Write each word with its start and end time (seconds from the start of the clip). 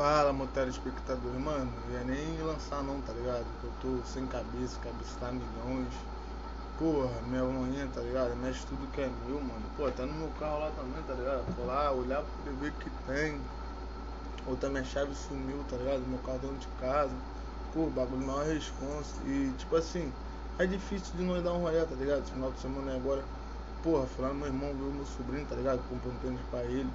Fala, 0.00 0.32
meu 0.32 0.46
telespectador, 0.46 1.38
mano, 1.38 1.70
não 1.86 1.92
ia 1.92 2.02
nem 2.04 2.40
lançar 2.40 2.82
não, 2.82 3.02
tá 3.02 3.12
ligado? 3.12 3.44
Eu 3.62 3.70
tô 3.82 4.02
sem 4.06 4.26
cabeça, 4.26 4.80
cabeça 4.80 5.20
tá 5.20 5.30
milhões. 5.30 5.92
Porra, 6.78 7.20
minha 7.28 7.44
manhã, 7.44 7.86
tá 7.86 8.00
ligado? 8.00 8.34
Mexe 8.36 8.64
tudo 8.64 8.90
que 8.94 9.02
é 9.02 9.10
meu, 9.28 9.38
mano. 9.42 9.60
Pô, 9.76 9.90
tá 9.90 10.06
no 10.06 10.14
meu 10.14 10.30
carro 10.40 10.60
lá 10.60 10.70
também, 10.70 11.02
tá 11.02 11.12
ligado? 11.12 11.54
Tô 11.54 11.66
lá, 11.66 11.92
olhar 11.92 12.22
pra 12.22 12.50
ver 12.50 12.70
o 12.70 12.72
que 12.76 12.88
tem. 13.06 13.38
Outra 14.46 14.70
minha 14.70 14.84
chave 14.84 15.14
sumiu, 15.14 15.62
tá 15.68 15.76
ligado? 15.76 16.00
Meu 16.08 16.18
carro 16.20 16.38
dentro 16.38 16.56
de 16.56 16.68
casa. 16.80 17.14
Pô, 17.74 17.84
bagulho 17.88 18.26
maior 18.26 18.46
responsa. 18.46 19.20
E 19.26 19.52
tipo 19.58 19.76
assim, 19.76 20.10
é 20.58 20.64
difícil 20.64 21.14
de 21.18 21.24
nós 21.24 21.44
dar 21.44 21.52
um 21.52 21.58
rolê, 21.58 21.84
tá 21.84 21.94
ligado? 21.94 22.22
Esse 22.22 22.32
final 22.32 22.50
de 22.50 22.58
semana 22.58 22.96
agora. 22.96 23.22
Porra, 23.82 24.06
fui 24.06 24.24
lá 24.24 24.32
no 24.32 24.36
meu 24.36 24.46
irmão, 24.46 24.72
viu 24.72 24.90
meu 24.92 25.04
sobrinho, 25.04 25.44
tá 25.44 25.56
ligado? 25.56 25.86
Comprei 25.90 26.10
um 26.10 26.16
tênis 26.16 26.40
pra 26.50 26.64
ele. 26.64 26.88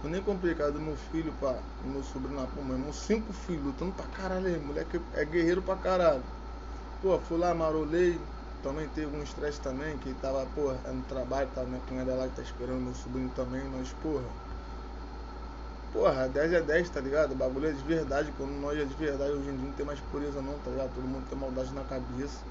Foi 0.00 0.10
nem 0.10 0.22
complicado, 0.22 0.80
meu 0.80 0.96
filho, 0.96 1.32
pá, 1.34 1.62
meu 1.80 2.02
sobrinho 2.02 2.36
lá, 2.40 2.46
pô, 2.48 2.62
meu 2.64 2.74
irmão, 2.76 2.92
cinco 2.92 3.32
filhos, 3.32 3.64
lutando 3.66 3.92
pra 3.92 4.06
caralho 4.08 4.46
aí, 4.46 4.58
moleque 4.58 5.00
é 5.12 5.24
guerreiro 5.24 5.62
pra 5.62 5.76
caralho. 5.76 6.24
Pô, 7.00 7.18
fui 7.20 7.38
lá, 7.38 7.54
marolei, 7.54 8.28
também 8.62 8.88
teve 8.88 9.16
um 9.16 9.22
estresse 9.22 9.60
também, 9.60 9.98
que 9.98 10.14
tava, 10.14 10.46
porra, 10.46 10.80
é 10.84 10.92
no 10.92 11.02
trabalho, 11.04 11.50
tava 11.50 11.68
minha 11.68 11.82
cunhada 11.82 12.14
lá 12.16 12.28
que 12.28 12.36
tá 12.36 12.42
esperando 12.42 12.80
meu 12.82 12.94
sobrinho 12.94 13.30
também, 13.30 13.68
mas, 13.68 13.92
porra. 13.94 14.32
Porra, 15.92 16.28
10 16.28 16.52
é 16.52 16.62
10, 16.62 16.88
tá 16.90 17.00
ligado? 17.00 17.32
O 17.32 17.36
bagulho 17.36 17.66
é 17.68 17.72
de 17.72 17.82
verdade, 17.82 18.32
quando 18.32 18.52
nós 18.52 18.78
é 18.78 18.84
de 18.84 18.94
verdade, 18.94 19.32
hoje 19.32 19.48
em 19.50 19.56
dia 19.56 19.66
não 19.66 19.72
tem 19.72 19.84
mais 19.86 20.00
pureza 20.00 20.42
não, 20.42 20.58
tá 20.60 20.70
ligado? 20.70 20.92
Todo 20.94 21.06
mundo 21.08 21.26
tem 21.26 21.36
maldade 21.38 21.72
na 21.74 21.84
cabeça. 21.84 22.44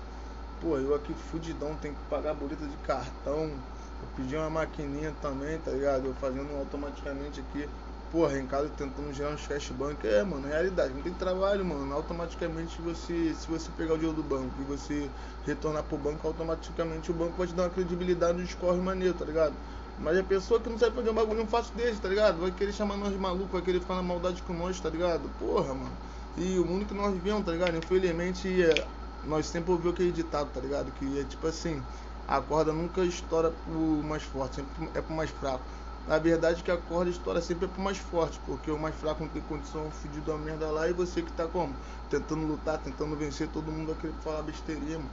Pô, 0.59 0.77
eu 0.79 0.95
aqui 0.95 1.13
fudidão, 1.15 1.77
tenho 1.77 1.95
que 1.95 2.01
pagar 2.03 2.33
boleta 2.35 2.67
de 2.67 2.77
cartão, 2.77 3.63
eu 4.01 4.07
pedi 4.15 4.35
uma 4.35 4.49
maquininha 4.49 5.13
também, 5.21 5.57
tá 5.59 5.71
ligado? 5.71 6.05
Eu 6.05 6.13
fazendo 6.15 6.55
automaticamente 6.57 7.39
aqui. 7.39 7.67
Porra, 8.11 8.39
em 8.39 8.47
casa 8.47 8.69
tentando 8.77 9.11
gerar 9.13 9.31
uns 9.31 9.45
cashbank. 9.45 10.07
É, 10.07 10.23
mano, 10.23 10.47
realidade. 10.47 10.93
Não 10.93 11.01
tem 11.01 11.13
trabalho, 11.13 11.65
mano. 11.65 11.93
Automaticamente 11.93 12.81
você, 12.81 13.35
se 13.37 13.47
você 13.47 13.69
pegar 13.75 13.95
o 13.95 13.97
dinheiro 13.97 14.15
do 14.15 14.23
banco 14.23 14.53
e 14.61 14.63
você 14.63 15.09
retornar 15.45 15.83
pro 15.83 15.97
banco, 15.97 16.25
automaticamente 16.25 17.11
o 17.11 17.13
banco 17.13 17.33
vai 17.37 17.47
te 17.47 17.53
dar 17.53 17.63
uma 17.63 17.69
credibilidade 17.69 18.37
de 18.37 18.45
escorre 18.45 18.79
maneiro, 18.79 19.13
tá 19.13 19.25
ligado? 19.25 19.53
Mas 19.99 20.17
a 20.17 20.23
pessoa 20.23 20.59
que 20.59 20.69
não 20.69 20.77
sabe 20.77 20.95
fazer 20.95 21.09
um 21.09 21.13
bagulho 21.13 21.39
não 21.39 21.47
fácil 21.47 21.73
desse, 21.75 21.99
tá 21.99 22.07
ligado? 22.07 22.39
Vai 22.39 22.51
querer 22.51 22.71
chamar 22.71 22.97
nós 22.97 23.11
de 23.11 23.17
maluco, 23.17 23.47
vai 23.51 23.61
querer 23.61 23.81
falar 23.81 24.03
maldade 24.03 24.41
com 24.43 24.53
nós, 24.53 24.79
tá 24.79 24.89
ligado? 24.89 25.29
Porra, 25.39 25.73
mano. 25.73 25.91
E 26.37 26.59
o 26.59 26.65
mundo 26.65 26.85
que 26.85 26.93
nós 26.93 27.11
vivemos, 27.13 27.43
tá 27.43 27.51
ligado? 27.51 27.75
Infelizmente, 27.75 28.63
é, 28.63 28.85
nós 29.25 29.47
sempre 29.47 29.71
ouvimos 29.71 29.93
aquele 29.95 30.11
ditado, 30.11 30.49
tá 30.53 30.61
ligado? 30.61 30.91
Que 30.91 31.19
é 31.19 31.23
tipo 31.23 31.47
assim, 31.47 31.81
a 32.27 32.41
corda 32.41 32.73
nunca 32.73 33.01
estoura 33.05 33.51
pro 33.51 34.03
mais 34.03 34.21
forte, 34.23 34.57
sempre 34.57 34.89
é 34.93 35.01
pro 35.01 35.15
mais 35.15 35.29
fraco. 35.29 35.63
Na 36.07 36.17
verdade 36.17 36.61
que 36.61 36.71
a 36.71 36.77
corda 36.77 37.09
estoura 37.09 37.41
sempre 37.41 37.65
é 37.65 37.67
pro 37.69 37.81
mais 37.81 37.97
forte, 37.97 38.37
porque 38.45 38.69
o 38.69 38.77
mais 38.77 38.95
fraco 38.95 39.23
não 39.23 39.29
tem 39.29 39.41
condição 39.43 39.89
fudido 39.89 40.31
a 40.33 40.37
merda 40.37 40.67
lá 40.69 40.89
e 40.89 40.93
você 40.93 41.21
que 41.21 41.31
tá 41.31 41.47
como? 41.47 41.73
Tentando 42.09 42.45
lutar, 42.45 42.79
tentando 42.79 43.15
vencer, 43.15 43.47
todo 43.47 43.71
mundo 43.71 43.87
vai 43.87 43.95
querer 43.95 44.13
falar 44.23 44.41
besteirinha, 44.41 44.97
mano. 44.97 45.09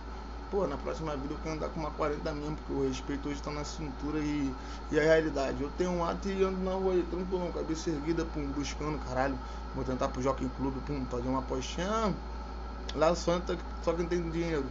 Pô, 0.50 0.66
na 0.66 0.76
próxima 0.76 1.16
vida 1.16 1.34
eu 1.34 1.38
quero 1.42 1.56
andar 1.56 1.68
com 1.68 1.80
uma 1.80 1.90
40 1.92 2.32
mesmo, 2.32 2.56
porque 2.56 2.72
o 2.72 2.86
respeito 2.86 3.28
hoje 3.28 3.42
tá 3.42 3.50
na 3.50 3.64
cintura 3.64 4.18
e, 4.18 4.52
e 4.90 5.00
a 5.00 5.02
realidade. 5.02 5.60
Eu 5.62 5.70
tenho 5.78 5.90
um 5.90 6.04
ato 6.04 6.28
e 6.28 6.44
ando 6.44 6.58
na 6.62 6.72
rua 6.72 6.92
aí, 6.92 7.02
tranquilão, 7.04 7.50
cabeça 7.50 7.90
erguida, 7.90 8.24
pum, 8.24 8.46
buscando, 8.52 8.98
caralho. 9.08 9.36
Vou 9.74 9.84
tentar 9.84 10.08
pro 10.08 10.22
Jockey 10.22 10.48
Club, 10.56 10.74
pum, 10.86 11.04
fazer 11.06 11.28
uma 11.28 11.42
postinha. 11.42 12.14
Lá 12.94 13.14
só, 13.16 13.40
só 13.82 13.92
quem 13.94 14.06
tem 14.06 14.30
dinheiro 14.30 14.64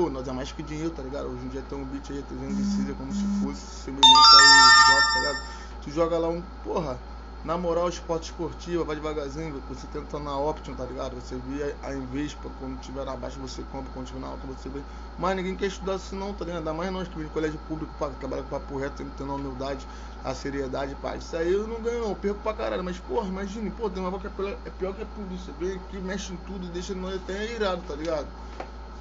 pô, 0.00 0.08
nós 0.08 0.26
é 0.26 0.32
mais 0.32 0.50
que 0.50 0.62
dinheiro, 0.62 0.90
tá 0.90 1.02
ligado? 1.02 1.28
Hoje 1.28 1.44
em 1.44 1.48
dia 1.50 1.62
tem 1.62 1.76
um 1.76 1.84
beat 1.84 2.10
aí, 2.10 2.22
300 2.22 2.56
de 2.56 2.76
Caesar, 2.76 2.94
como 2.96 3.12
se 3.12 3.22
fosse 3.42 3.60
semelhante 3.60 4.06
ao 4.34 4.96
jogo, 4.96 5.12
tá 5.12 5.20
ligado? 5.20 5.38
Tu 5.82 5.90
joga 5.90 6.18
lá 6.18 6.28
um, 6.30 6.40
porra, 6.40 6.98
na 7.44 7.58
moral, 7.58 7.86
esporte 7.86 8.30
esportivo, 8.30 8.82
vai 8.82 8.96
devagarzinho, 8.96 9.62
você 9.68 9.86
tenta 9.86 10.18
na 10.18 10.38
Option, 10.38 10.74
tá 10.74 10.86
ligado? 10.86 11.20
Você 11.20 11.36
vê 11.36 11.76
a 11.82 11.94
Invespa, 11.94 12.48
quando 12.58 12.78
tiver 12.78 13.04
na 13.04 13.14
baixa 13.14 13.38
você 13.38 13.62
compra, 13.62 13.92
quando 13.92 14.06
tiver 14.06 14.20
na 14.20 14.28
alta 14.28 14.46
você 14.46 14.70
vê. 14.70 14.82
Mas 15.18 15.36
ninguém 15.36 15.54
quer 15.54 15.66
estudar 15.66 15.96
assim 15.96 16.16
não, 16.16 16.32
tá 16.32 16.46
ligado? 16.46 16.60
Ainda 16.60 16.72
mais 16.72 16.90
nós 16.90 17.06
que 17.06 17.16
vem 17.16 17.26
de 17.26 17.30
colégio 17.30 17.58
público 17.58 17.92
para 17.98 18.14
trabalhar 18.14 18.44
com 18.44 18.48
papo 18.48 18.78
reto, 18.78 19.04
tendo 19.10 19.32
a 19.32 19.34
humildade, 19.34 19.86
a 20.24 20.34
seriedade, 20.34 20.94
pá. 20.96 21.16
Isso 21.16 21.36
aí 21.36 21.52
eu 21.52 21.66
não 21.66 21.82
ganho 21.82 22.00
não, 22.00 22.08
eu 22.10 22.16
perco 22.16 22.40
pra 22.40 22.54
caralho. 22.54 22.82
Mas, 22.84 22.98
porra, 22.98 23.28
imagine, 23.28 23.70
pô, 23.70 23.90
tem 23.90 24.02
uma 24.02 24.10
voz 24.10 24.22
que 24.22 24.28
é, 24.28 24.58
é 24.64 24.70
pior 24.70 24.94
que 24.94 25.02
a 25.02 25.06
polícia, 25.06 25.52
vem 25.52 25.72
aqui, 25.76 26.00
mexe 26.00 26.32
em 26.32 26.38
tudo 26.38 26.70
deixa 26.70 26.94
nós 26.94 27.16
até 27.16 27.54
irado, 27.54 27.82
tá 27.82 27.94
ligado? 27.94 28.30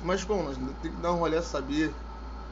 Mas 0.03 0.23
como 0.23 0.43
nós 0.43 0.57
temos 0.57 0.73
que 0.81 0.89
dar 0.89 1.13
um 1.13 1.17
rolê, 1.17 1.41
saber 1.41 1.93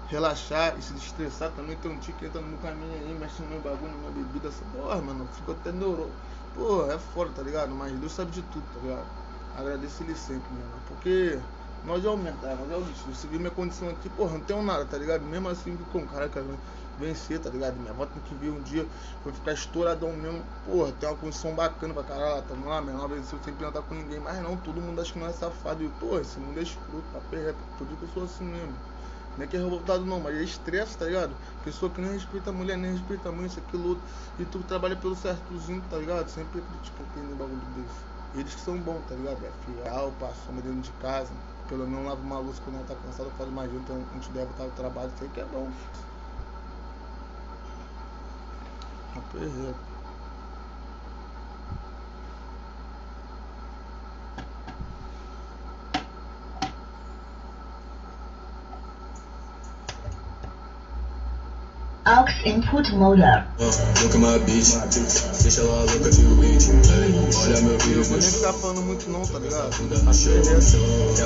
relaxar 0.10 0.76
e 0.78 0.82
se 0.82 0.94
estressar 0.96 1.52
também. 1.52 1.76
Tem 1.78 1.92
um 1.92 1.98
tio 1.98 2.14
que 2.16 2.26
entra 2.26 2.42
no 2.42 2.58
caminho 2.58 2.94
aí, 2.94 3.18
mexe 3.20 3.42
no 3.42 3.50
meu 3.50 3.60
bagulho, 3.60 3.92
na 3.92 3.98
minha 3.98 4.12
bebida, 4.12 4.48
essa 4.48 4.64
porra, 4.74 5.02
mano, 5.02 5.28
ficou 5.34 5.56
até 5.56 5.72
neurô. 5.72 6.08
Pô, 6.56 6.90
é 6.92 6.98
foda, 6.98 7.32
tá 7.36 7.42
ligado? 7.42 7.74
Mas 7.74 7.92
Deus 7.94 8.12
sabe 8.14 8.32
de 8.32 8.42
tudo, 8.44 8.64
tá 8.74 8.80
ligado? 8.82 9.06
Agradeço 9.58 10.04
ele 10.04 10.16
sempre, 10.16 10.50
mano. 10.54 10.72
Porque 10.88 11.40
nós 11.86 12.04
é 12.04 12.32
tá? 12.42 12.56
nós 12.56 12.72
é 12.72 12.76
o 12.76 12.80
lixo. 12.82 13.04
Você 13.14 13.28
viu 13.28 13.40
minha 13.40 13.52
condição 13.52 13.90
aqui, 13.90 14.10
porra, 14.10 14.34
não 14.34 14.42
tenho 14.42 14.62
nada, 14.64 14.86
tá 14.86 14.98
ligado? 14.98 15.24
Mesmo 15.24 15.50
assim, 15.50 15.78
com 15.92 16.06
caraca, 16.08 16.44
vencer, 17.00 17.40
tá 17.40 17.50
ligado? 17.50 17.76
Minha 17.76 17.92
avó 17.92 18.06
tem 18.06 18.22
que 18.24 18.36
vir 18.36 18.50
um 18.50 18.62
dia, 18.62 18.86
vai 19.24 19.34
ficar 19.34 19.54
estouradão 19.54 20.12
mesmo. 20.14 20.44
Porra, 20.66 20.92
tem 21.00 21.10
uma 21.10 21.18
condição 21.18 21.54
bacana 21.54 21.94
pra 21.94 22.04
caralho. 22.04 22.44
Tamo 22.44 22.68
lá, 22.68 22.82
minha 22.82 22.96
avó 22.96 23.08
venceu 23.08 23.40
sem 23.44 23.54
plantar 23.54 23.82
com 23.84 23.96
ninguém. 23.96 24.20
Mas 24.20 24.42
não, 24.42 24.58
todo 24.58 24.82
mundo 24.82 25.00
acha 25.02 25.14
que 25.14 25.20
não 25.20 25.28
é 25.28 25.34
safado. 25.34 25.84
E, 25.84 25.90
porra, 26.00 26.22
esse 26.22 26.40
mundo 26.40 26.60
é 26.60 26.64
escroto, 26.64 27.04
papo 27.14 27.36
é 27.36 27.46
reto. 27.46 27.60
Todo 27.78 27.88
dia 27.88 27.98
que 27.98 28.04
eu 28.04 28.10
sou 28.14 28.24
assim 28.24 28.46
mesmo. 28.46 28.74
Não 29.38 29.44
é 29.44 29.48
que 29.48 29.56
é 29.56 29.60
revoltado 29.60 30.04
não, 30.04 30.20
mas 30.20 30.36
é 30.36 30.44
estresse, 30.44 30.98
tá 30.98 31.06
ligado? 31.06 31.32
Pessoa 31.64 31.92
que 31.92 32.02
nem 32.02 32.12
respeita 32.12 32.50
a 32.50 32.54
mulher, 32.54 32.76
nem 32.76 32.94
respeita 32.94 33.30
a 33.30 33.32
mãe, 33.32 33.46
isso, 33.46 33.60
aquilo, 33.60 33.90
outro. 33.90 34.04
E 34.40 34.46
tu 34.46 34.60
trabalha 34.68 34.96
pelo 34.96 35.16
certozinho, 35.16 35.84
tá 35.92 35.98
ligado? 35.98 36.28
Sempre 36.28 36.64
quem 37.14 37.24
tem 37.24 37.36
bagulho 37.36 37.62
desse. 37.76 38.40
Eles 38.40 38.56
que 38.56 38.62
são 38.62 38.78
bons, 38.80 39.00
tá 39.08 39.14
ligado? 39.14 39.38
É 39.46 39.52
fiel, 39.66 40.12
passa 40.20 40.52
dentro 40.52 40.82
de 40.82 40.92
casa. 40.94 41.32
Pelo 41.70 41.86
menos 41.86 42.08
lava 42.08 42.22
uma 42.22 42.40
luz 42.40 42.60
quando 42.60 42.78
não 42.78 42.84
tá 42.86 42.96
cansado, 42.96 43.30
faz 43.38 43.50
mais 43.52 43.72
junto, 43.72 43.84
então 43.84 44.04
a 44.10 44.14
gente 44.16 44.30
deve 44.32 44.50
estar 44.52 44.64
no 44.64 44.72
trabalho, 44.72 45.12
isso 45.14 45.24
aí 45.24 45.30
que 45.30 45.40
é 45.40 45.46
bom. 45.46 45.70
Aperreiro. 49.18 49.76
Aux 49.78 49.84
Input 49.84 49.84
Motor. 49.84 50.78
Look 60.08 60.14
at 60.14 60.16
my 60.20 60.42
bitch, 60.42 60.46
deixa 60.46 60.46
ela 60.46 60.56
louca 60.56 60.74
de 60.78 61.66
weed. 61.66 61.94
Olha 61.94 61.97
meu 67.62 67.74
Eu 67.74 68.04
vou 68.04 68.18
nem 68.18 68.22
vídeo. 68.22 68.32
ficar 68.32 68.54
falando 68.54 68.82
muito 68.82 69.10
não, 69.10 69.26
tá 69.26 69.40
ligado? 69.40 69.76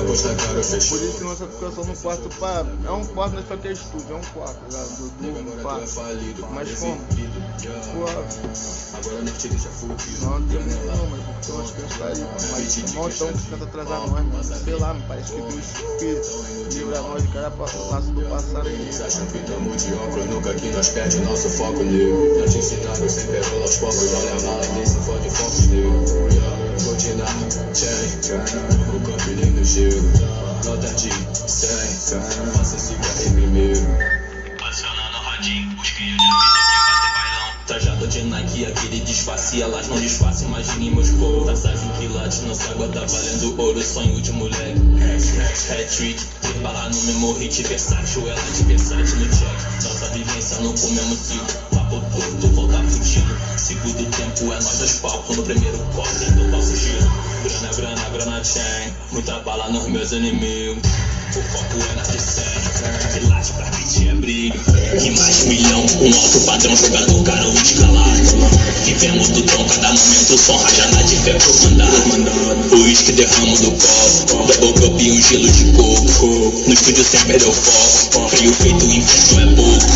Apostar 0.00 0.36
cara, 0.36 0.54
Por 0.54 0.60
isso 0.60 1.18
que 1.18 1.24
nossa 1.24 1.46
ficação 1.46 1.84
no 1.84 1.96
quarto, 1.96 2.28
pá, 2.40 2.66
é 2.84 2.90
um 2.90 3.04
quarto, 3.06 3.34
mas 3.36 3.46
só 3.46 3.56
que 3.56 3.68
é 3.68 3.72
estúdio, 3.72 4.16
é 4.16 4.16
um 4.16 4.20
quarto, 4.32 4.56
tá 4.56 4.66
ligado? 4.66 4.88
Dudu, 5.20 5.62
pá. 5.62 5.80
Mas 6.50 6.78
como? 6.80 6.96
Pô, 6.96 8.06
não 10.30 10.42
tem 10.48 10.58
muito 10.58 10.86
não, 10.86 11.06
mas 11.10 11.20
porque 11.22 11.52
nós 11.52 11.70
temos 11.70 11.92
que 11.94 12.02
aí. 12.02 12.26
Mas 12.50 12.78
um 12.78 12.94
montão 12.96 13.32
que 13.32 13.50
tenta 13.50 13.64
atrasar 13.64 14.00
nós, 14.00 14.10
mano. 14.10 14.42
Sei 14.42 14.74
lá, 14.74 14.94
me 14.94 15.02
parece 15.02 15.32
que 15.32 15.40
Deus 15.42 15.62
que 15.98 16.74
livra 16.74 17.00
nós 17.02 17.22
de 17.22 17.28
cada 17.28 17.50
passo 17.52 18.10
do 18.12 18.22
passarinho. 18.28 18.82
Eles 18.82 19.00
acham 19.00 19.26
que 19.26 19.38
tamo 19.40 19.70
mediocre, 19.70 20.24
nunca 20.24 20.54
que 20.54 20.71
nós 20.72 20.88
perde 20.88 21.20
nosso 21.20 21.48
foco 21.50 21.82
nele. 21.82 22.40
Já 22.40 22.46
te 22.46 22.58
ensinaram 22.58 23.08
sempre 23.08 23.38
rola 23.40 23.62
aos 23.62 23.76
poucos, 23.76 24.14
olha 24.14 24.32
a 24.32 24.42
mala 24.42 24.66
desse 24.78 24.96
fode 24.96 25.30
foco 25.30 25.62
dele. 25.68 25.90
Rotina, 26.84 27.24
chain, 27.74 28.08
o 28.94 29.00
campo 29.00 29.30
lindo 29.30 29.64
chego. 29.64 30.02
Nota 30.64 30.88
de 30.94 31.10
100, 31.46 31.72
faça 32.52 32.76
esse 32.76 32.94
corre 32.94 33.30
primeiro. 33.30 34.21
Trajado 37.66 38.08
de 38.08 38.22
Nike, 38.24 38.66
aquele 38.66 39.00
disfarce, 39.00 39.62
elas 39.62 39.86
não 39.86 40.00
disfarçam, 40.00 40.48
imagine 40.48 40.90
meus 40.90 41.10
voos. 41.10 41.46
Taças 41.46 41.82
em 41.84 41.88
quilates, 41.90 42.42
nossa 42.42 42.70
água 42.70 42.88
tá 42.88 43.04
valendo 43.06 43.60
ouro, 43.60 43.80
sonho 43.82 44.20
de 44.20 44.32
moleque. 44.32 44.80
Hat-trick, 45.70 46.20
bala 46.60 46.88
no 46.88 47.02
mesmo 47.02 47.32
hit, 47.34 47.62
versátil, 47.62 48.28
ela 48.28 48.42
de 48.50 48.64
versátil 48.64 49.16
no 49.16 49.28
check. 49.28 49.84
Nossa 49.84 50.08
vivência 50.10 50.58
no 50.58 50.74
comemos 50.74 51.18
ciclo, 51.18 51.46
papo 51.70 52.02
todo, 52.10 52.54
volta 52.54 52.82
fudido. 52.82 53.38
Segundo 53.56 54.10
tempo 54.10 54.52
é 54.52 54.56
nós 54.56 54.78
dois 54.78 54.92
palcos, 54.98 55.36
no 55.36 55.42
primeiro 55.44 55.78
corte 55.94 56.24
do 56.32 56.48
nosso 56.48 56.76
giro. 56.76 57.10
Grana, 57.44 57.74
grana, 57.76 58.08
grana 58.10 58.44
chain, 58.44 58.92
muita 59.12 59.38
bala 59.40 59.68
nos 59.70 59.86
meus 59.86 60.10
inimigos. 60.10 60.82
O 61.34 61.42
foco 61.44 61.78
é 61.90 61.94
na 61.94 62.02
de 62.02 62.20
sangue, 62.20 63.16
e 63.16 63.28
late 63.28 63.52
pra 63.52 63.64
beat 63.70 63.81
é. 63.82 65.04
E 65.04 65.10
mais 65.10 65.42
um 65.42 65.48
milhão, 65.48 65.86
um 66.00 66.14
alto 66.14 66.40
padrão, 66.46 66.76
jogador 66.76 67.22
caro 67.24 67.52
escalado. 67.52 68.12
Vivemos 68.84 69.28
do 69.30 69.42
tom, 69.42 69.64
cada 69.64 69.88
momento, 69.88 70.38
som 70.38 70.56
rajada 70.56 71.02
de 71.02 71.16
fé 71.16 71.32
pro. 71.34 72.76
O 72.76 72.82
uísque 72.84 73.12
derramo 73.12 73.56
do 73.58 73.70
copo, 73.72 74.52
double 74.60 74.72
cup 74.80 75.00
e 75.00 75.12
um 75.12 75.22
gelo 75.22 75.50
de 75.50 75.64
coco. 75.72 76.26
No 76.66 76.72
estúdio 76.72 77.04
sem 77.04 77.20
perder 77.26 77.48
o 77.48 77.52
foco, 77.52 78.28
frio 78.28 78.52
feito, 78.52 78.84
inferno 78.84 79.52
é 79.52 79.56
pouco. 79.56 79.92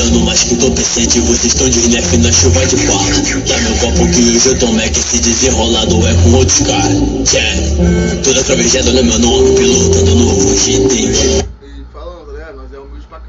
Ano 0.00 0.20
mais 0.20 0.44
que 0.44 0.54
entorpecente, 0.54 1.20
vocês 1.20 1.52
estão 1.52 1.68
de 1.68 1.88
nerf 1.88 2.16
na 2.18 2.32
chuva 2.32 2.66
de 2.66 2.76
pau. 2.86 3.04
Dá 3.46 3.58
meu 3.58 3.76
copo 3.76 4.08
que 4.10 4.36
hoje 4.36 4.48
eu 4.48 4.58
tomei 4.58 4.88
que 4.90 5.00
se 5.00 5.18
desenrolado 5.18 6.06
é 6.06 6.14
com 6.22 6.32
outros 6.34 6.60
caras. 6.60 7.32
Yeah. 7.32 8.22
Toda 8.22 8.44
travejada 8.44 8.92
no 8.92 9.04
meu 9.04 9.18
nome, 9.18 9.56
pilotando 9.56 10.14
novo 10.14 10.56
GT. 10.56 10.94
E 10.96 11.84
falando, 11.92 12.26
tá 12.26 12.32
ligado? 12.32 12.56
Nós 12.56 12.72
é 12.72 12.78
humilde 12.78 13.06
pra 13.08 13.20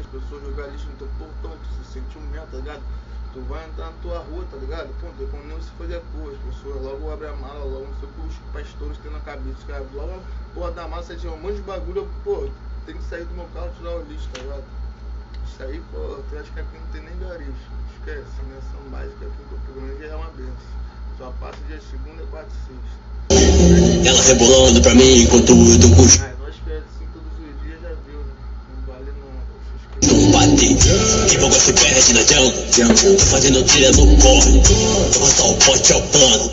as 0.00 0.06
pessoas 0.06 0.42
jogar 0.42 0.66
lixo 0.68 0.86
no 0.86 0.96
teu 0.96 1.08
portão, 1.18 1.50
tu 1.50 1.68
se 1.84 1.92
sentir 1.92 2.18
um 2.18 2.26
merda, 2.30 2.48
tá 2.50 2.56
ligado? 2.58 2.82
Tu 3.32 3.40
vai 3.48 3.64
entrar 3.66 3.86
na 3.86 3.92
tua 4.02 4.18
rua, 4.18 4.44
tá 4.50 4.56
ligado? 4.58 4.88
Não 5.02 5.12
tem 5.12 5.26
como 5.28 5.44
nem 5.44 5.56
você 5.56 5.70
fazer 5.78 5.96
a 5.96 6.00
porra. 6.12 6.32
As 6.32 6.54
pessoas 6.54 6.82
logo 6.82 7.10
abrem 7.10 7.30
a 7.30 7.36
mala, 7.36 7.64
logo 7.64 7.86
não 7.86 7.96
sei 8.00 8.08
o 8.08 8.12
que 8.12 8.28
os 8.28 8.36
pastores 8.52 8.98
têm 8.98 9.10
na 9.10 9.20
cabeça. 9.20 9.56
Os 9.58 9.64
caras, 9.64 9.86
logo 9.94 10.12
a 10.12 10.54
porra 10.54 10.70
da 10.72 10.86
você 10.86 11.16
tinha 11.16 11.32
um 11.32 11.40
monte 11.40 11.56
de 11.56 11.62
bagulho, 11.62 12.08
pô, 12.24 12.48
tem 12.84 12.96
que 12.96 13.04
sair 13.04 13.24
do 13.24 13.34
meu 13.34 13.48
carro 13.54 13.70
e 13.72 13.78
tirar 13.78 13.96
o 13.96 14.02
lixo, 14.04 14.28
tá 14.32 14.42
ligado? 14.42 14.64
Isso 15.48 15.62
aí, 15.62 15.82
pô, 15.92 15.98
eu 15.98 16.40
acho 16.40 16.52
que 16.52 16.60
aqui 16.60 16.78
não 16.78 16.86
tem 16.92 17.02
nem 17.02 17.18
garis. 17.18 17.56
Esquece, 17.96 18.42
né? 18.48 18.58
São 18.72 18.90
básica 18.90 19.26
aqui 19.26 19.42
Campo 19.48 19.80
Grande 19.80 20.00
já 20.00 20.12
é 20.12 20.16
uma 20.16 20.30
benção. 20.30 20.82
Só 21.18 21.32
passa 21.40 21.58
dia 21.68 21.80
segunda, 21.80 22.24
quarta 22.30 22.50
e 22.50 22.58
sexta. 22.66 23.02
Ela 24.04 24.22
rebolando 24.22 24.82
pra 24.82 24.94
mim 24.94 25.22
enquanto 25.22 25.52
eu 25.52 25.80
tô 25.80 25.88
com 25.94 26.02
os 26.02 26.20
Ah, 26.20 26.34
nós 26.40 26.54
que 26.56 26.70
é 26.70 26.78
assim 26.78 27.06
todos 27.12 27.32
os 27.32 27.62
dias 27.62 27.80
já 27.80 27.88
viu, 28.06 28.18
né? 28.18 28.32
Não 28.68 28.92
vale 28.92 29.12
não, 29.12 29.30
poxa, 29.48 30.51
bate. 30.68 31.28
Que 31.28 31.38
pouco 31.38 31.54
se 31.54 31.72
perde 31.72 32.12
na 32.12 32.20
jungle. 32.22 33.18
Fazendo 33.18 33.62
trilha 33.62 33.90
no 33.92 34.06
corre. 34.16 34.60
Vou 35.12 35.20
passar 35.20 35.44
o 35.44 35.54
pote 35.54 35.92
ao 35.92 36.00
pano. 36.02 36.50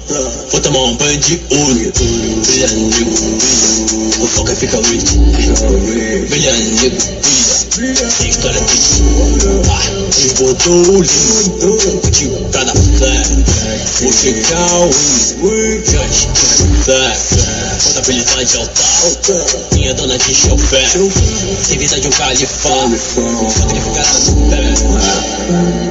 Vou 0.52 0.62
tomar 0.62 0.80
um 0.80 0.96
banho 0.96 1.18
de 1.18 1.40
olho. 1.52 1.92
Brilha, 2.46 2.68
nego. 2.68 4.24
O 4.24 4.28
foco 4.28 4.52
é 4.52 4.56
fica 4.56 4.78
rich. 4.78 5.18
Brilha, 6.30 6.54
nego. 6.54 7.49
Triste. 7.70 8.04
Ah, 9.70 9.84
eles 10.18 10.34
botou 10.34 10.74
o 10.74 11.02
lindo. 11.02 12.00
Curtiu 12.02 12.32
pra 12.52 12.66
flag. 12.66 13.46
Vou 14.02 14.12
chegar 14.12 14.80
o 14.82 14.92
Judge, 15.86 16.28
flag. 16.84 17.20
Contabilidade 17.84 18.58
alta. 18.58 18.84
Minha 19.74 19.94
dona 19.94 20.18
de 20.18 20.34
chofé. 20.34 20.88
Sem 21.68 21.78
vida 21.78 22.00
de 22.00 22.08
um 22.08 22.12
califão. 22.12 22.92
Fica 22.98 23.22
no 23.22 24.50
pé. 24.50 24.70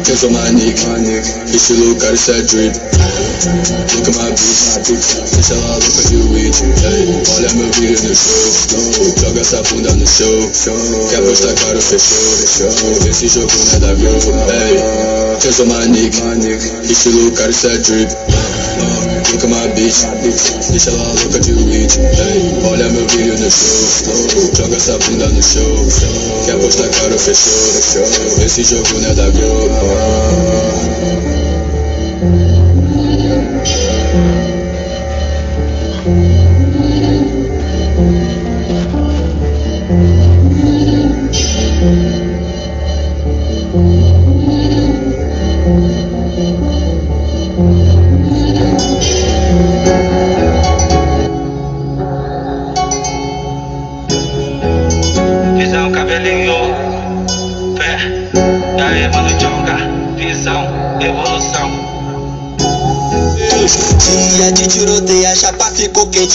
Eu 0.09 0.17
sou 0.17 0.31
manique, 0.31 0.87
estilo 1.53 1.95
cara, 1.97 2.15
isso 2.15 2.31
é 2.31 2.41
drip 2.41 2.75
Look 3.95 4.09
at 4.09 4.17
my 4.17 4.31
bitch, 4.89 5.09
deixa 5.35 5.55
ela 5.55 5.77
louca 5.77 6.03
de 6.09 6.17
weed 6.17 6.55
Olha 7.37 7.53
meu 7.53 7.71
vídeo 7.73 8.09
no 8.09 8.15
show, 8.15 9.15
joga 9.21 9.41
essa 9.41 9.63
bunda 9.65 9.93
no 9.93 10.07
show 10.07 10.51
Quer 11.11 11.21
postar 11.21 11.53
caro, 11.79 11.81
fechou 11.81 12.99
Esse 13.09 13.29
jogo 13.29 13.53
não 13.65 13.75
é 13.75 13.79
da 13.79 13.95
Globo 13.95 14.33
Ei, 14.51 14.77
Eu 15.45 15.53
sou 15.53 15.67
manique, 15.67 16.21
estilo 16.91 17.31
cara, 17.33 17.51
isso 17.51 17.69
é 17.69 17.77
drip 17.79 18.13
Look 19.31 19.45
at 19.45 19.51
my 19.51 19.69
bitch, 19.75 20.07
deixa 20.71 20.89
ela 20.91 21.13
louca 21.13 21.39
de 21.41 21.53
weed 21.53 21.97
Ei, 21.97 22.55
Olha 22.65 22.89
meu 22.89 23.07
vídeo 23.09 23.39
no 23.39 23.51
show, 23.51 24.51
joga 24.57 24.77
essa 24.77 24.97
bunda 24.99 25.29
no 25.29 25.43
show 25.43 25.87
Quer 26.45 26.57
postar 26.59 26.89
caro, 26.89 27.19
fechou 27.19 28.45
Esse 28.45 28.63
jogo 28.65 29.01
não 29.01 29.11
é 29.11 29.15
da 29.15 29.31
Globo 29.31 31.38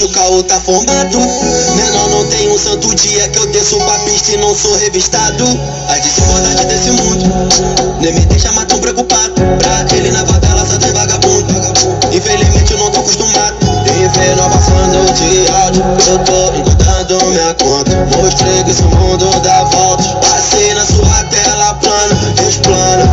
o 0.01 0.09
caô 0.09 0.41
tá 0.43 0.59
formado. 0.59 1.19
Menor, 1.75 2.09
não 2.09 2.25
tem 2.27 2.49
um 2.49 2.57
santo 2.57 2.95
dia 2.95 3.27
que 3.29 3.37
eu 3.37 3.45
desço 3.47 3.77
pra 3.77 3.99
pista 3.99 4.31
e 4.31 4.37
não 4.37 4.55
sou 4.55 4.75
revistado. 4.77 5.45
A 5.87 5.97
desigualdade 5.99 6.65
desse 6.65 6.89
mundo 6.91 7.25
nem 8.01 8.13
me 8.13 8.25
deixa 8.25 8.51
mais 8.53 8.67
tão 8.67 8.79
preocupado. 8.79 9.33
Pra 9.59 9.81
aquele 9.81 10.09
na 10.11 10.25
favela 10.25 10.65
só 10.65 10.77
tem 10.79 10.91
vagabundo. 10.93 11.53
Infelizmente 12.11 12.71
eu 12.71 12.79
não 12.79 12.89
tô 12.89 13.01
acostumado. 13.01 13.55
Em 13.85 14.07
ver 14.07 14.35
nova 14.35 14.57
de 15.13 15.51
áudio, 15.51 15.83
eu 16.07 16.19
tô 16.19 16.57
encontrando 16.57 17.25
minha 17.27 17.53
conta. 17.53 18.07
Mostrei 18.17 18.63
que 18.63 18.71
esse 18.71 18.83
mundo 18.83 19.29
dá 19.41 19.63
voltas. 19.65 20.07
Passei 20.27 20.73
na 20.73 20.85
sua 20.85 21.23
tela 21.25 21.73
plana, 21.75 22.17
explana. 22.47 23.12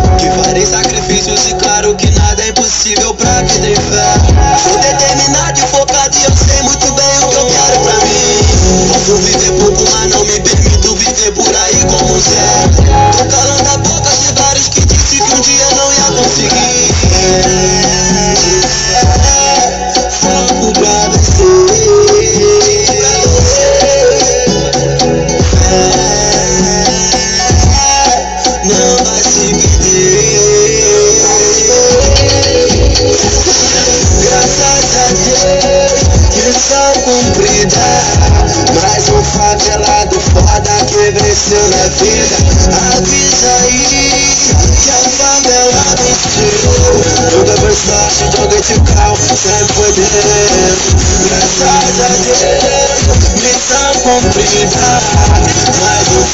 Missão 54.01 54.23
cumprida. 54.23 55.01
Mais 55.31 55.69
um 55.69 55.80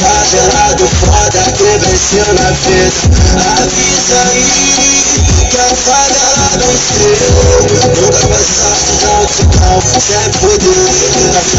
favelado 0.00 0.86
foda 1.00 1.42
que 1.52 1.64
venceu 1.78 2.34
na 2.34 2.50
vida. 2.50 2.92
Avisa 3.62 4.18
aí 4.30 4.96
que 5.48 5.56
a 5.56 5.74
favela 5.76 6.48
venceu. 6.58 7.46
Nunca 7.96 8.18
foi 8.18 8.44
sorte, 8.44 8.90
joguei 9.00 9.26
de 9.26 9.58
calma, 9.58 10.00
sempre 10.00 10.38
foi 10.38 10.58
Deus. 10.58 11.06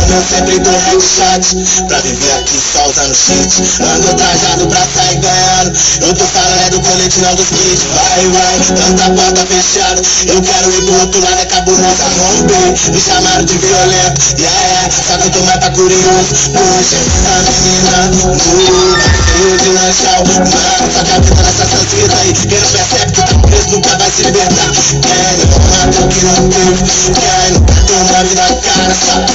Eu 0.08 0.24
sempre 0.24 0.60
tô 0.60 0.72
no 0.72 1.01
chat 1.01 1.86
Pra 1.88 2.00
viver 2.00 2.32
aqui 2.34 2.60
só 2.72 2.89
usando 2.89 3.15
shit. 3.15 3.82
Ando 3.82 4.13
trajado 4.15 4.67
pra 4.67 4.86
sair 4.96 5.20
ganhando 5.20 5.77
Eu 6.01 6.13
tô 6.13 6.25
falando 6.25 6.62
é 6.65 6.70
do 6.70 6.82
colete, 6.82 7.20
não 7.20 7.36
dos 7.36 7.48
kits 7.48 7.84
Vai, 7.94 8.27
vai, 8.29 8.60
tanta 8.60 9.10
porta 9.12 9.46
fechada. 9.46 10.01
Eu 10.27 10.41
quero 10.41 10.72
ir 10.72 10.86
pro 10.86 11.00
outro 11.01 11.22
lado, 11.22 11.39
é 11.39 11.46
cabulosa 11.46 12.03
Romper, 12.17 12.91
me 12.91 13.00
chamaram 13.00 13.46
de 13.46 13.58
violento 13.58 14.22
Yeah, 14.38 14.67
yeah, 14.67 14.89
só 14.91 15.17
que 15.17 15.27
eu 15.27 15.32
tô 15.32 15.39
mais 15.41 15.60
pra 15.60 15.72
curioso. 15.72 16.51
Puxa, 16.51 16.98
a 17.27 17.51
menina 17.62 18.26
nua 18.27 19.17
Cheio 19.38 19.57
de 19.57 19.69
lanchão 19.69 20.24
Mano, 20.27 20.91
só 20.93 21.03
que 21.03 21.12
a 21.12 21.19
vida 21.19 21.43
nessa 21.43 21.65
santida 21.65 22.15
aí 22.17 22.34
Quem 22.34 22.60
não 22.60 22.69
percebe 22.69 23.12
que 23.12 23.22
tá 23.22 23.27
preso 23.48 23.69
nunca 23.72 23.98
vai 23.98 24.12
se 24.12 24.24
libertar 24.24 24.72
Quem 25.01 25.48
não 25.48 25.60
mata 25.69 26.01
o 26.01 26.07
que 26.07 26.25
não 26.25 26.50
teve 26.50 26.84
Quem 27.13 27.51
não 27.53 27.62
toma 27.86 28.19
a 28.19 28.24
vida 28.24 28.48
cara 28.63 28.96
Sabe 29.05 29.31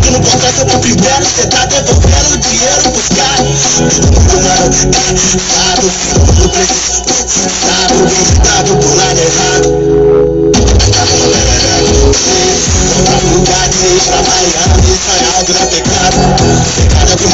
que 0.00 0.10
não 0.10 0.20
confessa 0.20 0.64
pro 0.66 0.78
primeiro 0.78 1.24
Cê 1.24 1.46
tá 1.46 1.66
devolvendo 1.66 2.34
o 2.34 2.38
dinheiro 2.38 2.90
pros 2.92 3.08
caras 3.08 3.48
Todo 3.90 4.20
mundo, 4.22 4.46
é 4.46 4.58
Sabe, 5.48 5.86
todo 6.14 6.48
preciso 6.50 7.08
Sabe, 7.38 7.96
quem 8.08 8.30
tá 8.42 8.62
do 8.62 8.74
lado 8.96 9.18
errado 9.18 9.68
Tá 10.92 11.02
falando, 11.06 11.58
Contra 12.94 13.14
a 13.14 13.20
Bugatti, 13.20 13.88
pra 14.06 14.18
Miami 14.22 14.88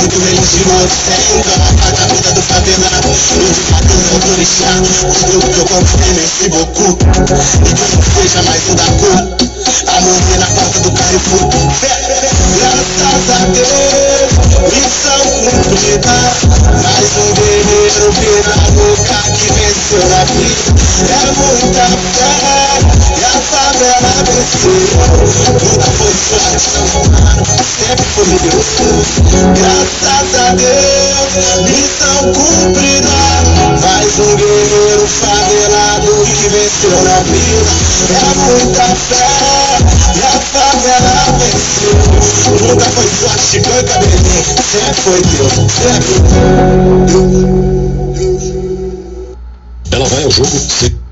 muito 0.04 0.20
menos 0.20 0.50
de 0.50 0.62
uma 0.64 0.82
obsessão 0.82 1.40
Tá 1.44 1.56
na 1.56 1.92
camisa 1.96 2.32
do 2.32 2.42
favelado 2.42 3.08
Os 3.08 3.58
fatos 3.70 4.00
são 4.10 4.20
florestados 4.20 4.96
O 5.02 5.26
grupo 5.26 5.48
que 5.48 5.58
eu 5.58 5.64
compro 5.64 5.98
tem 5.98 6.12
nesse 6.12 6.48
bocu 6.50 6.98
E 7.64 7.72
que 7.72 7.80
eu 7.80 7.88
não 7.88 8.02
seja 8.12 8.42
mais 8.42 8.62
um 8.68 8.74
da 8.74 8.84
cor 8.84 9.18
A 9.88 10.00
mãozinha 10.02 10.38
na 10.38 10.46
porta 10.46 10.78
do 10.80 10.92
Carrefour 10.92 11.48
Graças 12.58 13.30
a 13.30 13.46
Deus 13.48 14.30
Missão 14.74 15.24
cumprida 15.40 16.16
Mais 16.82 17.10
um 17.16 17.32
guerreiro 17.32 18.12
pela 18.20 18.60
boca 18.72 19.18
que 19.32 19.46
venceu 19.54 20.04
na 20.10 20.24
vida 20.24 20.68
É 21.08 21.32
muita 21.32 21.84
fé 22.12 23.13
e 23.84 23.86
a 23.86 23.92
favela 23.92 24.24
venceu 24.24 24.80
Nunca 25.60 25.88
foi 25.90 26.14
sorte, 26.30 26.68
mano, 27.10 27.44
sempre 27.78 28.06
foi 28.14 28.24
Deus 28.24 28.68
Graças 29.58 30.30
a 30.40 30.54
Deus, 30.54 31.32
missão 31.68 32.20
cumprida 32.32 33.16
Mais 33.82 34.12
um 34.18 34.36
guerreiro 34.36 35.06
favelado 35.06 36.10
que 36.24 36.48
venceu 36.48 36.96
na 37.02 37.18
vida 37.20 37.72
É 38.10 38.22
muita 38.38 38.84
fé 38.94 39.28
e 40.14 40.22
a 40.22 40.38
favela 40.40 41.16
venceu 41.38 41.96
Nunca 42.66 42.86
foi 42.86 43.08
sorte, 43.20 43.44
Chicão 43.50 43.78
e 43.78 43.84
cabelinho 43.84 44.44
Sempre 44.72 45.00
foi 45.02 45.20
Deus, 45.22 45.52
Ela 49.92 50.06
vai 50.06 50.24
ao 50.24 50.30
jogo 50.30 51.03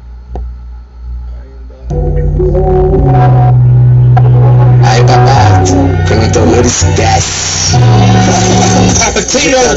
Aí 4.85 5.03
papai, 5.05 5.63
quem 6.07 6.19
não 6.19 6.31
tomou 6.33 6.63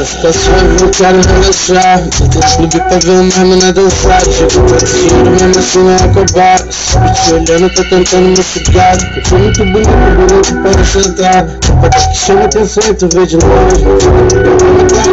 ficar 0.06 0.34
suave, 0.34 0.82
não 0.82 0.90
quero 0.90 1.22
relaxar 1.22 2.02
Tô 2.10 2.24
no 2.26 2.56
clube 2.56 2.80
pra 2.88 3.00
ver 3.00 3.12
uma 3.12 3.46
mina 3.46 3.74
dançar 3.74 4.22
Chego 4.22 4.62
pra 4.68 4.78
dinheiro 4.78 5.32
mesmo 5.32 5.60
assim 5.60 5.84
não 5.84 5.96
acabar 5.96 6.60
Sempre 6.70 7.14
te 7.14 7.34
olhando, 7.34 7.70
tô 7.74 7.84
tentando 7.84 8.30
me 8.30 8.44
sugar 8.44 8.98
Eu 9.16 9.24
tô 9.24 9.38
muito 9.38 9.66
bonito, 9.66 9.90
bonito 10.16 10.62
para 10.62 10.84
sentar 10.86 11.46
Pode 11.82 12.10
que 12.10 12.18
chama 12.18 12.46
atenção 12.46 12.84
e 12.90 12.94
tu 12.94 13.10
vê 13.14 13.26
de 13.26 13.38
longe 13.38 13.86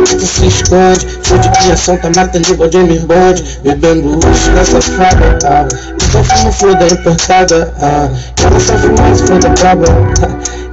tu 0.04 0.26
se 0.26 0.46
esconde 0.46 1.06
Show 1.22 1.38
de 1.38 1.50
criação 1.50 1.96
tá 1.98 2.10
matando 2.16 2.52
igual 2.52 2.70
James 2.72 3.04
Bond 3.04 3.60
Bebendo 3.62 4.08
luxo 4.08 4.50
da 4.50 4.64
safada 4.64 5.38
ah. 5.44 5.66
Eu 5.92 6.08
só 6.10 6.24
fumo 6.24 6.52
flor 6.52 6.74
da 6.76 6.86
importada 6.86 7.72
ah. 7.80 8.08
Eu 8.52 8.60
só 8.60 8.76
fumo 8.76 8.98
mais 8.98 9.20
flor 9.20 9.38
da 9.38 9.48
braba. 9.50 9.86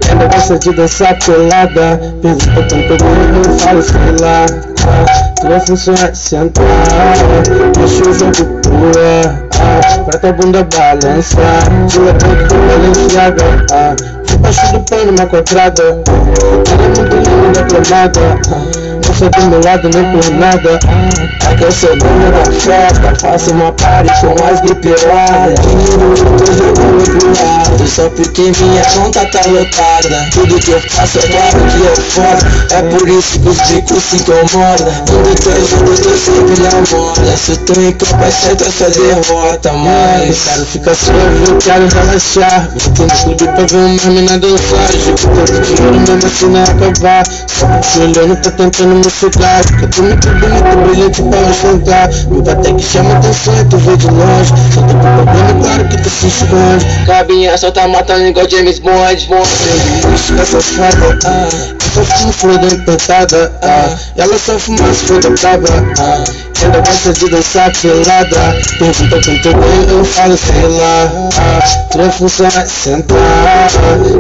Ela 0.09 0.25
gosta 0.25 0.57
de 0.57 0.73
dançar 0.73 1.17
pelada 1.19 1.98
Pergunta 2.21 2.63
tanto 2.69 3.03
bem, 3.03 3.43
eu 3.45 3.59
falo 3.59 3.81
sei 3.81 3.99
lá. 4.21 4.45
Ah, 4.87 5.29
Tua 5.41 5.59
função 5.59 5.93
é 5.93 6.13
sentar 6.13 6.65
Deixa 7.77 8.09
o 8.09 8.13
jogo 8.13 8.31
ah, 8.97 10.03
Pra 10.05 10.19
tua 10.19 10.33
bunda 10.33 10.67
balançar 10.75 11.63
Pula 11.91 12.13
tanto 12.13 12.55
Balenciaga 12.55 13.95
Debaixo 14.25 14.71
do 14.71 14.79
pano 14.81 15.11
uma 15.11 15.25
quadrada. 15.25 15.83
Ela 15.83 16.83
é 16.83 16.87
muito 16.87 17.15
linda, 17.15 17.59
aclamada 17.61 18.21
Não 19.19 19.27
sou 19.27 19.29
do 19.31 19.49
meu 19.49 19.61
lado 19.65 19.89
nem 19.93 20.11
por 20.11 20.31
nada. 20.31 20.79
Eu 21.61 21.71
sou 21.73 21.89
dono 21.97 22.31
da 22.31 22.51
festa 22.53 23.13
Faço 23.19 23.51
uma 23.51 23.73
party 23.73 24.09
com 24.21 24.45
as 24.45 24.61
bipeladas. 24.61 25.59
Dinheiro 25.59 26.03
eu 26.03 26.93
outro 26.93 27.27
lado 27.27 27.88
Só 27.88 28.09
porque 28.09 28.41
minha 28.43 28.81
conta 28.85 29.25
tá 29.25 29.41
lotada. 29.45 30.29
Tudo 30.31 30.57
que 30.59 30.71
eu 30.71 30.79
faço 30.79 31.19
é 31.19 31.21
claro 31.23 31.59
que 31.69 31.81
eu 31.81 31.95
foda 31.95 32.47
É 32.71 32.81
por 32.83 33.09
isso 33.09 33.39
que 33.39 33.49
os 33.49 33.57
bicos 33.67 34.03
se 34.03 34.15
incomodam 34.17 35.05
Tudo 35.05 35.41
que 35.41 35.49
eu 35.49 35.67
jogo 35.67 35.91
eu 35.91 36.01
tô 36.01 36.09
sempre 36.17 36.63
na 36.63 36.97
moda. 36.97 37.38
Se 37.38 37.51
eu 37.51 37.57
tô 37.57 37.73
em 37.81 37.91
campo 37.91 38.23
é 38.23 38.31
certo 38.31 38.63
essa 38.63 38.89
derrota 38.89 39.73
Mas 39.73 40.43
quero 40.43 40.65
ficar 40.65 40.95
suave, 40.95 41.49
eu 41.49 41.57
quero 41.57 41.88
relaxar. 41.89 42.69
Vou 42.95 43.05
no 43.05 43.13
clube 43.13 43.43
pra 43.53 43.65
ver 43.65 43.75
uma 43.75 44.11
mina 44.11 44.39
dançar. 44.39 44.91
Jogo 44.93 45.45
tanto 45.45 45.61
dinheiro 45.61 45.99
mesmo 45.99 46.25
assim 46.25 46.47
não 46.47 46.63
acabar 46.63 47.23
Só 47.47 47.67
te 47.79 47.99
olhando, 47.99 48.35
tá 48.41 48.51
tentando 48.51 48.95
me 48.95 49.08
sugar 49.09 49.61
Eu 49.81 49.89
tô 49.89 50.01
muito 50.03 50.27
bonito, 50.27 50.75
brilhante 50.87 51.21
pra 51.83 52.07
Me 52.29 52.41
bater 52.41 52.75
que 52.75 52.83
chama 52.83 53.17
atenção 53.17 53.59
e 53.59 53.65
tu 53.65 53.77
vê 53.77 53.97
de 53.97 54.07
longe. 54.07 54.53
Só 54.73 54.81
tô 54.81 54.93
com 54.93 54.99
problema, 54.99 55.61
claro 55.61 55.87
que 55.89 55.97
tu 55.97 56.09
se 56.09 56.27
esconde 56.27 57.05
Cabinha 57.05 57.57
só 57.57 57.71
tá 57.71 57.87
matando 57.87 58.25
igual 58.25 58.49
James 58.49 58.79
Bond. 58.79 59.27
Feliz 59.27 60.29
com 60.29 60.41
essa 60.41 60.61
fada, 60.61 61.19
ah. 61.25 61.49
Eu 61.95 62.05
só 62.05 62.17
fumo 62.17 62.33
flor 62.33 62.57
da 62.59 62.67
importada, 62.67 63.59
ah. 63.61 63.97
Ela 64.17 64.37
só 64.37 64.59
fuma 64.59 64.89
as 64.89 65.01
flor 65.01 65.21
da 65.21 65.29
braba, 65.29 65.67
ah 65.99 66.48
Ela 66.61 66.79
gosta 66.79 67.13
de 67.13 67.29
dançar 67.29 67.71
pelada 67.81 68.57
Pergunta 68.77 69.21
quanto 69.23 69.53
bem, 69.57 69.97
eu 69.97 70.03
falo 70.03 70.37
sei 70.37 70.67
lá. 70.67 71.11
Tua 71.91 72.11
função 72.11 72.47
é 72.47 72.65
sentar 72.65 73.69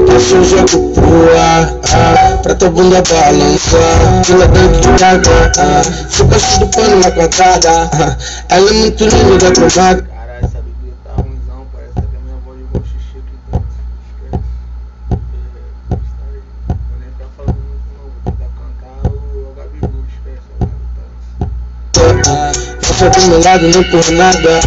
Deixa 0.07 0.35
o 0.35 0.45
jogo 0.45 0.93
pro 0.93 1.37
ar 1.37 2.39
Pra 2.41 2.55
tua 2.55 2.69
bunda 2.69 3.03
balançar. 3.09 4.21
Pula 4.25 4.47
dentro 4.47 4.95
de 4.95 5.03
ah, 5.03 5.81
Debaixo 6.15 6.59
do 6.59 6.67
pano 6.67 6.95
uma 6.95 7.11
quadrada. 7.11 8.17
Ela 8.49 8.69
é 8.69 8.73
muito 8.73 9.03
linda, 9.03 9.47
acrobada 9.47 10.08
Você 22.99 23.09
do 23.11 23.27
meu 23.27 23.41
lado 23.41 23.65
nem 23.65 23.83
por 23.83 24.11
nada 24.11 24.59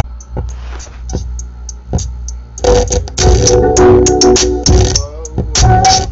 Cinco 5.54 6.11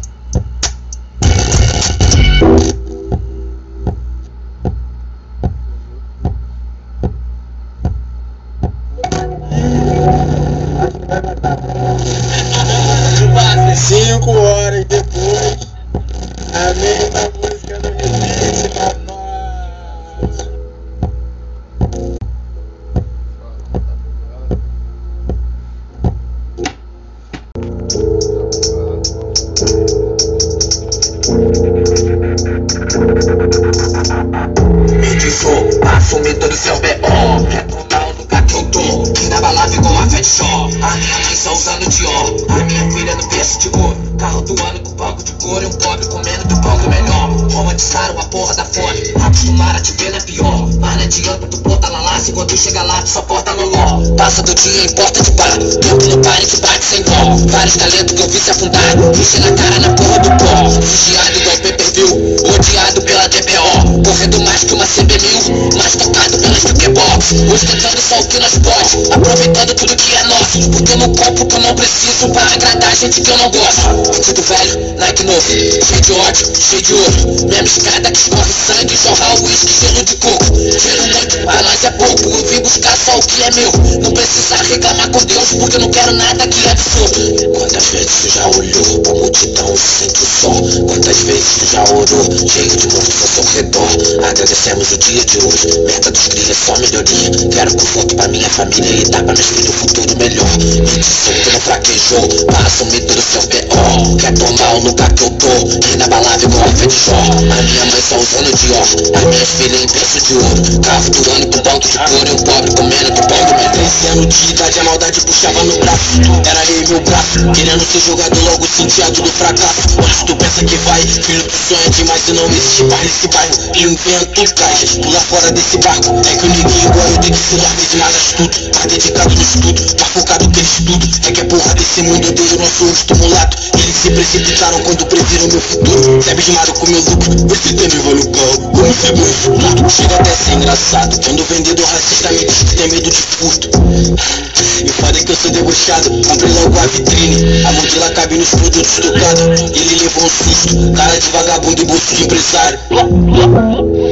do 54.61 54.83
em 54.83 54.89
porta 54.89 55.23
de 55.23 55.31
bar. 55.31 55.57
Tempo 55.57 56.05
no 56.05 56.17
pare 56.19 56.45
que 56.45 56.57
bate 56.61 56.85
sem 56.85 57.01
dó. 57.03 57.35
Vários 57.47 57.77
talentos 57.77 58.13
que 58.13 58.21
eu 58.21 58.29
vi 58.29 58.39
se 58.39 58.51
afundar. 58.51 58.97
Vixe 59.13 59.39
na 59.39 59.51
cara 59.53 59.79
na 59.79 59.89
porra 59.93 60.19
do 60.19 60.29
pó. 60.37 60.69
Vigiado 60.79 61.39
igual 61.39 61.57
pay 61.57 61.73
per 61.73 61.91
view. 61.93 62.35
Odiado 62.53 63.01
pela 63.01 63.27
DBO. 63.27 64.03
Correndo 64.03 64.41
mais 64.41 64.63
que 64.63 64.73
uma 64.73 64.85
CB1000. 64.85 65.77
Mais 65.77 65.95
tocado 65.95 66.37
pelas 66.37 66.61
jukebox. 66.61 67.33
Ostentando 67.53 68.01
só 68.01 68.19
o 68.19 68.27
que 68.27 68.39
nós 68.39 68.57
pode. 68.59 69.13
Aproveitando 69.13 69.73
tudo 69.73 69.95
que 69.95 70.15
é 70.15 70.23
nosso. 70.51 70.69
Porque 70.69 70.95
no 70.95 71.09
corpo 71.15 71.45
que 71.45 71.55
eu 71.55 71.61
não 71.61 71.75
preciso. 71.75 72.29
Pra 72.29 72.43
agradar 72.43 72.95
gente 72.95 73.21
que 73.21 73.31
eu 73.31 73.37
não 73.37 73.51
gosto. 73.51 74.11
Vestido 74.11 74.41
velho, 74.43 74.95
Nike 74.97 75.23
novo. 75.23 75.41
Cheio 75.41 76.01
de 76.01 76.11
ódio, 76.13 76.47
cheio 76.59 76.81
de 76.81 76.93
ouro. 76.93 77.47
Mesma 77.47 77.63
escada 77.63 78.11
que 78.11 78.19
escorre 78.19 78.53
sangue. 78.67 78.97
Jorrar 79.03 79.35
o 79.35 79.45
uísque, 79.45 79.73
gelo 79.81 80.05
de 80.05 80.15
coco. 80.15 80.45
Gelo 80.55 81.07
muito, 81.07 81.37
pra 81.43 81.61
nós 81.61 81.83
é 81.83 81.91
pouco. 81.91 82.29
Eu 82.29 82.45
vim 82.45 82.61
buscar 82.61 82.97
só 82.97 83.17
o 83.17 83.21
que 83.21 83.43
é 83.43 83.51
meu. 83.51 83.71
Não 84.01 84.11
precisa 84.11 84.55
reclamar 84.69 85.09
com 85.11 85.19
Deus. 85.25 85.49
Porque 85.59 85.75
eu 85.77 85.81
não 85.81 85.89
quero 85.89 86.11
nada 86.13 86.47
que 86.47 86.67
é 86.67 86.71
absurdo. 86.71 87.51
Quantas 87.57 87.85
vezes 87.85 88.11
tu 88.21 88.29
já 88.29 88.47
olhou 88.47 88.99
pra 88.99 89.13
multidão 89.13 89.75
sente 89.77 90.21
o? 90.43 90.85
Quantas 90.85 91.17
vezes 91.17 91.45
tu 91.59 91.65
já 91.71 91.83
orou? 91.83 92.23
Cheio 92.51 92.77
de 92.77 92.87
monstros 92.87 93.21
ao 93.21 93.27
seu 93.27 93.43
redor. 93.55 94.25
Agradecemos 94.29 94.91
o 94.91 94.97
dia 94.97 95.25
de 95.25 95.37
hoje. 95.37 95.79
Meta 95.85 96.11
dos 96.11 96.27
cria 96.27 96.55
só 96.55 96.77
melhoria. 96.77 97.31
Quero 97.51 97.75
conforto 97.75 98.15
pra 98.15 98.27
minha 98.27 98.49
família 98.49 99.03
e 99.03 99.23
meus 99.23 99.39
filhos 99.39 99.69
um 99.69 99.73
futuro 99.73 100.17
melhor. 100.17 100.40
Melhor. 100.45 100.81
Edição 100.81 101.33
que 101.33 101.49
não 101.51 101.59
fraquejou, 101.61 102.27
pra 102.45 102.59
assumir 102.59 103.01
todo 103.01 103.21
seu 103.21 103.41
B.O. 103.47 104.17
Quer 104.17 104.33
tomar 104.33 104.75
o 104.75 104.79
lugar 104.79 105.13
que 105.13 105.23
eu 105.23 105.29
tô, 105.31 105.93
inabalável 105.93 106.49
igual 106.49 106.63
a 106.63 106.71
de 106.71 106.89
Jó. 106.89 107.15
A 107.15 107.61
minha 107.61 107.85
mãe 107.85 108.01
só 108.01 108.15
usando 108.17 108.51
Dior, 108.57 108.81
as 108.81 109.23
minhas 109.23 109.49
filhas 109.49 109.81
em 109.81 109.87
berço 109.87 110.21
de 110.21 110.33
ouro. 110.35 110.81
Carro 110.81 111.09
durando 111.09 111.47
pro 111.47 111.61
banco 111.61 111.87
de 111.87 111.97
couro 111.97 112.27
e 112.27 112.31
um 112.31 112.43
pobre 112.43 112.71
comendo 112.75 113.11
do 113.11 113.21
pão 113.27 113.37
do 113.37 113.53
menor. 113.55 113.71
13 113.71 114.07
anos 114.11 114.35
de 114.35 114.51
idade, 114.51 114.79
a 114.79 114.83
maldade 114.83 115.21
puxava 115.21 115.63
no 115.63 115.77
braço. 115.79 116.01
Era 116.49 116.59
rei 116.65 116.85
meu 116.87 116.99
braço, 117.01 117.51
querendo 117.53 117.85
ser 117.85 118.01
jogador, 118.01 118.43
logo 118.43 118.67
sentia 118.67 119.11
do 119.11 119.25
fracasso. 119.25 119.81
Onde 119.97 120.25
tu 120.25 120.35
pensa 120.35 120.65
que 120.65 120.75
vai, 120.77 121.01
filho, 121.01 121.43
tu 121.43 121.55
sonha 121.69 121.89
demais 121.89 122.21
e 122.27 122.33
não 122.33 122.45
existe 122.45 122.83
paz 122.85 123.01
nesse 123.03 123.27
bairro. 123.27 123.91
Invento 123.91 124.53
cais, 124.55 124.97
pula 125.01 125.19
fora 125.19 125.51
desse 125.51 125.77
barco. 125.77 126.21
É 126.27 126.35
que 126.35 126.45
o 126.45 126.49
neguinho 126.49 126.85
igual 126.85 127.07
eu 127.07 127.17
tem 127.19 127.31
que 127.31 127.55
vezes 127.75 127.95
mais 127.95 128.15
astuto. 128.15 128.69
Tá 128.71 128.85
dedicado 128.85 129.35
no 129.35 129.41
estudo, 129.41 129.93
tá 129.93 130.05
focado 130.05 130.30
que 130.37 130.61
estudo. 130.61 131.27
É 131.27 131.31
que 131.31 131.41
a 131.41 131.45
porra 131.45 131.73
desse 131.73 132.01
mundo 132.03 132.27
odeia 132.27 132.55
o 132.55 132.59
nosso 132.59 132.85
rosto 132.85 133.15
mulato. 133.17 133.57
Eles 133.73 133.95
se 133.95 134.11
precipitaram 134.11 134.79
quando 134.81 135.05
previram 135.05 135.47
meu 135.47 135.61
futuro. 135.61 136.23
Deve 136.23 136.41
de 136.41 136.71
com 136.71 136.87
meu 136.87 136.99
lucro, 137.01 137.47
você 137.47 137.73
tem 137.73 137.87
me 137.87 138.13
no 138.13 138.29
carro. 138.31 138.71
Como 138.71 138.93
chegou 138.93 139.25
esse 139.25 139.33
furto? 139.33 139.89
Chega 139.89 140.15
até 140.15 140.31
ser 140.31 140.53
engraçado. 140.53 141.19
Quando 141.23 141.39
o 141.41 141.43
vendedor 141.43 141.85
racista 141.85 142.31
me 142.31 142.45
diz 142.45 142.57
que 142.57 142.75
tem 142.75 142.87
medo 142.89 143.09
de 143.09 143.17
furto. 143.17 143.69
E 144.81 145.19
é 145.19 145.23
que 145.23 145.31
eu 145.31 145.35
sou 145.35 145.51
debochado. 145.51 146.09
Comprei 146.09 146.51
logo 146.53 146.79
a 146.79 146.87
vitrine. 146.87 147.63
A 147.65 147.71
mochila 147.73 148.09
cabe 148.11 148.37
nos 148.37 148.49
produtos 148.49 148.95
trocados. 148.95 149.61
Ele 149.61 149.99
levou 150.01 150.23
um 150.23 150.29
susto. 150.29 150.91
Cara 150.93 151.19
de 151.19 151.29
vagabundo 151.29 151.81
e 151.81 151.85
bolso 151.85 152.15
de 152.15 152.23
empresário. 152.23 152.79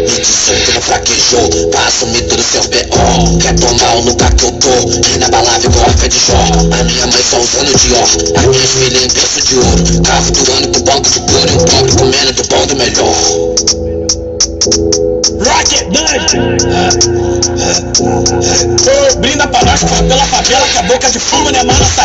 Edição 0.05 0.55
que 0.55 0.71
não 0.73 0.81
fraquejou. 0.81 1.49
Pra 1.71 1.87
assumir 1.87 2.21
todo 2.23 2.43
seu 2.43 2.63
B.O. 2.67 3.37
Quer 3.39 3.55
tomar 3.55 3.95
o 3.95 4.01
lugar 4.01 4.33
que 4.35 4.45
eu 4.45 4.51
tô? 4.51 5.15
Inabalável 5.15 5.71
igual 5.71 5.85
a 5.87 5.93
fé 6.09 6.15
de 6.15 6.19
Jó. 6.19 6.33
A 6.79 6.83
minha 6.83 7.07
mãe 7.07 7.23
só 7.29 7.39
usando 7.39 7.77
Dior. 7.77 8.03
As 8.35 8.45
minhas 8.45 8.69
filhas 8.71 9.03
em 9.03 9.07
berço 9.07 9.41
de 9.41 9.55
ouro. 9.55 10.01
Carro 10.03 10.31
durando 10.31 10.69
pro 10.69 10.83
banco 10.83 11.09
de 11.09 11.19
couro. 11.19 11.49
E 11.49 11.55
um 11.55 11.65
pobre 11.65 11.91
comendo 11.97 12.33
do 12.33 12.47
pão 12.47 12.65
do 12.67 12.75
melhor. 12.75 13.15
Rocket 15.45 15.89
Ô, 15.89 17.38
brinda 19.19 19.47
pra 19.47 19.63
nós, 19.63 19.81
corre 19.83 20.03
pela 20.03 20.25
favela 20.25 20.67
que 20.67 20.77
a 20.77 20.83
boca 20.83 21.09
de 21.09 21.19
fumo 21.19 21.51
não 21.51 21.59
é 21.59 21.63
mais 21.63 21.79
nossa. 21.79 22.03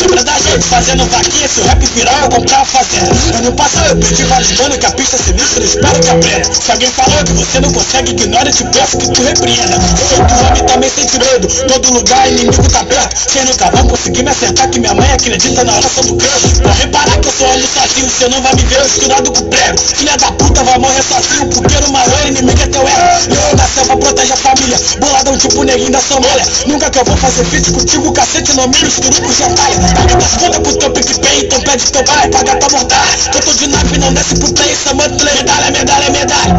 Lembra 0.00 0.24
da 0.24 0.32
gente 0.32 0.64
fazendo 0.64 1.04
vaquinha, 1.06 1.48
se 1.48 1.60
o 1.60 1.64
rap 1.64 1.86
virar 1.94 2.22
eu 2.22 2.30
comprar 2.30 2.60
a 2.60 2.64
fazenda. 2.64 3.10
Ano 3.38 3.52
passado 3.52 3.88
eu 3.90 3.96
pedi 3.96 4.22
validando 4.24 4.78
que 4.78 4.86
a 4.86 4.90
pista 4.90 5.16
é 5.16 5.18
sinistra, 5.18 5.62
eu 5.62 5.66
espero 5.66 6.00
que 6.00 6.08
aprenda. 6.08 6.44
Se 6.52 6.70
alguém 6.70 6.90
falou 6.90 7.24
que 7.24 7.32
você 7.32 7.60
não 7.60 7.72
consegue, 7.72 8.10
ignora, 8.12 8.50
te 8.50 8.64
peço 8.64 8.98
que 8.98 9.12
tu 9.12 9.22
repreenda. 9.22 9.74
Eu 9.74 10.08
sou 10.08 10.24
do 10.24 10.46
homem 10.46 10.64
também 10.66 10.90
sente 10.90 11.18
medo, 11.18 11.48
todo 11.48 11.92
lugar 11.92 12.30
inimigo 12.30 12.68
tá 12.70 12.84
perto. 12.84 13.16
Vocês 13.16 13.44
nunca 13.44 13.70
vão 13.70 13.88
conseguir 13.88 14.22
me 14.22 14.30
acertar 14.30 14.68
que 14.70 14.80
minha 14.80 14.94
mãe 14.94 15.12
acredita 15.12 15.64
na 15.64 15.76
oração 15.76 16.04
do 16.04 16.16
Cristo. 16.16 16.62
Vou 16.62 16.72
reparar 16.72 17.18
que 17.18 17.28
eu 17.28 17.32
sou 17.32 17.50
ando 17.50 17.66
sozinho, 17.66 18.10
você 18.10 18.28
não 18.28 18.42
vai 18.42 18.54
me 18.54 18.62
ver 18.62 18.84
misturado 18.84 19.32
com 19.32 19.42
prego. 19.48 19.78
Filha 19.78 20.16
da 20.16 20.32
puta 20.32 20.62
vai 20.64 20.78
morrer 20.78 21.02
sozinho, 21.02 21.48
porque 21.50 21.80
no 21.80 21.92
maior 21.92 22.26
inimigo 22.26 22.62
é 22.62 22.66
teu 22.66 22.82
ego. 22.82 23.34
Leão 23.34 23.54
da 23.54 23.64
selva 23.64 23.96
protege 23.96 24.32
a 24.32 24.36
família, 24.36 24.78
boladão 25.04 25.36
tipo 25.36 25.64
neguinho 25.64 25.90
da 25.90 26.00
Somália. 26.00 26.46
Nunca 26.66 26.90
que 26.90 26.98
eu 26.98 27.04
vou 27.04 27.16
fazer 27.16 27.44
feat 27.44 27.72
contigo, 27.72 28.12
cacete, 28.12 28.56
não 28.56 28.68
me 28.68 28.78
misturo 28.80 29.22
com 29.22 29.32
gentalha. 29.32 29.76
Paga 29.94 30.16
das 30.16 30.36
contas 30.36 30.58
pro 30.58 30.76
teu 30.76 30.90
PicPay, 30.90 31.44
então 31.44 31.60
pede 31.60 31.92
teu 31.92 32.04
pai, 32.04 32.28
paga 32.28 32.56
tua 32.56 32.78
mortalha. 32.78 33.10
Que 33.30 33.36
eu 33.36 33.42
tô 33.42 33.52
de 33.52 33.66
nave, 33.68 33.98
não 33.98 34.12
desce 34.14 34.34
pro 34.36 34.52
trem, 34.52 34.72
isso 34.72 34.88
é 34.88 34.94
medalha, 34.94 35.70
medalha, 35.70 36.10
medalha. 36.10 36.54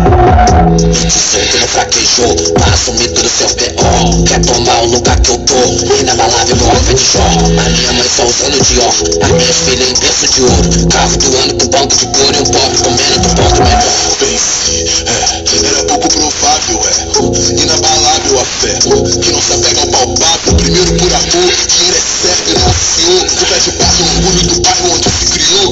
Edição 0.76 1.42
que 1.42 1.58
não 1.58 1.68
fraquejou, 1.68 2.36
pra 2.54 2.74
assumir 2.74 3.10
todo 3.10 3.30
seu 3.30 3.50
P.O. 3.50 4.24
Quer 4.26 4.42
tomar 4.42 4.82
o 4.82 4.86
lugar 4.86 5.20
que 5.20 5.32
eu 5.32 5.38
tô, 5.40 5.96
inabalável 6.00 6.56
igual 6.56 6.72
a 6.72 6.80
fé 6.80 6.94
de 6.94 7.04
Jó. 7.04 7.20
A 7.20 7.70
minha 7.70 7.94
mãe 7.94 8.10
só 8.16 8.24
usando 8.26 8.64
Dior, 8.66 8.94
as 9.24 9.32
minhas 9.32 9.58
filhas 9.66 9.90
em 9.90 10.00
berço 10.00 10.28
de 10.34 10.42
ouro. 10.42 10.88
Carro 10.90 11.18
doando 11.18 11.56
pro 11.56 11.70
banco 11.70 11.96
de 11.96 12.06
couro 12.08 12.36
e 12.36 12.40
um 12.40 12.46
pobre 12.46 12.78
comendo 12.78 13.20
do 13.20 13.30
ponto 13.36 13.64
melhor. 13.64 13.84
Pense, 14.20 14.86
é, 15.06 15.68
era 15.68 15.84
pouco 15.86 16.08
provável, 16.08 16.80
é, 16.86 17.62
inabalável 17.62 18.15
a 18.15 18.15
fé, 18.62 18.74
que 19.22 19.32
não 19.32 19.42
se 19.42 19.54
apega 19.54 19.82
ao 19.82 19.88
palpável, 19.88 20.56
primeiro 20.56 20.94
por 20.94 21.14
amor, 21.14 21.54
dinheiro 21.68 21.98
é 21.98 22.02
certo 22.22 22.50
e 22.50 22.54
não 22.54 22.74
senhor, 22.96 23.24
pé 23.46 23.58
de 23.60 23.72
no 23.76 24.06
orgulho 24.06 24.44
do 24.48 24.56
bairro 24.62 24.92
onde 24.92 25.10
se 25.10 25.26
criou, 25.26 25.70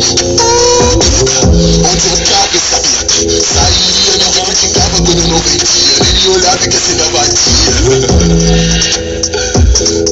onde 1.84 2.06
eu 2.08 2.18
tava, 2.26 2.60
sabia, 2.70 3.42
saía, 3.42 4.14
minha 4.18 4.30
mãe 4.32 4.46
criticava 4.46 4.98
quando 5.02 5.20
eu 5.20 5.28
não 5.28 5.40
vendia, 5.40 5.98
me 6.14 6.28
olhava 6.30 6.64
e 6.64 6.68
que 6.70 6.78
assim 6.78 6.96
me 6.96 7.02
abatia. 7.04 7.74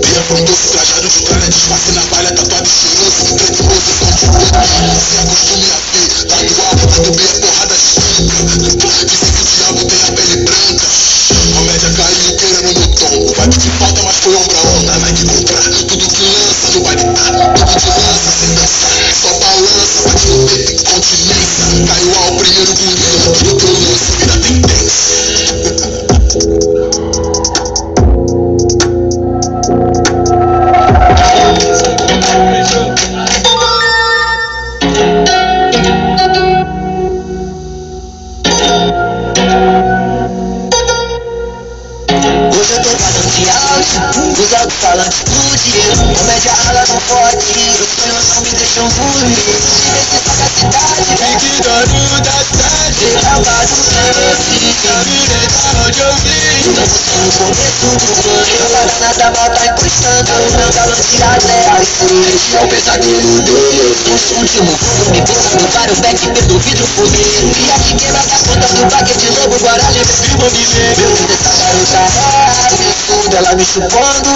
Bia 0.01 0.21
frondoso, 0.23 0.67
trajado 0.71 1.07
de 1.07 1.21
tralha, 1.21 1.47
disfarce 1.49 1.91
na 1.93 2.01
palha, 2.01 2.31
tatuado 2.31 2.67
cheiroso, 2.67 3.35
preto 3.35 3.63
rosto, 3.63 3.91
som 3.99 4.11
de 4.11 4.25
boca, 4.25 4.61
se 4.61 5.17
acostume 5.17 5.67
a 5.71 5.79
ver, 5.93 6.09
tatuado, 6.27 6.87
tatu 6.87 7.11
bem 7.11 7.27
a 7.27 7.33
porrada 7.39 7.75
estanca, 7.75 8.39
dizem 9.05 9.31
que 9.31 9.41
o 9.41 9.45
diabo 9.45 9.85
tem 9.85 10.01
a 10.01 10.11
pele 10.11 10.37
branca, 10.43 10.87
comédia 11.71 11.89
caiu 11.91 12.35
querendo 12.35 12.79
no 12.79 12.87
tom, 12.87 13.17
o 13.17 13.33
vibe 13.33 13.57
que 13.57 13.69
falta, 13.69 14.03
mas 14.03 14.15
foi 14.17 14.35
ombro 14.35 14.57
a 14.57 14.61
onda, 14.77 14.99
vai 14.99 15.13
que 15.13 15.25
comprar, 15.25 15.63
tudo 15.63 16.09
que 16.09 16.23
lança 16.23 16.67
no 16.73 16.81
baile 16.81 17.03
tá, 17.03 17.31
tudo 17.55 17.79
de 17.79 17.87
lança, 17.87 18.31
sem 18.39 18.53
dançar, 18.55 18.91
só 19.21 19.29
balança, 19.39 20.01
bate 20.03 20.27
no 20.27 20.47
peito, 20.47 20.80
no 57.81 57.89
começo 57.89 58.05
do 58.05 58.15
sonho 58.21 58.69
Parada 58.71 59.13
da 59.17 59.31
bota 59.31 59.65
encostando, 59.65 60.31
meu 60.57 60.73
galão 60.73 60.95
de 60.95 61.23
até 61.23 61.81
Esse 61.81 62.55
é 62.55 62.63
o 62.63 62.67
pesadelo 62.67 63.41
dele. 63.41 63.95
Os 64.13 64.31
últimos 64.37 64.79
me 65.11 65.21
pensando 65.21 65.67
vários 65.73 65.99
back 65.99 66.19
pelo 66.19 66.59
vidro 66.59 66.85
fumeiro 66.87 67.51
E 67.57 67.71
aqui 67.71 67.95
quebra 67.95 68.21
da 68.21 68.37
ponta 68.37 68.67
do 68.67 68.89
baguete 68.91 69.19
de 69.19 69.31
novo, 69.31 69.59
Guarani 69.59 70.01
Viva 70.21 70.49
viver. 70.49 70.97
Meu 70.97 71.09
Deus, 71.09 71.31
essa 71.31 71.49
garota 71.57 73.10
absurda, 73.21 73.37
ela 73.37 73.55
me 73.55 73.65
chupando 73.65 74.29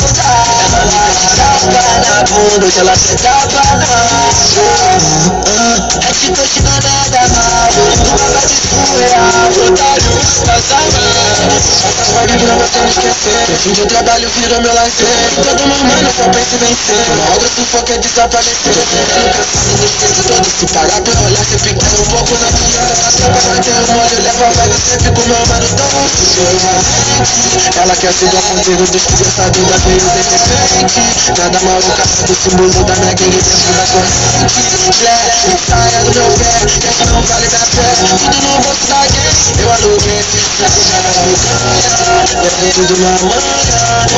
Ela 0.74 0.86
me 0.86 1.00
tapa 1.36 1.82
na 2.08 2.24
bunda, 2.24 2.66
hoje 2.66 2.80
ela 2.80 2.94
tentava 2.94 3.62
É 6.02 6.14
de 6.14 6.62
não 6.62 6.72
é 6.72 6.82
nada 6.82 7.28
mal 7.30 7.56
vai 8.34 8.46
te 8.46 8.56
surreal 8.56 9.26
Otário, 9.66 10.12
passava. 10.46 11.00
Essa 11.86 12.04
vibe 12.14 12.36
pra 12.44 12.54
você 12.56 12.78
não 12.80 12.88
esquecer 12.88 13.58
Fim 13.64 13.72
de 13.72 13.86
trabalho 13.86 14.30
virou 14.30 14.62
meu 14.62 14.74
lazer. 14.74 15.08
Todo 15.44 15.68
meu 15.68 15.84
mano 15.86 16.10
só 16.16 16.24
pensa 16.30 16.56
em 16.56 16.60
vencer. 16.60 17.02
Uma 17.14 17.26
hora 17.36 17.48
sufoca 17.56 17.94
é 17.94 17.98
desaparecer. 17.98 18.76
Nunca 18.76 19.44
sabe, 19.54 19.72
não 19.78 19.86
esqueço 19.86 20.22
todo 20.28 20.48
Se 20.60 20.66
parar 20.74 21.02
pra 21.02 21.22
olhar, 21.22 21.44
você 21.46 21.58
fica 21.58 21.86
um 21.86 22.06
pouco 22.06 22.34
na 22.38 22.50
minha 22.52 22.84
Até 23.08 23.26
pra 23.30 23.42
manter 23.50 23.72
o 23.72 23.88
molho, 23.96 24.18
leva 24.22 24.46
a 24.46 24.52
vaga 24.52 24.76
Sempre 24.86 25.12
com 25.12 25.24
meu 25.28 25.46
mano 25.48 25.68
tão 25.76 25.90
Ela 27.82 27.96
quer 27.96 28.14
ser 28.14 28.30
da 28.30 28.42
ponteira 28.42 28.75
dos 28.76 29.06
criançados 29.06 29.68
da 29.68 29.78
veio 29.78 30.00
de 30.00 30.22
repente 30.22 31.00
Nada 31.38 31.60
do 32.28 32.36
símbolo 32.36 32.84
da 32.84 32.96
minha 32.96 33.14
gangue 33.14 33.42
dentro 33.42 33.74
da 33.74 33.86
corrente 33.88 34.60
Black, 35.00 35.32
saia 35.70 36.00
do 36.04 36.12
meu 36.14 36.30
pé, 36.36 36.52
que 36.66 37.06
não 37.06 37.22
vale 37.22 37.48
minha 37.48 37.60
fé 37.60 37.88
Tudo 38.20 38.48
no 38.48 38.60
bolso 38.64 38.88
da 38.88 39.02
gang, 39.08 39.62
eu 39.62 39.72
aluguei 39.72 40.26
já 40.60 40.68
não 40.68 41.24
me 41.26 41.36
ganha 41.36 41.96
Depende 42.44 42.88
do 42.88 42.98
minha 42.98 43.18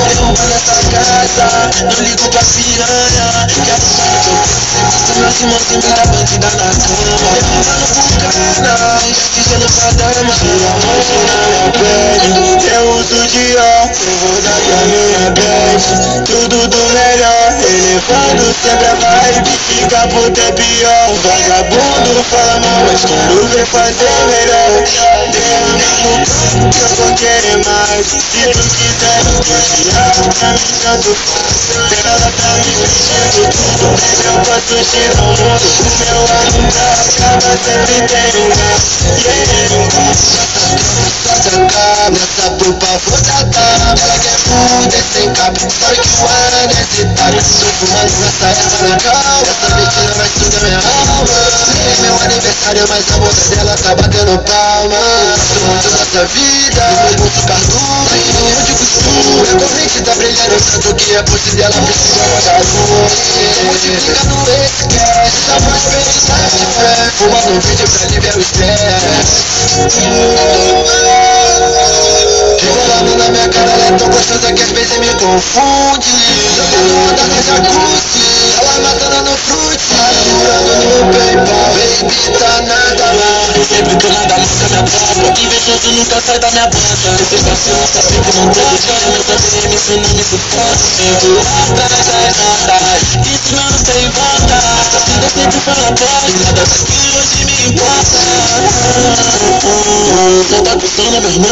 eu 0.10 0.26
vou 0.26 0.48
nessa 0.48 0.76
casa 0.91 1.48
Não 1.86 2.04
ligo 2.04 2.30
pra 2.30 2.41
piranha, 2.41 3.48
quero 3.65 3.88
mais 3.98 4.28
eu 4.28 4.88
sempre 5.06 5.17
meus 5.17 5.38
esse 5.38 5.46
mocinho 5.46 5.96
da 5.96 6.06
bandida 6.06 6.50
na 6.58 6.70
cama 6.74 7.28
Demorando 7.34 7.86
por 7.93 8.08
canais, 8.63 9.17
dizendo 9.36 9.67
pra 9.74 9.91
dama 9.91 10.34
Tira 10.34 10.67
a 10.67 10.78
mão 10.82 11.00
na 11.26 11.36
minha 11.48 11.67
pele 11.72 12.74
Eu 12.74 12.84
uso 12.98 13.20
de 13.28 13.46
ó, 13.58 13.88
pra 14.48 14.80
minha 14.86 15.30
bad 15.32 15.84
Tudo 16.26 16.68
do 16.68 16.78
melhor, 16.94 17.54
elevando 17.62 18.54
sempre 18.64 18.88
a 18.88 18.96
vibe 18.96 19.50
Fica 19.68 20.08
puta 20.08 20.42
é 20.42 20.52
pior, 20.52 21.14
vagabundo 21.24 22.24
fala 22.30 22.60
mal 22.60 22.84
Mas 22.86 23.02
quero 23.06 23.48
ver 23.48 23.66
fazer 23.66 24.10
melhor. 24.28 24.84
Derrama 25.32 25.68
no 25.68 25.80
campo 25.80 26.38
que 26.72 26.80
eu 26.80 26.90
vou 26.96 27.14
querer 27.16 27.58
mais 27.66 28.06
Se 28.06 28.42
tu 28.52 28.64
quiser 28.76 29.20
eu 29.26 29.44
vou 29.44 29.62
tirar 29.76 30.12
pra 30.40 30.50
mim 30.54 30.74
tanto 30.84 31.12
Ela 32.06 32.32
tá 32.32 32.52
me 32.58 32.72
pedindo 32.76 33.44
tudo, 33.52 33.86
baby 33.98 34.26
eu 34.26 34.38
posso 34.42 34.76
girar 34.92 35.20
o 35.22 35.28
mundo 35.28 35.68
O 35.80 35.92
meu 36.00 36.20
ar 36.24 36.48
nunca 36.54 36.86
acaba, 37.08 37.52
sempre 37.66 37.98
tem 38.08 38.32
um 38.42 38.50
gás 38.50 38.82
Yeah, 41.58 42.10
nessa 42.10 42.52
pupa 42.52 42.88
vou 43.06 43.18
tacar 43.22 44.37
Quer 44.38 44.69
fuder 44.69 45.04
sem 45.13 45.34
cabo 45.34 45.60
Sabe 45.60 45.97
que 45.97 46.23
ar 46.23 46.54
é 46.54 46.67
necessário 46.67 47.41
Tô 47.41 47.67
fumando 47.80 48.13
nessa 48.21 48.47
na 48.88 48.95
calma 48.97 49.47
Essa 49.47 49.67
mentira 49.76 50.13
vai 50.13 50.30
sugar 50.30 50.62
minha 50.63 50.78
alma 50.78 51.67
é 51.88 52.02
meu 52.02 52.15
aniversário, 52.21 52.86
mas 52.89 53.12
a 53.12 53.17
moça 53.17 53.56
dela 53.56 53.76
tá 53.78 53.95
batendo 53.95 54.38
palma 54.39 54.97
Tudo 55.54 55.91
nossa 55.91 56.26
vida, 56.26 56.84
no 57.12 57.17
bolso 57.17 57.41
cardume 57.47 58.19
Onde 58.60 58.73
costumo, 58.73 59.41
a 59.41 59.45
corrente 59.60 60.02
tá 60.02 60.13
brilhando 60.15 60.58
Tanto 60.60 60.95
que 60.95 61.15
a 61.15 61.23
pulse 61.23 61.52
dela 61.56 61.82
precisa 61.82 62.23
apagar 62.26 62.60
luz 62.60 63.13
Multiplica 63.63 64.23
no 64.26 64.43
esquece, 64.65 65.38
já 65.47 65.56
prosperidade 65.62 66.65
fé 66.78 66.93
Fumando 67.17 67.52
um 67.54 67.60
vídeo 67.60 67.88
pra 67.88 68.06
aliviar 68.06 68.36
o 68.36 68.41
estresse 68.41 69.38
Rebolando 72.60 73.17
na 73.17 73.30
minha 73.30 73.50
cara, 73.50 73.72
ela 73.72 73.86
é 73.86 73.91
tão 73.91 74.10
gostosa 74.10 74.54
que 74.54 74.63
às 74.63 74.72
vezes 74.72 74.98
me 74.98 75.08
confunde. 75.15 76.10
Jogando 76.56 76.93
onda 77.10 77.24
no 77.24 77.43
jacuzzi, 77.43 78.28
ela 78.60 78.80
matando 78.82 79.30
no 79.30 79.38
frute. 79.38 79.88
Segurando 80.24 80.72
no 80.84 81.13
PayPal, 81.13 81.67
baby 81.74 82.28
tá 82.38 82.62
nada 82.62 83.06
lá 83.13 83.34
Sempre 83.67 83.96
que 83.98 84.06
eu 84.06 84.12
nada 84.12 84.38
marca 84.38 84.67
minha 84.70 84.84
boca 84.84 85.41
Invejoso 85.41 85.91
nunca 85.91 86.22
sai 86.22 86.39
da 86.39 86.52
minha 86.52 86.67
boca 86.67 87.10
Esses 87.22 87.41
que 87.41 87.56
troca 87.63 88.00
Meus 89.12 89.30
ADM 89.30 89.74
isso 89.74 89.91
não 89.91 90.10
me 90.13 90.24
suporta 90.24 90.88
notas 91.76 91.98
Isso 93.26 93.56
não 93.56 93.72
tem 93.84 94.10
volta. 94.10 94.56
A 94.58 95.00
vida 95.06 95.28
sempre 95.30 95.60
fala 95.62 95.89
bosta. 95.91 96.32
Nada 96.46 96.63
hoje 97.17 97.46
me 97.46 97.56
importa 97.74 98.20
Não 100.58 100.63
tá 100.63 100.72
com 100.72 100.88
sono, 100.88 101.22
meu 101.22 101.30
irmão 101.30 101.50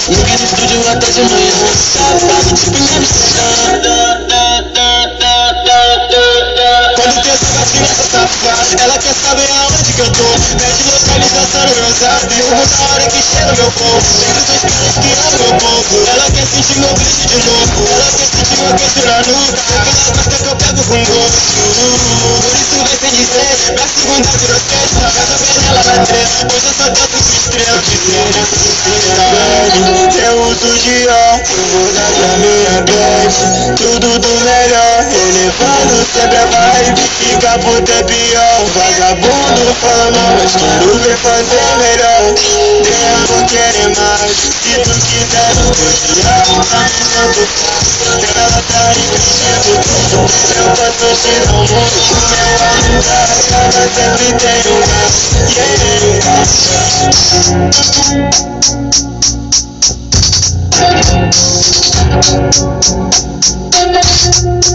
Fiquei 0.00 0.36
no 0.36 0.44
estúdio 0.44 0.88
até 0.88 1.10
de 1.10 1.22
manhã 1.22 1.52
Chapado 1.92 2.54
tipo 2.54 2.78
em 2.78 2.86
Quando 3.34 4.37
Ela 8.82 8.98
quer 8.98 9.14
saber 9.14 9.48
aonde 9.52 9.92
que 9.92 10.00
eu 10.00 10.10
tô. 10.10 10.28
Pede 10.58 10.82
localização 10.90 11.62
no 11.62 11.74
meu 11.76 11.92
zap 11.94 12.26
Rumo 12.42 12.66
da 12.66 12.78
hora 12.90 13.06
que 13.06 13.22
chega 13.22 13.54
meu 13.54 13.70
povo 13.70 14.02
Sempre 14.18 14.42
dos 14.42 14.62
caras 14.66 14.94
que 14.98 15.10
amam 15.14 15.38
meu 15.38 15.54
povo 15.62 15.94
Ela 16.10 16.26
quer 16.30 16.46
sentir 16.46 16.78
meu 16.78 16.94
beijo 16.94 17.28
de 17.28 17.38
novo. 17.46 17.78
Ela 17.88 18.10
quer 18.18 18.26
sentir 18.26 18.58
meu 18.58 18.74
queixo 18.74 19.02
na 19.06 19.18
nuca 19.22 19.58
Aquela 19.58 19.92
costa 20.10 20.34
que 20.34 20.48
eu 20.48 20.56
pego 20.56 20.82
com 20.88 21.00
gosto. 21.04 21.62
Por 22.42 22.54
isso 22.58 22.76
vai 22.82 22.96
sem 22.98 23.12
dizer 23.14 23.52
Minha 23.68 23.88
segunda 23.88 24.28
virou 24.38 24.58
sexta 24.58 25.06
Casa 25.14 25.34
ela 25.68 25.82
na 25.84 26.06
treta 26.06 26.38
Hoje 26.50 26.66
eu 26.66 26.74
só 26.74 26.86
danço 26.88 27.08
com 27.08 27.38
estrela. 27.38 27.78
Que 27.78 27.96
seja 27.98 28.42
estrela 28.48 29.38
Eu 30.26 30.34
uso 30.50 30.70
de 30.78 30.98
ó 31.06 31.38
Eu 31.38 31.64
vou 31.70 31.86
dar 31.94 32.38
minha 32.42 32.76
bad 32.88 33.34
Tudo 33.76 34.18
do 34.18 34.32
melhor. 34.42 34.98
Elevando 35.14 35.94
sempre 36.12 36.38
a 36.38 36.46
vibe 36.46 37.02
Fica 37.18 37.52
puta 37.58 37.67
é 37.76 38.02
pior 38.04 38.64
Vagabundo 38.74 39.74
fala 39.80 40.10
mal 40.10 40.32
Mas 40.38 40.52
quero 40.56 40.94
ver 40.98 41.16
fazer 41.18 41.76
melhor. 41.78 42.34
Dela 42.82 43.22
não 43.28 43.40
querer 43.46 43.90
mais 43.96 44.32
Se 44.32 44.74
tu 44.82 44.94
quiser 45.06 45.52
eu 45.58 45.68
vou 45.74 45.92
tanto 46.04 46.62
faz 46.64 46.92
Ela 48.36 48.62
tá 48.68 48.82
repetindo 48.88 49.72
tudo. 49.84 50.18
Eu 50.56 50.66
girar 51.14 51.50
o 51.52 51.56
mundo 51.58 51.98
O 52.10 52.20
meu 52.30 52.50
ar 52.64 52.78
nunca 52.84 53.18
acaba 53.24 53.82
Sempre 53.94 54.28
tem 54.38 54.60
um 54.72 54.80
gás 54.86 55.12
Nunca 64.38 64.67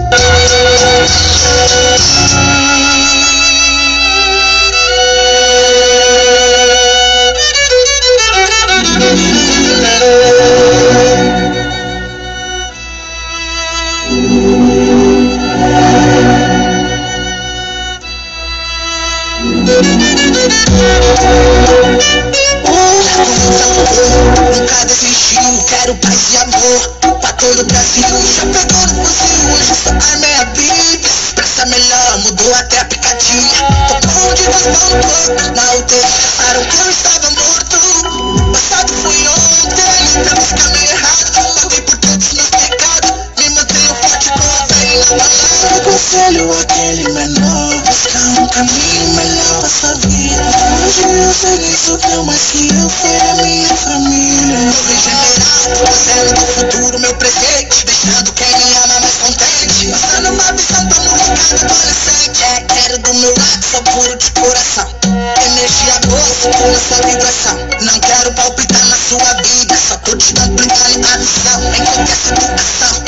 Nem 51.42 51.76
sofreu 51.76 52.24
mais 52.24 52.40
que 52.52 52.70
eu 52.70 52.90
Foi 52.90 53.18
a 53.18 53.34
minha 53.42 53.76
família 53.76 54.72
Tô 54.72 54.84
regenerado, 54.84 55.80
trazendo 55.80 56.34
do 56.40 56.46
futuro 56.54 57.00
meu 57.00 57.14
presente 57.16 57.86
Deixando 57.86 58.32
quem 58.34 58.48
me 58.48 58.78
ama 58.84 59.00
mais 59.00 59.16
contente 59.16 59.88
Passando 59.90 60.30
uma 60.30 60.54
visão 60.54 60.88
pra 60.88 61.02
molecada 61.02 61.66
adolescente 61.66 62.44
É, 62.44 62.62
quero 62.62 63.00
do 63.00 63.14
meu 63.16 63.34
lado, 63.36 63.66
só 63.72 63.82
puro 63.82 64.16
de 64.16 64.32
coração 64.32 64.88
Energia 65.04 66.00
boa, 66.06 66.22
sinto 66.40 66.68
nessa 66.68 67.08
vibração 67.08 67.58
Não 67.82 68.00
quero 68.00 68.32
palpitar 68.34 68.86
na 68.86 68.98
sua 68.98 69.34
vida 69.42 69.76
Só 69.90 69.98
tô 69.98 70.16
te 70.16 70.34
dando 70.34 70.62
a 70.62 71.18
missão 71.18 71.74
Em 71.74 71.86
qualquer 71.86 72.16
situação 72.16 73.03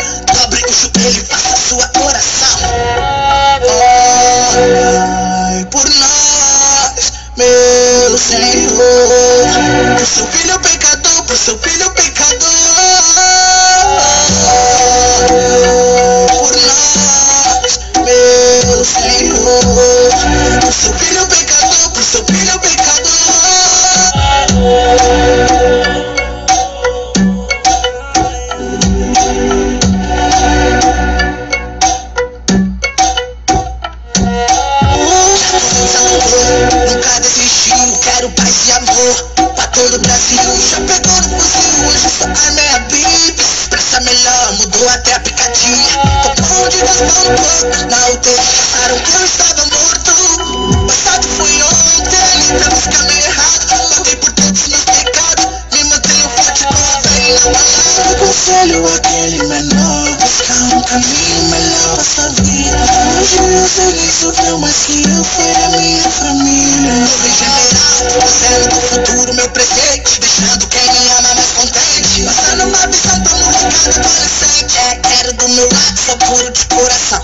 Deixando 70.20 70.68
quem 70.68 70.84
me 70.84 71.10
ama 71.18 71.34
mais 71.36 71.52
contente. 71.52 72.24
Passando 72.24 72.63
uma 72.63 72.88
visão 72.88 73.24
tão 73.24 73.38
única 73.38 73.89
adolescente. 73.89 74.78
É, 74.78 74.96
quero 74.96 75.34
do 75.34 75.50
meu 75.50 75.68
lado, 75.68 76.00
sou 76.06 76.18
puro 76.18 76.52
de 76.52 76.65
coração. 76.65 77.22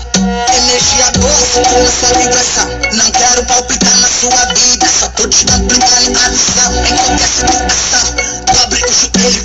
Energia 0.56 1.10
doce 1.12 1.60
com 1.68 1.78
essa 1.86 2.18
vibração. 2.18 2.68
Não 2.92 3.10
quero 3.10 3.44
palpitar 3.46 3.96
na 3.98 4.08
sua 4.08 4.44
vida, 4.54 4.86
só 5.00 5.08
tô 5.08 5.28
te 5.28 5.46
ampliando 5.50 6.18
a 6.18 6.28
visão. 6.28 6.72
Em 6.84 6.96
qualquer 6.96 7.28
situação, 7.28 8.14
dobre 8.52 8.84
o 8.84 8.92
joelho 8.92 9.41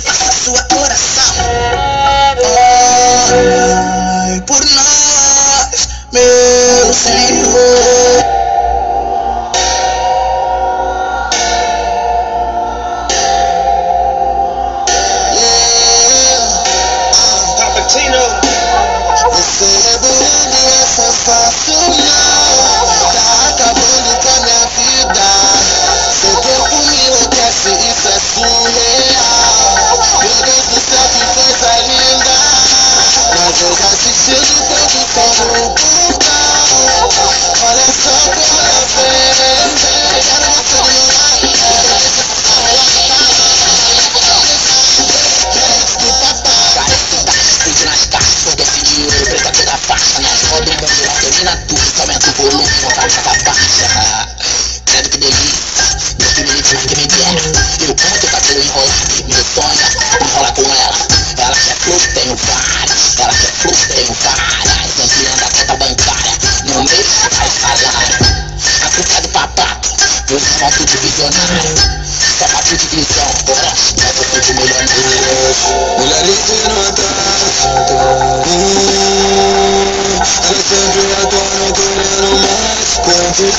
Luz 83.38 83.54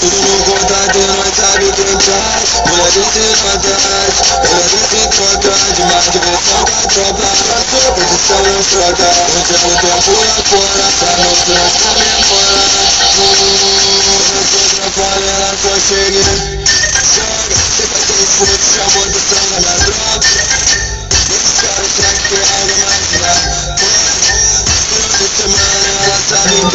Tudo 0.00 0.16
no 0.16 0.40
contato 0.44 0.96
e 0.96 1.04
nós 1.12 1.28
sabe 1.36 1.66
quem 1.72 1.92
traz 1.98 2.48
Mulheres 2.64 3.04
notam 3.04 3.76
Mulheres 4.40 4.80
se 4.88 5.00
trocam 5.12 5.52
De 5.74 5.82
mais 5.92 6.08
diversão 6.08 6.64
que 6.64 6.72
a 6.72 6.88
tropa 6.88 7.26
Passou, 7.44 7.92
posição 7.92 8.40
não 8.44 8.60
troca 8.64 9.08
o 9.12 9.44
tempo 9.44 9.84
lá 9.86 9.96
fora 10.00 10.86
Pra 11.00 11.12
mostrar 11.22 11.66
essa 11.68 11.90
memória 12.00 12.64
Hum, 13.14 13.52
eu 14.32 14.42
sou 14.50 14.64
trapalha, 14.74 15.28
ela 15.28 15.52
só 15.60 15.74
chega 15.86 16.24
Joga, 17.14 17.56
ter 17.76 17.92
esforço, 18.24 18.66
chamou 18.74 19.04
do 19.04 19.20
sangue 19.20 19.58
na 19.60 19.72
minha 19.84 20.63
Tá 26.64 26.70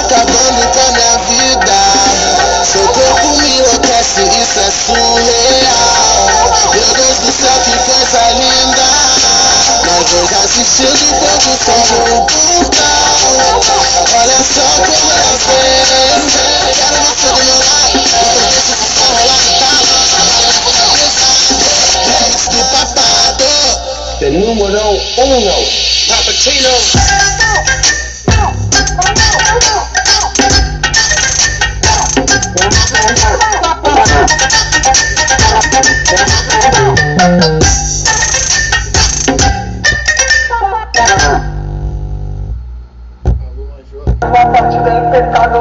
acabando 0.00 0.62
com 0.72 0.80
a 0.80 0.90
minha 0.90 1.16
vida 1.28 1.78
Seu 2.64 2.88
corpo 2.88 3.28
me 3.38 3.58
enlouquece, 3.58 4.22
isso 4.22 4.58
é 4.58 4.72
surreal 4.86 6.50
Meu 6.72 6.88
Deus 6.94 7.18
do 7.18 7.30
céu, 7.30 7.58
que 7.64 7.76
coisa 7.78 8.22
linda 8.32 8.86
Mas 9.86 10.06
eu 10.14 10.24
já 10.28 10.40
assisti 10.40 10.82
do 10.82 11.08
produção 11.20 11.80
portal 12.26 13.14
Olha 14.18 14.38
só 14.52 14.66
como 14.82 15.12
ela 15.12 15.36
vem 15.46 16.74
Quero 16.74 16.98
você 17.04 17.28
do 17.28 17.42
meu 17.44 17.58
lado 17.58 18.53
Número 24.34 24.82
uno. 25.16 25.54
Papatino. 26.08 26.68
Alô, 43.30 43.64
Major. 43.70 44.04
Uma 44.20 44.46
partida 44.52 44.90
impecável. 44.98 45.60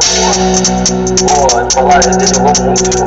Pô, 1.19 1.35
falar, 1.71 2.01
ele 2.05 2.25
jogou 2.25 2.53
muito, 2.63 3.02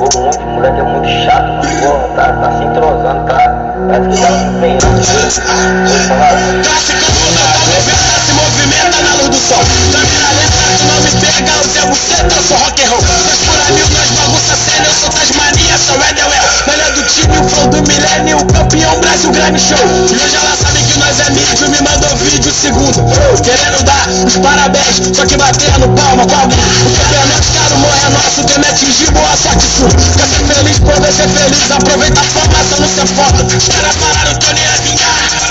flow 17.48 17.66
do 17.68 17.82
milênio, 17.88 18.38
campeão 18.52 18.98
Brasil 19.00 19.30
Grammy 19.30 19.58
Show. 19.58 19.78
E 20.10 20.16
hoje 20.16 20.36
ela 20.36 20.56
sabe 20.56 20.82
que 20.82 20.98
nós 20.98 21.20
é 21.20 21.30
mídio, 21.30 21.68
me 21.70 21.80
mandou 21.82 22.16
vídeo 22.16 22.52
segundo. 22.52 22.98
Querendo 23.42 23.82
dar 23.84 24.08
os 24.26 24.36
parabéns, 24.36 25.14
só 25.14 25.24
que 25.26 25.36
batendo 25.36 25.88
palma 25.94 26.26
com 26.26 26.36
alguém. 26.36 26.58
O 26.58 26.90
campeonato 26.96 27.48
caro 27.54 27.76
morre 27.78 28.08
nosso, 28.10 28.44
quem 28.44 28.58
me 28.58 28.66
atingir, 28.66 29.10
boa 29.12 29.36
sorte 29.36 29.66
sua. 29.66 29.88
Quer 29.88 30.26
ser 30.26 30.42
feliz, 30.54 30.78
poder 30.78 31.12
ser 31.12 31.28
feliz, 31.28 31.70
aproveita 31.70 32.20
a 32.20 32.24
formação, 32.24 32.78
não 32.80 32.88
ser 32.88 33.06
foda. 33.14 33.44
Os 33.44 33.68
caras 33.68 33.96
pararam, 33.96 34.38
nem 34.54 34.66
a 34.66 34.76
vingar. 34.82 35.46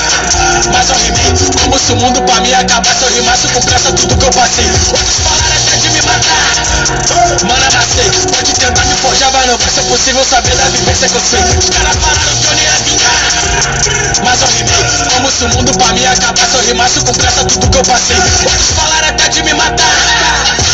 Mas 0.72 0.90
eu 0.90 0.96
rimei, 0.96 1.45
se 1.86 1.92
o 1.92 1.96
mundo 1.98 2.20
pra 2.24 2.42
mim 2.42 2.52
acabasse, 2.52 3.04
eu 3.04 3.14
rimasse 3.14 3.48
com 3.50 3.62
pressa 3.62 3.94
tudo 3.94 4.18
que 4.18 4.26
eu 4.26 4.32
passei. 4.32 4.66
Outros 4.66 5.16
falaram 5.22 5.56
até 5.56 5.78
de 5.78 5.90
me 5.90 6.02
matar. 6.02 7.46
Mano, 7.46 7.66
amassei, 7.68 8.10
pode 8.32 8.54
tentar 8.54 8.86
me 8.86 8.96
forjar, 8.96 9.32
mas 9.32 9.46
não 9.46 9.58
vai 9.58 9.70
ser 9.70 9.84
possível 9.84 10.26
saber 10.26 10.56
da 10.56 10.64
vivência 10.66 11.08
que 11.08 11.16
eu 11.16 11.22
sei. 11.22 11.42
Os 11.60 11.70
caras 11.70 11.96
pararam 11.98 12.38
que 12.38 12.48
eu 12.48 12.56
nem 12.56 12.64
ia 12.66 12.78
vingar. 12.86 13.16
Mas 14.24 14.42
eu 14.42 14.48
rimei, 14.48 14.84
como 15.14 15.32
se 15.32 15.44
o 15.44 15.50
mundo 15.50 15.78
pra 15.78 15.94
mim 15.94 16.06
acabasse, 16.06 16.56
eu 16.56 16.62
rimasse 16.62 17.00
com 17.02 17.14
pressa 17.14 17.46
tudo 17.46 17.70
que 17.70 17.78
eu 17.78 17.84
passei. 17.84 18.18
Outros 18.18 18.72
falaram 18.76 19.10
até 19.10 19.30
de 19.30 19.44
me 19.44 19.54
matar. 19.54 20.65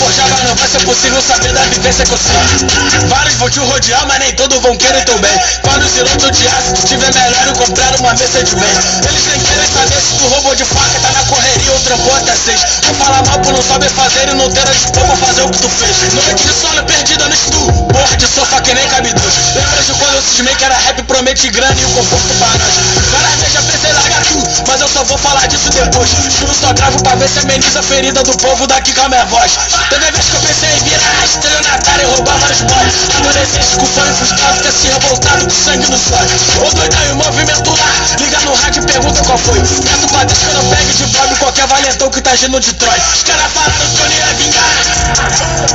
Mas 0.00 0.44
não 0.44 0.56
vai 0.56 0.68
ser 0.68 0.80
possível 0.80 1.20
saber 1.20 1.52
da 1.52 1.60
vivência 1.64 2.06
que 2.06 2.12
eu 2.12 2.18
sei. 2.18 3.08
Vários 3.08 3.34
vão 3.34 3.50
te 3.50 3.60
rodear, 3.60 4.06
mas 4.06 4.18
nem 4.20 4.34
todos 4.34 4.58
vão 4.60 4.76
querer 4.76 5.04
teu 5.04 5.18
bem. 5.18 5.38
Quando 5.62 5.82
os 5.82 5.92
pilotos 5.92 6.24
odiar, 6.24 6.62
se 6.62 6.86
tiver 6.86 7.12
melhor 7.12 7.46
eu 7.46 7.54
comprar 7.54 7.94
uma 8.00 8.14
Mercedes-Benz. 8.14 9.04
Eles 9.04 9.26
nem 9.26 9.40
querem 9.40 9.68
saber 9.68 10.00
se 10.00 10.16
tu 10.16 10.26
roubou 10.28 10.54
de 10.54 10.64
faca, 10.64 11.00
tá 11.02 11.10
na 11.12 11.22
correria 11.24 11.72
ou 11.72 11.80
trampou 11.80 12.14
até 12.16 12.34
seis. 12.34 12.60
Vou 12.84 12.94
falar 12.94 13.22
mal 13.26 13.38
por 13.40 13.52
não 13.52 13.62
saber 13.62 13.90
fazer 13.90 14.28
e 14.28 14.34
não 14.34 14.50
ter 14.50 14.60
a 14.60 14.90
pra 14.90 15.16
fazer 15.16 15.42
o 15.42 15.50
que 15.50 15.58
tu 15.58 15.68
fez. 15.68 16.14
Noite 16.14 16.44
de 16.44 16.54
sono 16.54 16.84
perdida 16.84 17.26
no 17.26 17.34
estudo, 17.34 17.72
porra 17.92 18.16
de 18.16 18.26
sofá 18.26 18.60
que 18.60 18.74
nem 18.74 18.88
cabe 18.88 19.12
dois. 19.12 19.34
Lembra 19.54 19.82
de 19.82 19.92
quando 19.94 20.14
eu 20.14 20.22
cismei 20.22 20.54
que 20.54 20.64
era 20.64 20.76
rap, 20.76 21.02
promete 21.02 21.50
grana 21.50 21.78
e 21.78 21.84
o 21.84 21.90
conforto 21.90 22.34
pra 22.38 22.48
nós. 22.48 22.74
Várias 23.12 23.40
vezes 23.40 23.52
já 23.52 23.62
pensei 23.62 23.92
largar 23.92 24.22
tudo, 24.24 24.48
mas 24.66 24.80
eu 24.80 24.88
só 24.88 25.04
vou 25.04 25.18
falar 25.18 25.46
disso 25.46 25.70
depois. 25.70 26.10
Juro 26.38 26.54
só 26.54 26.72
gravo 26.72 27.02
pra 27.02 27.14
ver 27.16 27.28
se 27.28 27.40
ameniza 27.40 27.80
a 27.80 27.82
ferida 27.82 28.22
do 28.22 28.36
povo 28.38 28.66
daqui 28.66 28.94
com 28.94 29.04
a 29.04 29.08
minha 29.08 29.24
voz. 29.26 29.52
Teve 29.90 30.10
vez 30.12 30.26
que 30.26 30.34
eu 30.34 30.40
pensei 30.40 30.70
em 30.70 30.82
virar 30.84 31.24
estelionatário 31.24 32.02
e 32.02 32.14
roubar 32.14 32.38
vários 32.38 32.62
boys. 32.62 32.94
Adolescente 33.18 33.76
com 33.76 33.86
fome 33.86 34.12
frustrado, 34.14 34.60
quer 34.62 34.72
se 34.72 34.86
revoltado 34.86 35.44
com 35.44 35.50
sangue 35.50 35.90
nos 35.90 36.12
olhos. 36.12 36.40
Ô 36.62 36.74
doidão 36.74 37.04
e 37.06 37.10
o 37.10 37.16
movimento 37.16 37.70
lá, 37.70 37.90
liga 38.18 38.40
no 38.40 38.54
rádio 38.54 38.82
e 38.82 38.86
pergunta 38.86 39.22
qual 39.24 39.38
foi. 39.38 39.58
Peço 39.58 40.06
pra 40.08 40.24
Deus 40.24 40.38
que 40.38 40.46
eu 40.46 40.54
não 40.54 40.70
pegue 40.70 40.92
de 40.94 41.06
Bob 41.06 41.34
qualquer 41.36 41.66
valentão 41.66 42.10
que 42.10 42.20
tá 42.20 42.30
agindo 42.30 42.60
de 42.60 42.72
Detroit. 42.72 43.02
Os 43.14 43.22
caras 43.22 43.52
falaram 43.52 43.90
que 43.90 44.00
eu 44.00 44.06
não 44.06 44.16
ia 44.16 44.34
vingar, 44.38 44.74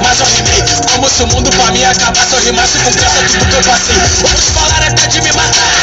mas 0.02 0.20
eu 0.20 0.26
rimei. 0.26 0.64
Como 0.92 1.10
se 1.10 1.24
o 1.24 1.28
mundo 1.28 1.50
pra 1.52 1.72
mim 1.72 1.84
acabasse, 1.84 2.34
eu 2.34 2.40
rimasse 2.40 2.78
com 2.80 2.92
graça 2.92 3.20
tudo 3.28 3.46
que 3.46 3.56
eu 3.56 3.64
passei. 3.64 3.96
Outros 4.24 4.50
falaram 4.56 4.88
até 4.88 5.08
de 5.08 5.22
me 5.22 5.32
matar, 5.34 5.76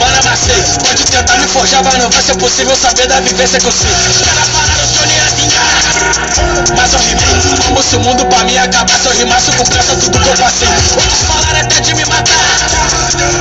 mano, 0.00 0.18
amassei. 0.24 0.62
Pode 0.82 1.04
tentar 1.04 1.36
me 1.36 1.46
forjar, 1.48 1.84
mas 1.84 1.98
não 1.98 2.10
vai 2.10 2.22
ser 2.22 2.36
possível 2.36 2.76
saber 2.76 3.06
da 3.06 3.20
vivência 3.20 3.60
que 3.60 3.66
eu 3.66 3.72
sei. 3.72 3.90
Os 3.90 4.22
caras 4.24 4.48
falaram 4.48 4.85
mas 6.74 6.92
eu 6.92 6.98
rimei. 7.00 7.24
Como 7.66 7.82
se 7.82 7.96
o 7.96 8.00
mundo 8.00 8.24
pra 8.26 8.44
mim 8.44 8.56
acabasse, 8.56 9.06
eu 9.06 9.12
rimasse 9.12 9.50
com 9.52 9.64
graça 9.64 9.96
tudo 9.96 10.18
que 10.18 10.28
eu 10.28 10.36
passei. 10.36 10.68
Outros 10.96 11.22
falaram 11.26 11.60
até 11.60 11.80
de 11.80 11.94
me 11.94 12.04
matar, 12.06 12.34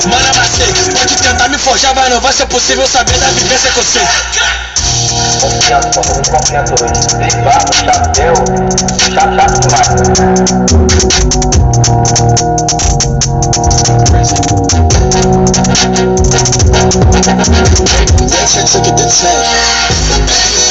mano, 0.06 0.30
amassei. 0.30 0.74
Pode 0.94 1.16
tentar 1.16 1.48
me 1.50 1.58
forjar, 1.58 1.96
mas 1.96 2.10
não 2.10 2.22
vai 2.22 2.34
ser 2.34 2.46
possível 2.48 2.88
saber 2.88 3.18
da 3.18 3.28
vivência 3.28 3.72
que 3.72 3.78
eu 3.78 3.84
sei. 3.84 4.08
Confiança, 5.42 6.02
confiança 6.32 6.76
hoje. 6.82 6.94
Tem 7.18 7.42
barba, 7.44 7.72
chapéu, 7.74 8.34
chato, 9.14 9.36
chato 9.40 9.62
demais. 9.62 9.90
Let's 18.56 18.76
look 18.76 20.65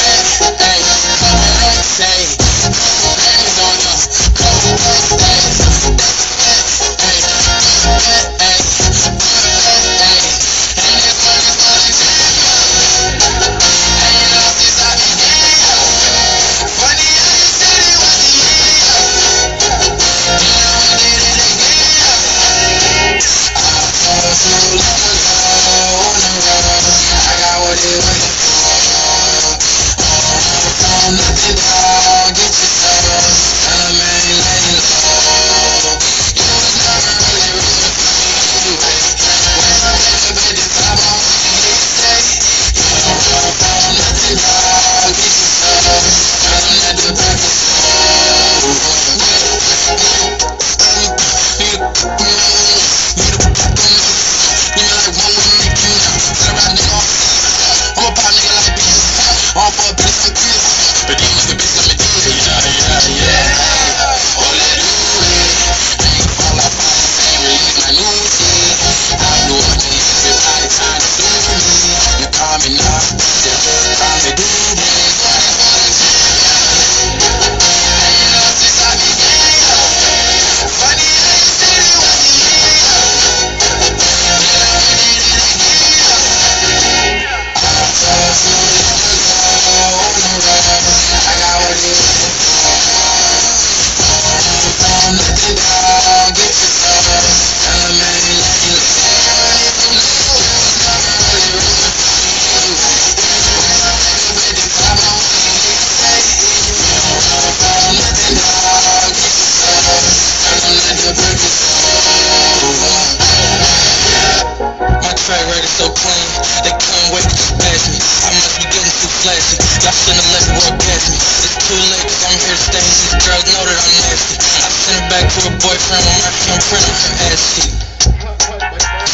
for 125.35 125.51
a 125.51 125.55
boyfriend 125.59 126.03
when 126.07 126.21
I 126.23 126.31
come 126.47 126.59
print 126.71 126.87
ass 127.27 127.43
heat. 127.59 127.75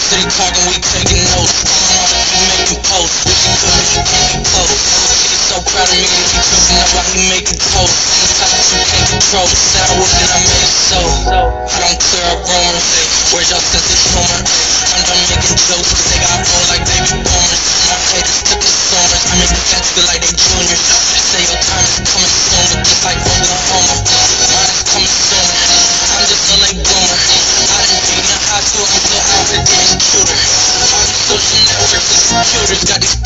City 0.10 0.26
talking, 0.38 0.66
we 0.70 0.78
taking 0.94 1.22
notes. 1.34 1.58
We 2.38 2.46
making 2.54 2.82
posts. 2.86 3.18
We 3.26 3.34
can 3.34 3.54
come 3.58 3.78
if 3.82 3.90
you 3.98 4.02
can't 4.06 4.30
be 4.30 4.40
close. 4.46 4.82
So 5.50 5.58
proud 5.74 5.90
of 5.90 5.98
me 5.98 6.06
if 6.06 6.30
he 6.32 6.40
couldn't 6.46 6.76
know 6.78 6.88
I 7.00 7.04
can 7.10 7.22
make 7.30 7.48
it. 7.50 7.60
Sometimes 7.62 8.66
you 8.70 8.80
can't 8.86 9.08
control 9.18 9.48
the 9.50 9.58
sour 9.58 10.06
that 10.22 10.30
I 10.32 10.40
made 10.46 10.72
so. 10.94 11.02
I 11.74 11.78
don't 11.82 12.00
clear 12.00 12.26
up 12.30 12.40
rumors. 12.46 12.86
Where 13.34 13.44
y'all 13.50 13.64
since 13.64 13.88
it's 13.90 14.06
rumor? 14.14 14.42
I'm 14.94 15.04
done 15.08 15.22
making 15.32 15.58
jokes 15.68 15.90
cause 15.92 16.08
they 16.12 16.20
got 16.22 16.38
more 16.54 16.66
like 16.70 16.84
baby 16.86 17.12
boomers. 17.26 17.62
My 17.90 17.98
haters 18.14 18.40
took 18.46 18.62
the 18.62 18.72
stormers. 18.72 19.24
I 19.28 19.34
make 19.42 19.52
the 19.52 19.64
fans 19.74 19.90
feel 19.92 20.06
like 20.06 20.22
they 20.22 20.34
juniors. 20.38 20.82
Say 21.32 21.42
your 21.48 21.60
time 21.64 21.86
is 21.88 21.98
coming 22.06 22.32
soon, 22.32 22.66
but 22.72 22.80
just 22.86 23.02
like 23.04 23.20
Oklahoma. 23.20 23.96
My 24.54 24.61
children 32.52 32.80
got 32.86 33.00
this. 33.00 33.21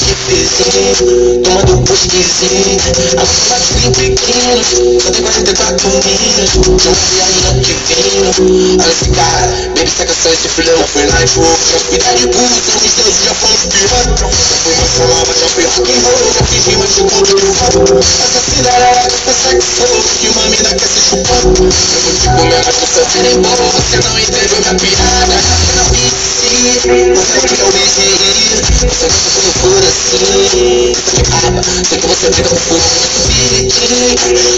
tint 0.04 0.24
Kifezinho, 0.24 1.42
tomando 1.42 1.90
whiskyzinho 1.90 2.76
Agora 3.12 3.26
bate 3.48 3.74
bem 3.74 4.14
pequeno, 4.14 5.00
só 5.00 5.10
tem 5.10 5.22
44 5.22 5.88
milhas 5.88 6.54
Não 6.54 6.76
viaja 6.76 7.50
que 7.62 7.72
vinho 7.94 8.76
Olha 8.80 8.90
esse 8.90 9.08
cara, 9.10 9.46
baby 9.74 9.90
saca 9.90 10.14
só 10.14 10.28
esse 10.30 10.48
filhão 10.48 10.78
Foi 10.92 11.06
night 11.06 11.38
walk, 11.38 11.60
já 11.72 11.78
fui 11.78 11.98
dar 11.98 12.14
de 12.14 12.22
São 12.22 12.80
os 12.84 12.92
deuses, 12.94 13.24
já 13.24 13.34
fomos 13.34 13.60
pior 13.66 14.04
Já 14.18 14.56
fui 14.62 14.74
mais 14.76 14.90
falava, 14.92 15.32
já 15.40 15.48
fui 15.48 15.64
rock 15.64 15.92
and 15.92 16.00
roll 16.04 16.32
Já 16.34 16.44
fiz 16.44 16.66
rimas 16.66 16.88
de 16.94 17.02
de 17.04 17.52
fogo 17.54 17.98
Essa 17.98 18.40
Cinderela 18.50 19.08
gosta 19.08 19.32
sexo 19.32 19.84
Que 20.20 20.28
uma 20.28 20.44
mina 20.48 20.74
quer 20.74 20.88
se 20.88 21.00
chupar 21.00 21.53
Eu 21.94 22.00
vou 22.00 22.12
te 22.14 22.28
comer, 22.28 22.62
mas 22.64 22.76
tu 22.76 22.86
só 22.94 23.02
tirem 23.10 23.40
bom 23.40 23.56
Você 23.74 23.96
não 24.08 24.18
entendeu 24.18 24.58
minha 24.60 24.74
piada. 24.74 25.36
Na 25.76 25.84
PC, 25.84 27.14
você 27.14 27.38
que 27.48 27.60
é 27.60 27.64
o 27.64 27.72
Easy 27.76 28.08
Você 28.54 29.06
gosta 29.06 29.28
quando 29.34 29.50
for 29.60 29.82
assim 29.84 30.92
Você 30.94 31.22
de 31.22 31.28
aba, 31.46 31.60
sei 31.88 31.98
que 31.98 32.06
você 32.06 32.26
briga 32.30 32.48
com 32.48 32.56
fogo 32.56 33.04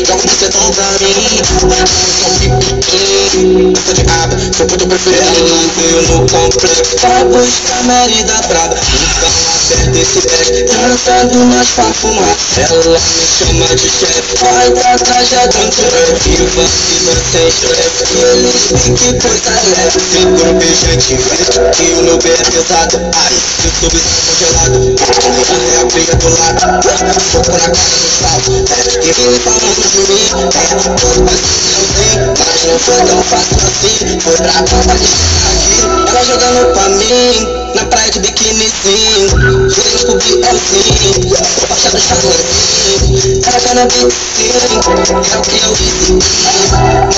Joga 0.06 0.22
um 0.22 0.26
bucetão 0.26 0.70
pra 0.72 0.88
mim. 1.00 1.42
Só 2.20 2.28
um 2.28 2.36
pipiquim 2.38 3.72
Você 3.74 3.92
de 3.94 4.02
aba, 4.10 4.34
seu 4.54 4.66
puto 4.66 4.86
preferido. 4.86 5.22
Ela 5.22 5.60
veio 5.76 6.02
no 6.02 6.18
complexo 6.28 6.96
Pra 7.00 7.24
buscar 7.24 7.82
marida 7.84 8.34
braba. 8.48 8.76
Então 8.76 9.32
aperta 9.56 9.98
esse 9.98 10.20
deck 10.20 10.64
Dançando 10.64 11.38
mais 11.46 11.68
pra 11.68 11.84
fumar 11.84 12.36
Ela 12.56 12.98
me 12.98 13.00
chama 13.38 13.68
de 13.76 13.88
chefe. 13.88 14.36
Vai 14.40 14.70
pra 14.70 14.98
trajado 14.98 15.56
Viva, 17.06 17.14
viva 17.14 17.22
sem 17.30 17.46
estresse 17.46 18.02
Eles 18.18 18.62
têm 18.82 18.94
que 18.94 19.10
coisa 19.20 19.50
leve 19.76 20.00
Segura 20.10 20.50
o 20.50 20.54
beijante 20.54 21.14
verde 21.14 21.60
Que 21.76 21.92
o 21.92 22.02
meu 22.02 22.18
pé 22.18 22.30
é 22.30 22.50
pesado 22.50 23.00
Ai, 23.14 23.32
eu 23.62 23.70
sou 23.70 23.90
congelado 24.26 24.78
A 24.98 25.54
reabria 25.70 26.14
do 26.16 26.28
lado 26.38 26.66
Soco 27.30 27.52
na 27.52 27.58
cara 27.58 27.70
do 27.70 27.76
sal 27.76 28.40
E 29.02 29.12
vem 29.12 29.38
falando 29.38 29.80
de 29.86 29.98
mim 29.98 30.24
É, 30.26 30.50
todo 30.98 31.22
vacilãozinho 31.22 32.34
Mas 32.38 32.60
não 32.64 32.78
foi 32.78 33.00
tão 33.06 33.22
fácil 33.22 33.56
assim 33.66 34.20
Foi 34.20 34.36
pra 34.36 34.52
copa 34.52 34.94
de 34.96 35.04
aqui 35.04 35.78
Ela 36.08 36.22
jogando 36.24 36.72
pra 36.72 36.88
mim 36.88 37.72
Na 37.74 37.84
praia 37.84 38.10
de 38.10 38.18
biquinizinho 38.18 39.28
Juro 39.70 39.98
pro 40.06 40.18
Bielzinho 40.18 41.36
Tô 41.60 41.66
baixando 41.68 41.96
os 41.96 42.06
calorzinhos 42.06 43.46
Ela 43.46 43.74
na 43.74 43.84
biquíni 43.86 44.10
É 45.32 45.38
o 45.38 45.42
que 45.42 45.56
eu 45.64 45.72
disse 45.74 46.95
Sabe 46.96 47.12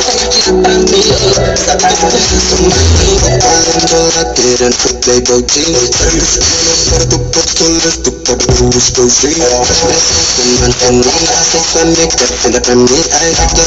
que 4.35 4.43
eu 4.62 4.72
sou 4.72 4.95
Playboy 5.01 5.45
Jeans 5.53 5.91
do 7.07 7.18
posto 7.18 7.64
todo 8.24 8.47
gostosinho 8.72 9.45
Se 9.64 10.43
mantendo 10.61 11.11
sem 11.51 11.62
sua 11.62 11.85
nega 11.85 12.26
Fenda 12.43 12.61
pra 12.61 12.74
mim, 12.74 13.05
ai 13.12 13.35
já 13.35 13.47
tô 13.47 13.62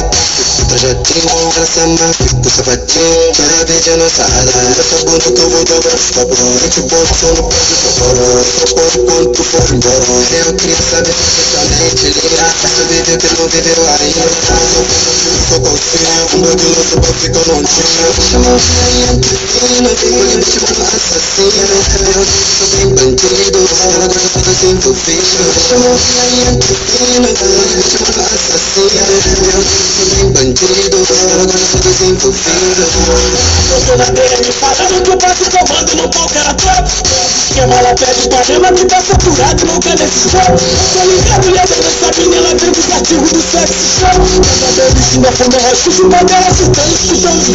Projetinho, 0.67 1.51
graça 1.55 1.87
mais 1.87 2.15
Fico 2.17 2.49
sapatinho, 2.49 3.31
quero 3.33 3.65
pedir 3.67 3.97
nossa 3.97 4.23
rada 4.23 4.51
Essa 4.79 4.97
bunda 5.05 5.19
que 5.19 5.41
eu 5.41 5.49
vou 5.49 5.63
dobrar 5.65 5.97
Tá 6.13 6.25
bom, 6.25 6.57
gente 6.59 6.81
boa, 6.81 7.05
só 7.05 7.27
no 7.27 7.43
pode 7.43 7.75
sobrar 7.95 8.43
Só 8.59 8.65
pode 8.75 8.97
quando 9.05 9.31
tu 9.31 9.43
for 9.43 9.73
embora 9.73 10.05
Eu 10.45 10.53
queria 10.55 10.77
saber 10.89 11.13
se 11.13 11.23
você 11.31 11.43
também 11.55 11.89
te 11.95 12.07
liga 12.07 12.41
Essa 12.41 12.83
vida 12.85 13.17
que 13.17 13.27
não 13.39 13.47
viveu 13.47 13.81
ainda 13.87 14.29
Mas 14.49 14.75
eu 14.75 14.83
penso 14.83 15.21
sou 15.49 15.59
golfinho 15.59 15.90
Um 15.90 15.90
bagulho 15.97 16.85
só 16.89 16.99
pra 16.99 17.13
ficar 17.13 17.45
não 17.47 17.63
tinha 17.63 18.11
Chama 18.31 18.49
o 18.49 18.59
rainha 18.79 19.19
que 19.19 19.35
fino 19.35 19.89
Olha 20.19 20.37
me 20.37 20.45
chamando 20.45 20.87
assassino 20.87 21.61
Eu 21.67 22.25
sou 22.57 22.67
bem 22.77 22.87
bandido 22.95 23.59
Ela 23.81 24.07
gosta 24.07 24.39
toda 24.39 24.55
se 24.55 24.65
envolvida 24.67 25.43
Chama 25.67 25.85
o 25.85 25.99
rainha 26.15 26.51
que 26.59 26.73
fino 26.73 27.27
Olha 27.27 27.75
me 27.75 27.83
chamando 27.83 28.21
assassino 28.31 28.99
Eu 29.51 29.63
sou 29.97 30.05
bem 30.15 30.31
bandido 30.31 30.97
Ela 31.11 31.45
gosta 31.45 31.77
toda 31.77 31.93
se 31.97 32.05
envolvida 32.05 32.85
Eu 33.71 33.81
tô 33.85 33.95
na 33.97 34.05
beira 34.11 34.37
me 34.37 34.51
falando 34.53 35.03
que 35.03 35.11
eu 35.11 35.17
passo 35.17 35.45
comando 35.51 35.95
no 35.95 36.09
palco 36.09 36.37
era 36.37 36.53
top 36.53 36.89
Esquema 37.51 37.75
ela 37.75 37.93
pede 37.95 38.29
panema 38.29 38.71
que 38.71 38.85
tá 38.85 39.01
saturado 39.01 39.65
nunca 39.65 39.89
nesse 39.89 40.29
show 40.29 40.55
Tô 40.93 41.03
ligado 41.03 41.49
e 41.49 41.59
a 41.59 41.65
dona 41.65 41.91
Sabine 41.99 42.37
ela 42.37 42.55
vem 42.55 42.71
dos 42.71 42.91
artigos 42.91 43.31
do 43.31 43.41
sexo 43.51 43.73
show 43.99 44.15
Quando 44.61 44.79
a 44.79 44.89
baby 44.91 45.19
na 45.19 45.31
funda 45.31 45.57
rocha 45.81 45.91
chupando 45.91 46.31
ela 46.31 46.53
chutando, 46.53 46.97
chutando 46.97 47.41
os 47.41 47.47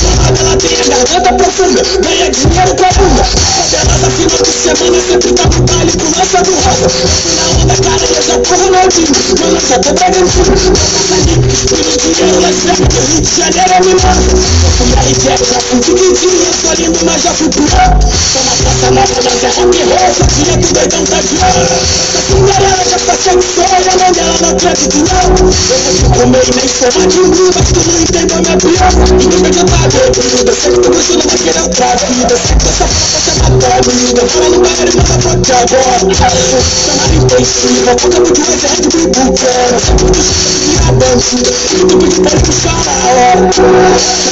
Chamada 0.00 0.40
ela 0.40 0.56
tem 0.56 0.70
a 0.72 0.96
garganta 0.96 1.32
profunda, 1.34 1.82
ganha 2.00 2.30
dinheiro 2.30 2.74
com 2.76 2.84
a 2.84 2.92
bunda 2.92 3.24
Poderosa 3.56 4.10
final 4.10 4.42
de 4.42 4.52
semana 4.52 5.00
sempre 5.02 5.32
tá 5.32 5.48
pro 5.48 5.62
baile 5.62 5.92
com 5.92 6.18
lança 6.18 6.42
do 6.42 6.54
rosa. 6.54 6.88
Na 7.36 7.44
onda 7.62 7.76
cara 7.82 8.04
eu 8.06 8.22
já 8.22 8.38
tô 8.38 8.54
Ronaldinho, 8.56 9.12
meu 9.38 9.52
lança 9.52 9.78
tô 9.80 9.92
pegando 9.94 10.30
tudo 10.32 11.82
no 11.84 11.96
dinheiro 11.96 12.40
lá 12.40 12.48
sempre 12.48 12.86
do 12.86 13.00
Rio 13.06 13.20
de 13.20 13.30
Janeiro 13.36 13.76
me 13.84 13.94
mando 14.00 14.30
Eu 14.64 14.70
fui 14.76 14.90
a 14.96 15.02
RJ, 15.02 15.26
já 15.44 15.60
fui 15.60 15.80
dividinho, 15.80 16.42
eu 16.46 16.54
sou 16.54 16.74
lindo 16.74 17.00
mas 17.04 17.22
já 17.22 17.32
fui 17.34 17.48
pior 17.48 17.98
Tô 18.32 18.38
na 18.44 18.52
praça 18.56 18.90
nova, 18.92 19.20
mas 19.24 19.44
é 19.44 19.48
rock 19.48 19.82
and 19.82 19.86
roll, 19.86 20.14
só 20.16 20.24
tinha 20.26 20.54
que 20.56 20.66
o 20.66 20.72
doidão 20.72 21.04
tá 21.04 21.20
de 21.20 21.34
ouro 21.36 21.76
Essa 22.06 22.20
Cinderela 22.26 22.84
já 22.88 22.98
tá 22.98 23.14
sexual, 23.16 23.66
a 23.66 23.98
mão 23.98 24.12
dela 24.12 24.36
não 24.40 24.50
acredito 24.50 24.96
não. 24.96 25.36
Eu 25.36 25.78
vou 25.82 25.92
te 25.92 26.04
comer 26.18 26.44
e 26.46 26.54
nem 26.56 26.66
de 26.66 27.25
mim, 27.28 27.50
mas 27.54 27.72
tu 27.72 27.80
não 27.86 28.00
entendeu 28.00 28.38
minha 28.42 28.56
pior 28.56 28.92
Ninguém 29.16 29.40
vai 29.40 29.88
bebida, 29.88 30.52
sei 30.54 30.72
que 30.72 30.80
tu 30.80 30.90
gostou, 30.90 31.16
não 31.16 31.26
vai 31.26 31.38
querer 31.38 31.62
outra 31.62 31.96
vida 31.96 32.34
Sei 32.36 32.56
que 32.56 32.68
essa 32.68 32.86
foto 32.86 33.16
você 33.16 33.32
matou, 33.42 33.82
vida 33.92 34.22
Fala 34.26 34.48
no 34.48 34.58
banheiro 34.60 34.90
e 34.90 34.96
manda 34.96 35.16
pra 35.22 35.34
cá 35.36 35.58
agora 35.62 35.98
Chamada 36.14 37.14
intensiva, 37.14 37.92
foca 37.98 38.18
muito 38.20 38.40
mais 38.40 38.64
é 38.64 38.68
Red 38.68 38.88
Bull 38.88 39.08
Bucana 39.08 39.78
Só 39.78 39.92
por 39.94 40.10
isso 40.16 40.34
que 40.36 40.66
minha 40.66 40.92
bandida 40.92 41.50
E 41.72 41.84
tu 41.86 41.94
pediu 41.98 42.22
pra 42.22 42.32
ele 42.32 42.42
buscar 42.46 42.78
na 42.84 42.94
hora 43.10 43.42
você 43.46 44.30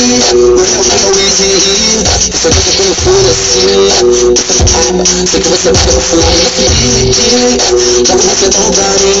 é 0.00 1.06
o 1.06 1.18
easy 1.20 1.50
Isso 2.32 2.48
aqui 2.48 2.68
é 2.68 2.74
quando 2.76 2.94
for 2.96 3.22
assim 3.30 3.50
sei 5.26 5.40
que 5.40 5.48
você 5.48 5.70
vai 5.72 5.86
no 5.92 6.00
fundo 6.00 6.22
Joga 8.06 8.22
você 8.22 8.48
tão 8.50 8.70
pra 8.70 8.88
mim 9.00 9.20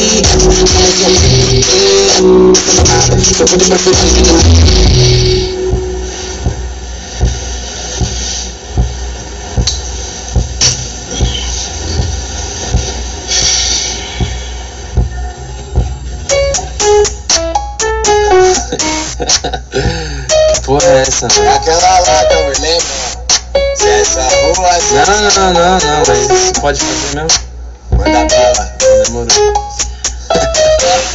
Que 20.52 20.60
porra 20.62 20.86
é 20.86 21.02
essa? 21.02 21.26
Aquela 21.26 21.98
lá 22.00 22.24
que 22.24 22.34
eu 22.34 22.48
me 22.48 22.54
lembro 22.60 22.86
Se 23.76 23.88
essa 23.88 24.22
rua 24.22 24.68
assim 24.70 24.94
Não, 24.94 25.06
não, 25.06 25.52
não, 25.52 25.78
não, 25.78 26.04
velho. 26.04 26.28
Você 26.28 26.52
pode 26.60 26.80
fazer 26.80 27.16
mesmo? 27.16 27.40
Manda 27.90 28.26
bala 28.26 28.72
Demorou. 29.04 29.28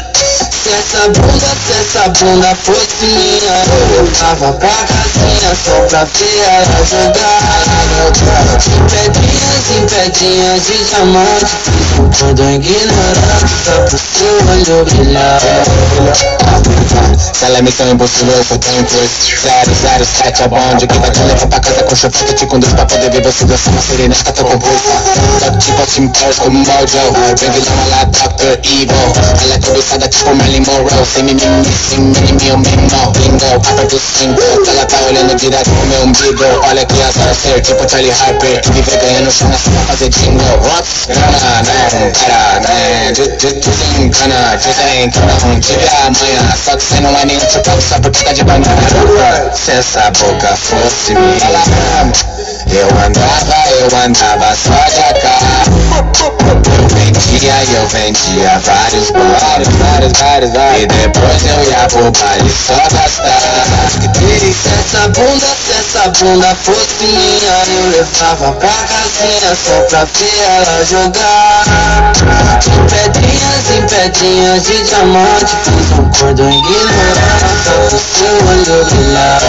Se 0.35 0.69
essa 0.69 1.07
bunda, 1.07 1.47
se 1.65 1.71
essa 1.79 2.09
bunda 2.09 2.55
fosse 2.55 3.05
minha 3.05 3.63
Eu 3.67 4.03
voltava 4.03 4.51
pra 4.53 4.69
casinha 4.69 5.55
só 5.63 5.79
pra 5.87 6.03
ver 6.03 6.39
ela 6.39 6.83
jogar. 6.85 7.41
Pedrinhas, 8.89 9.65
em 9.71 9.85
pedrinhas 9.87 10.65
de 10.65 10.83
diamante. 10.83 11.55
Todo 12.19 12.43
ignorante, 12.49 13.53
só 13.63 13.75
pro 13.83 13.97
seu 13.97 14.35
olho 14.51 14.85
brilhar. 14.85 15.41
Ela 17.41 17.57
é 17.57 17.61
missão 17.61 17.89
impossível, 17.89 18.33
eu 18.35 18.43
sou 18.43 18.57
tão 18.57 18.73
imposto 18.79 19.25
007 19.35 20.41
é 20.41 20.47
bonde 20.47 20.87
que 20.87 20.97
vai 20.97 21.11
te 21.11 21.19
levar 21.19 21.47
pra 21.47 21.59
casa 21.59 21.83
com 21.83 21.95
chofete 21.95 22.33
Te 22.33 22.45
conduz 22.47 22.73
pra 22.73 22.85
poder 22.85 23.11
ver 23.11 23.21
você 23.21 23.45
dançar 23.45 23.73
uma 23.73 23.81
serenata 23.81 24.33
tô 24.33 24.43
composta 24.45 24.91
Só 25.39 25.51
tipo 25.57 25.81
assim, 25.81 26.07
pose 26.07 26.39
como 26.41 26.59
mojo 26.59 26.97
Vem 27.39 27.51
vilão, 27.51 27.73
ela 27.85 28.01
é 28.01 28.05
Dr. 28.05 28.59
Evil. 28.63 28.95
Ela 29.43 29.55
é 29.55 29.59
cobiçada 29.59 30.07
tipo 30.25 30.35
Marilyn 30.35 30.63
Monroe 30.65 31.05
Sem 31.05 31.23
mimimi, 31.23 31.65
sem 31.89 31.99
mimimi, 31.99 32.51
o 32.51 32.57
mimo 32.57 33.11
Bingo, 33.11 33.45
aperta 33.55 33.95
o 33.95 33.99
cinto 33.99 34.41
Ela 34.67 34.85
tá 34.85 34.97
olhando 35.07 35.35
direto 35.35 35.69
pro 35.69 35.87
meu 35.87 36.03
umbigo 36.03 36.43
Olha 36.67 36.85
que 36.85 37.01
azar 37.01 37.35
ser 37.35 37.61
tipo 37.61 37.87
Charlie 37.89 38.11
Harper 38.11 38.61
Viver 38.73 38.97
ganhando 38.99 39.31
chão 39.31 39.47
na 39.49 39.57
sua 39.57 39.93
azedinho, 39.93 40.39
rocks, 40.61 41.05
grana, 41.07 41.61
né, 41.63 42.11
cara, 42.25 42.59
né, 42.61 43.11
de, 43.11 43.27
de 43.37 43.53
tudo 43.53 44.01
engana, 44.01 44.57
dizem 44.57 45.09
que 45.09 45.19
não 45.19 45.59
tive 45.59 45.87
amanhã, 46.05 46.55
só 46.63 46.75
que 46.75 46.83
cê 46.83 46.99
não 47.01 47.17
é 47.17 47.25
nem 47.25 47.37
um 47.37 47.39
tipo 47.39 47.81
só 47.81 47.99
porque 47.99 48.23
tá 48.23 48.33
de 48.33 48.43
banana. 48.43 48.65
Se 49.53 49.71
essa 49.71 50.11
boca 50.11 50.55
fosse 50.55 51.13
minha, 51.13 52.11
eu 52.71 52.87
andava, 53.05 53.69
eu 53.79 53.97
andava 53.97 54.55
só 54.55 54.73
de 54.89 54.99
AK. 54.99 55.25
Eu 56.75 56.87
vendia, 56.87 57.53
eu 57.73 57.87
vendia 57.87 58.59
vários 58.59 59.11
vários, 59.11 59.67
vários, 59.69 60.11
E 60.17 60.87
depois 60.87 61.43
eu 61.45 61.61
ia 61.69 61.87
pro 61.89 62.09
baile 62.09 62.49
só 62.49 62.73
gastar. 62.73 63.41
Se 64.15 64.69
essa 64.69 65.09
bunda, 65.09 65.45
se 65.45 65.71
essa 65.73 66.09
bunda 66.09 66.55
fosse 66.63 67.03
minha, 67.03 67.55
eu 67.67 67.89
levava 67.89 68.53
pra 68.53 68.69
casinha 68.69 69.51
só 69.55 69.81
pra 69.89 70.05
ver 70.05 70.39
ela 70.47 70.85
jogar. 70.85 72.13
Em 72.65 72.85
pedrinhas, 72.87 73.65
em 73.71 73.83
pedrinhas 73.87 74.63
de 74.63 74.83
diamante, 74.85 75.53
fiz 75.65 75.99
um 75.99 76.09
cordão 76.17 76.49
ignorante 76.49 77.45
pro 77.89 77.99
seu 77.99 78.35
olho 78.47 78.85
brilhar. 78.85 79.41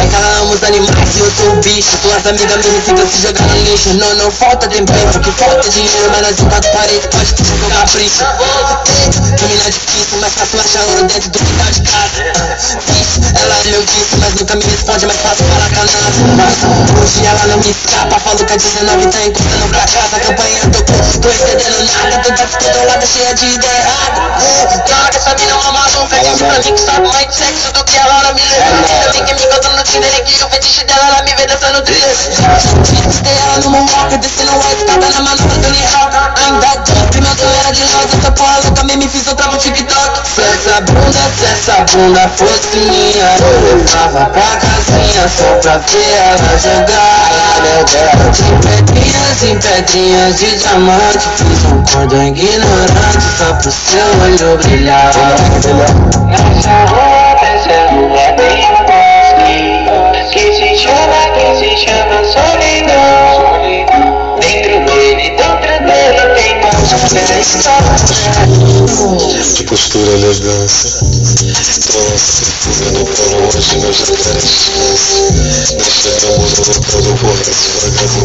É 0.00 0.06
que 0.06 0.14
ela 0.14 0.40
ama 0.42 0.52
os 0.54 0.62
animais 0.64 1.16
e 1.16 1.18
eu 1.20 1.32
sou 1.32 1.56
bicho. 1.62 1.96
Tuas 2.02 2.26
amigas 2.26 2.66
me 2.66 2.80
ficam 2.82 3.08
se 3.08 3.22
jogar 3.22 3.46
no 3.46 3.62
lixo. 3.62 3.94
Não, 3.94 4.14
não 4.16 4.30
falta 4.30 4.68
tempero, 4.68 5.18
que 5.20 5.32
falta 5.32 5.68
dinheiro, 5.70 6.10
mas 6.10 6.38
em 6.38 6.44
quatro 6.44 6.70
paredes 6.72 7.06
pode 7.06 7.32
pedir 7.34 7.58
com 7.58 7.70
capricho. 7.70 8.24
Domina 9.40 9.77
difícil, 9.78 10.18
mas 10.20 10.32
fácil 10.34 10.60
achar 10.60 10.82
ouro 10.84 11.04
dentro 11.06 11.30
do 11.30 11.38
quintal 11.38 11.70
de 11.70 11.82
casa. 11.82 12.18
Isso, 12.88 13.20
ela 13.40 13.54
é 13.54 13.70
meu 13.70 13.80
vício, 13.82 14.18
mas 14.18 14.34
nunca 14.34 14.56
me 14.56 14.64
responde, 14.64 15.06
mas 15.06 15.16
faço 15.16 15.44
falar 15.44 15.70
canasa. 15.70 16.66
Hoje 17.00 17.26
ela 17.26 17.46
não 17.46 17.58
me 17.58 17.70
escapa, 17.70 18.18
falo 18.18 18.44
que 18.44 18.52
a 18.52 18.56
19 18.56 19.06
tá 19.06 19.22
encostando 19.24 19.68
pra 19.68 19.86
casa. 19.86 20.16
A 20.16 20.20
campanha 20.20 20.60
tocou, 20.72 21.20
tô 21.20 21.28
entendendo 21.30 21.90
nada, 21.92 22.18
tô 22.22 22.30
descontrolada, 22.32 23.06
cheia 23.06 23.34
de 23.34 23.46
ideia 23.46 23.78
errada. 23.78 24.20
Droga, 24.86 25.16
essa 25.16 25.34
mina 25.38 25.50
é 25.50 25.54
uma 25.54 25.72
maluca, 25.72 26.18
disse 26.18 26.44
pra 26.44 26.58
mim 26.58 26.74
que 26.74 26.80
sabe 26.80 27.08
mais 27.08 27.28
de 27.28 27.34
sexo 27.34 27.72
do 27.72 27.84
que 27.84 27.96
ela, 27.96 28.20
ela 28.20 28.32
me 28.34 28.42
levou. 28.42 29.12
Bem 29.12 29.24
que 29.24 29.34
me 29.34 29.44
encontrou 29.44 29.76
no 29.76 29.82
Tinder 29.84 30.14
e 30.14 30.22
que 30.22 30.44
o 30.44 30.48
fetiche 30.50 30.84
dela, 30.84 31.06
ela 31.08 31.22
me 31.22 31.34
vê 31.34 31.46
dançando 31.46 31.82
trilha. 31.82 32.08
Tem 33.22 33.38
ela 33.38 33.58
no 33.58 33.70
Moonwalker, 33.70 34.18
descendo 34.18 34.52
a 34.52 34.72
escada 34.72 35.08
na 35.08 35.20
manobra 35.22 35.58
do 35.58 35.70
Nihal. 35.70 36.10
Ainda 36.46 36.98
meu 37.20 37.36
sonho 37.36 37.60
era 37.60 37.72
de 37.72 37.82
rosa, 37.82 38.16
essa 38.16 38.32
porra 38.32 38.60
louca 38.88 38.96
mesmo 38.96 38.98
me 38.98 39.08
fiz 39.08 39.26
outra 39.28 39.46
no 39.50 39.58
TikTok. 39.58 40.28
Se 40.28 40.40
essa 40.40 40.80
bunda, 40.80 41.30
se 41.36 41.44
essa 41.44 41.84
bunda 41.92 42.28
fosse 42.28 42.76
minha, 42.76 43.36
eu 43.40 43.76
levava 43.76 44.26
pra 44.26 44.56
casinha 44.56 45.28
só 45.28 45.58
pra 45.60 45.78
ver 45.78 46.12
ela 46.16 46.58
jogar. 46.58 47.28
Em 48.38 48.58
pedrinhas, 48.60 49.42
em 49.42 49.58
pedrinhas 49.58 50.38
de 50.38 50.56
diamante, 50.58 51.26
fiz 51.36 51.64
um 51.72 51.82
cordão 51.84 52.22
ignorante 52.22 53.20
só 53.36 53.52
pro 53.54 53.70
seu 53.70 54.06
olho 54.22 54.58
brilhar. 54.58 55.12
Nessa 56.26 56.84
rua, 56.86 57.34
nessa 57.42 57.78
rua 57.92 58.26
tem 58.36 58.58
um 58.64 58.78
bosque 58.86 59.58
que 60.32 60.44
se 60.54 60.70
chama, 60.82 61.20
que 61.34 61.46
se 61.58 61.70
chama 61.86 62.18
solidão. 62.24 63.07
Que 69.56 69.64
postura, 69.64 70.10
elegância. 70.12 70.90
Trança, 71.88 72.42
hoje 73.56 73.78
meus 73.78 74.00
no 74.00 74.06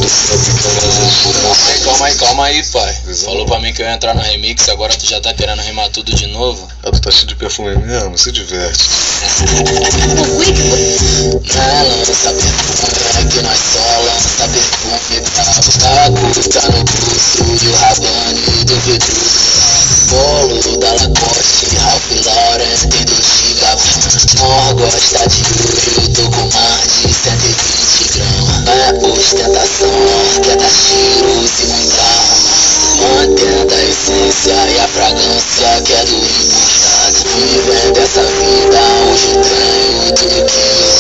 sabe 0.10 0.44
que 0.44 1.84
calma 1.84 2.06
aí, 2.06 2.16
calma 2.16 2.46
aí, 2.46 2.64
pai. 2.64 2.98
Falou 3.24 3.46
pra 3.46 3.60
mim 3.60 3.72
que 3.74 3.82
eu 3.82 3.86
ia 3.86 3.94
entrar 3.94 4.14
na 4.14 4.24
remix, 4.24 4.68
agora 4.68 4.94
tu 4.96 5.06
já 5.06 5.22
tá 5.22 5.34
querendo 5.34 5.62
rimar 5.62 5.90
tudo 5.90 6.14
de 6.14 6.28
novo? 6.28 6.68
Ah, 7.04 7.10
tu 7.10 7.10
tá 7.10 7.12
cheio 7.12 7.28
de 7.28 7.36
perfume 7.36 7.76
mesmo, 7.76 8.18
se 8.18 8.32
diverte. 8.32 8.89
Não 10.16 10.39
lança 11.99 12.32
perfume, 12.32 13.30
que 13.30 13.41
nós 13.41 13.60
só 13.60 13.84
lança 14.06 14.47
perfume 14.47 15.22
pra 15.34 15.43
Paco 15.43 16.49
tá 16.49 16.64
no 16.70 16.86
pulso 16.86 17.43
e 17.62 17.68
o 17.68 17.76
Rabani 17.76 18.64
do 18.64 18.76
Vedruso. 18.86 19.43
Polo 20.08 20.78
da 20.78 20.93
Lacoste, 20.93 21.76
Ralph 21.76 22.12
Lauren 22.26 22.78
tem 22.89 23.04
2 23.04 23.20
giga. 23.20 23.78
Mor 24.39 24.74
gosta 24.76 25.28
de 25.28 25.43
eu 25.97 26.08
tô 26.14 26.24
com 26.32 26.47
mais 26.56 26.88
de 27.01 27.14
120 27.14 28.12
gramas. 28.14 28.68
É 28.70 28.93
ostentação, 29.08 29.91
quer 30.41 30.56
dar 30.56 30.70
cheiros 30.70 31.51
e 31.60 31.99
arma. 31.99 32.33
Mantendo 32.99 33.74
a 33.74 33.84
essência 33.84 34.54
e 34.54 34.80
a 34.80 34.88
fragrância 34.88 35.82
que 35.86 35.93
é 35.93 36.04
do 36.06 36.16
importado. 36.16 37.24
Vivendo 37.36 37.97
essa 37.97 38.24
vida, 38.24 38.80
hoje 39.10 39.34
tenho 39.34 40.14
tudo 40.16 40.45
que 40.45 40.60
eu 40.60 40.93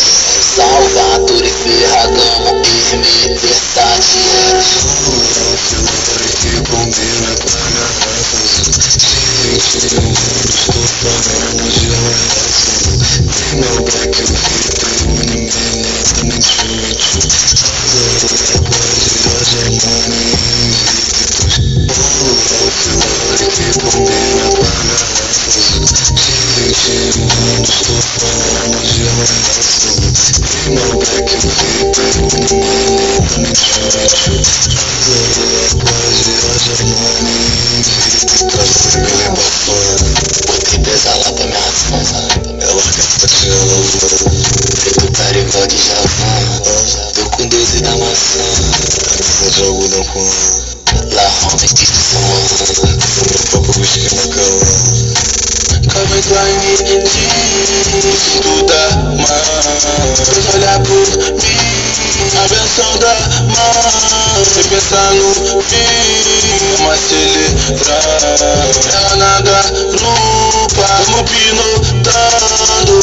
na 69.17 69.41
garupa 69.41 70.87
Como 71.05 71.23
pinotando 71.23 72.95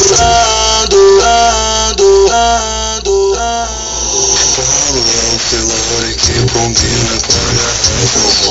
Ando, 0.82 2.10
ando, 2.32 3.36
é 3.36 3.68
um 5.32 5.38
filore 5.38 6.14
que 6.14 6.34
combina 6.52 7.16
com 7.26 7.34
a 7.34 7.74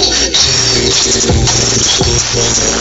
Gente, 0.01 0.49
eu 0.75 0.87
estou 0.89 2.78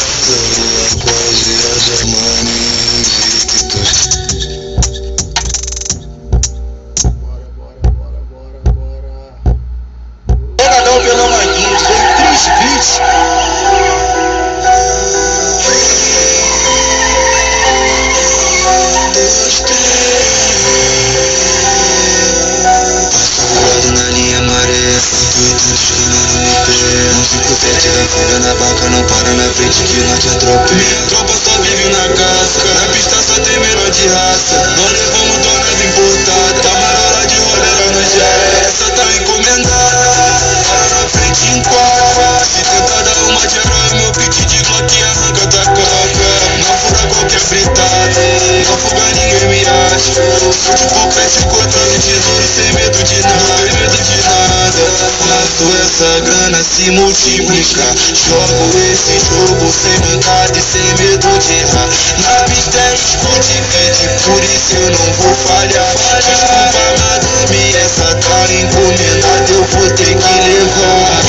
Jogo 57.29 58.73
esse 58.91 59.21
jogo 59.29 59.69
sem 59.71 59.99
mancada 60.01 60.57
e 60.57 60.63
sem 60.63 60.89
medo 60.97 61.29
de 61.39 61.53
errar. 61.61 61.89
Na 62.23 62.49
pista 62.49 62.79
é 62.79 62.95
esconde 62.95 63.57
vídeo, 63.69 64.11
por 64.25 64.43
isso 64.43 64.73
eu 64.77 64.89
não 64.91 65.13
vou 65.13 65.35
falhar. 65.47 65.93
Desculpa, 65.93 66.85
madame, 66.99 67.63
essa 67.77 68.09
tá 68.17 68.41
encomendada, 68.51 69.53
eu 69.53 69.63
vou 69.63 69.89
ter 69.91 70.17
que 70.17 70.35
levar. 70.49 71.21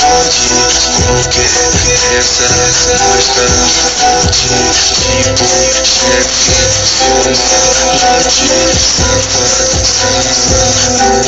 Pode, 0.00 0.48
pode, 0.80 1.42
qualquer 1.52 2.04
essa 2.18 2.48
mostra 3.04 3.46
forte, 4.00 4.48
tipo 4.96 5.44
chefe, 5.84 6.54
soma, 6.98 7.34
lote, 7.92 8.48
safado, 8.96 10.24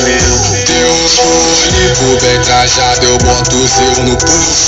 meu 0.03 0.76
único, 1.07 2.21
bem 2.21 2.41
trajado, 2.43 3.07
eu 3.07 3.19
boto 3.19 3.57
o 3.57 3.69
seu 3.69 4.05
no 4.05 4.17
pulso. 4.17 4.67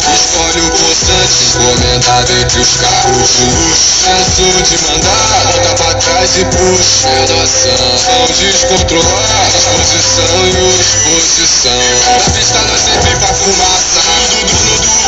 O 0.49 0.71
constante, 0.71 1.45
encomendado 1.45 2.33
entre 2.33 2.61
os 2.61 2.77
carros 2.77 3.29
de 3.37 3.45
luxo. 3.45 3.99
Canso 4.05 4.63
de 4.63 4.77
mandar, 4.83 5.43
volta 5.47 5.75
pra 5.75 5.95
trás 5.95 6.31
e 6.37 6.45
puxa. 6.47 7.09
É 7.09 7.27
noção 7.29 8.27
descontrolada, 8.39 9.59
exposição 9.59 10.47
e 10.47 10.51
exposição. 10.81 11.85
Na 12.07 12.31
pista 12.33 12.59
nós 12.63 12.81
sempre 12.81 13.17
pra 13.17 13.35
fumaça, 13.35 14.01
do 14.31 14.47
dono 14.47 14.79
do 14.81 15.08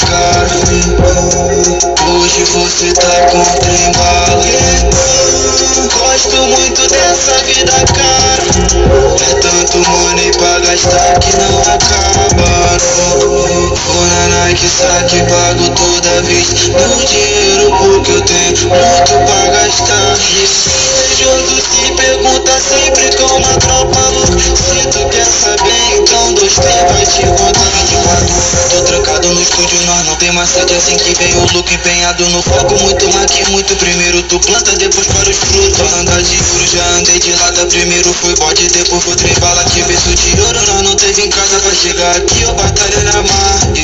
mais 30.29 30.49
sede 30.49 30.75
Assim 30.75 30.95
que 30.97 31.13
vem 31.15 31.33
o 31.33 31.53
look 31.53 31.73
empenhado 31.73 32.25
no 32.29 32.41
foco. 32.41 32.77
Muito 32.83 33.11
mais 33.13 33.31
que 33.31 33.49
muito, 33.49 33.75
primeiro. 33.77 34.21
Tu 34.23 34.39
planta, 34.39 34.75
depois 34.77 35.07
para 35.07 35.29
os 35.29 35.37
frutos. 35.37 35.93
Andar 35.93 36.21
de 36.21 36.37
ouro, 36.37 36.67
já 36.67 36.85
andei 36.97 37.19
de 37.19 37.31
lata. 37.33 37.65
Primeiro 37.65 38.13
foi 38.13 38.35
bode, 38.35 38.67
depois 38.69 39.03
foi 39.03 39.15
trem 39.15 39.33
bala. 39.39 39.63
Que 39.65 39.81
berço 39.83 40.13
de 40.13 40.41
ouro, 40.41 40.61
nós 40.67 40.81
não 40.83 40.95
teve 40.95 41.23
em 41.23 41.29
casa 41.29 41.59
Pra 41.61 41.75
chegar 41.75 42.15
aqui, 42.15 42.41
eu 42.41 42.53
batalha 42.53 43.03
na 43.03 43.21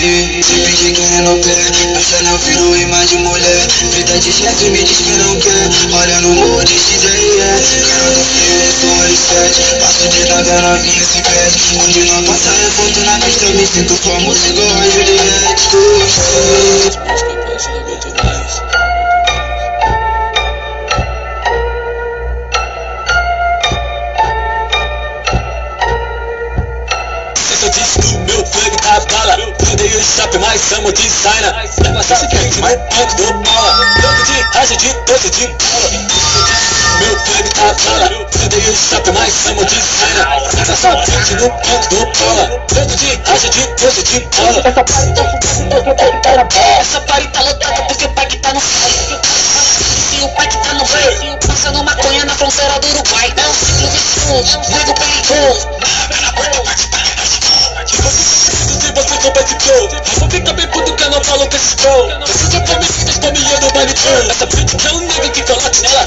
mar 0.07 0.37
E 0.37 0.43
sempre 0.43 0.75
cheguei 0.75 1.21
no 1.21 1.37
pé. 1.37 1.55
Meu 1.91 2.01
Chanel 2.01 2.37
virou 2.39 2.75
imagem 2.77 3.19
mulher. 3.19 3.67
Vida 3.91 4.19
de 4.19 4.31
chefe, 4.31 4.69
me 4.69 4.83
diz 4.83 4.97
que 4.97 5.11
não 5.11 5.39
quer. 5.39 5.69
Olha 5.93 6.21
no 6.21 6.29
mood, 6.29 6.67
XDR 6.67 7.61
Cara 7.87 8.09
do 8.11 8.23
filme, 8.23 8.67
sou 8.79 8.95
R7 9.03 9.79
Passo 9.79 10.07
de 10.07 10.25
nave, 10.29 10.51
a 10.51 10.61
novinha 10.61 11.03
se 11.03 11.21
perde. 11.21 11.57
Onde 11.83 12.03
não 12.05 12.23
passa 12.23 12.49
é 12.49 12.69
foto 12.75 12.99
na 13.01 13.19
pista. 13.19 13.45
Me 13.47 13.65
sinto 13.65 13.95
famoso 13.95 14.47
igual 14.47 14.77
a 14.77 14.89
Juliette 14.89 15.67
Esse 17.13 17.36
o 30.57 30.63
shopping, 30.63 30.67
mas 30.67 30.71
amo 30.73 30.91
designer 30.91 31.53
Leva 31.83 31.99
essa 31.99 32.27
quente 32.27 32.61
no 32.61 32.67
banco 32.67 33.15
do 33.15 33.33
bola 33.33 33.85
Tanto 34.01 34.23
de 34.25 34.57
age 34.57 34.77
de 34.77 34.93
doce 35.05 35.29
de 35.29 35.47
bola 35.47 35.89
meu 36.99 37.15
plug 37.15 37.49
tá 37.49 37.75
bala 37.85 38.09
Eu 38.11 38.49
dei 38.49 38.59
o 38.59 38.75
shopping, 38.75 39.11
mas 39.11 39.45
amo 39.47 39.65
designer 39.65 40.27
Leva 40.53 40.73
essa 40.73 40.95
quente 41.05 41.35
no 41.35 41.49
banco 41.49 41.89
do 41.89 42.05
bola 42.17 42.65
Tanto 42.67 42.95
de 42.95 43.11
age 43.31 43.49
de 43.49 43.67
doce 43.75 44.03
de 44.03 44.19
bola 44.35 44.61
Essa 44.65 44.83
party 44.83 45.13
tá 45.13 45.23
fudendo 45.53 45.83
porque 45.83 45.89
o 45.89 45.95
pai 45.95 46.21
tá 46.21 46.35
na 46.35 46.43
bola 46.43 46.79
Essa 46.79 47.01
party 47.01 47.27
tá 47.27 47.41
lotada 47.41 47.81
porque 47.83 48.05
o 48.05 48.09
pai 48.09 48.25
que 48.25 48.37
tá 48.37 48.53
no 48.53 48.59
fire 48.59 49.19
E 50.13 50.23
o 50.23 50.29
pai 50.29 50.47
que 50.47 50.57
tá 50.57 50.73
no 50.73 50.83
rei 50.85 51.37
Passando 51.47 51.83
maconha 51.83 52.25
na 52.25 52.35
fronteira 52.35 52.79
do 52.79 52.87
Uruguai 52.87 53.33
É 53.37 53.47
um 53.47 53.53
ciclo 53.53 53.89
vicioso, 53.89 54.59
nego 54.71 54.93
perigoso 54.95 55.67
se 58.09 58.56
você 58.97 59.17
pro 59.17 59.31
Eu 59.73 60.19
vou 60.19 60.29
ficar 60.29 60.53
bem 60.53 60.67
puto 60.67 60.95
que 60.95 61.03
eu 61.03 61.11
não 61.11 61.23
falo 61.23 61.47
com 61.47 61.55
esse 61.55 61.75
Precisa 62.25 62.61
pra 62.61 62.79
mim, 62.79 62.85
filhos, 62.85 63.17
pra 63.17 63.31
mim 63.31 63.39
eu 63.51 63.61
não 63.61 63.69
manipulo 63.73 64.31
Essa 64.31 64.45
bitch 64.45 64.85
é 64.85 64.91
um 64.91 65.01
nigga 65.01 65.29
que 65.29 65.43
coloca 65.43 65.81
nela 65.81 66.05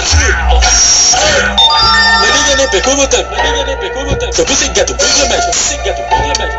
Maninha 2.20 2.56
maninha 3.22 3.64
não 3.64 3.76
pergunta 3.76 4.32
Seu 4.32 4.44
bicho 4.44 4.68
gueto, 4.72 4.94
brilho 4.94 5.28
médio, 5.28 5.50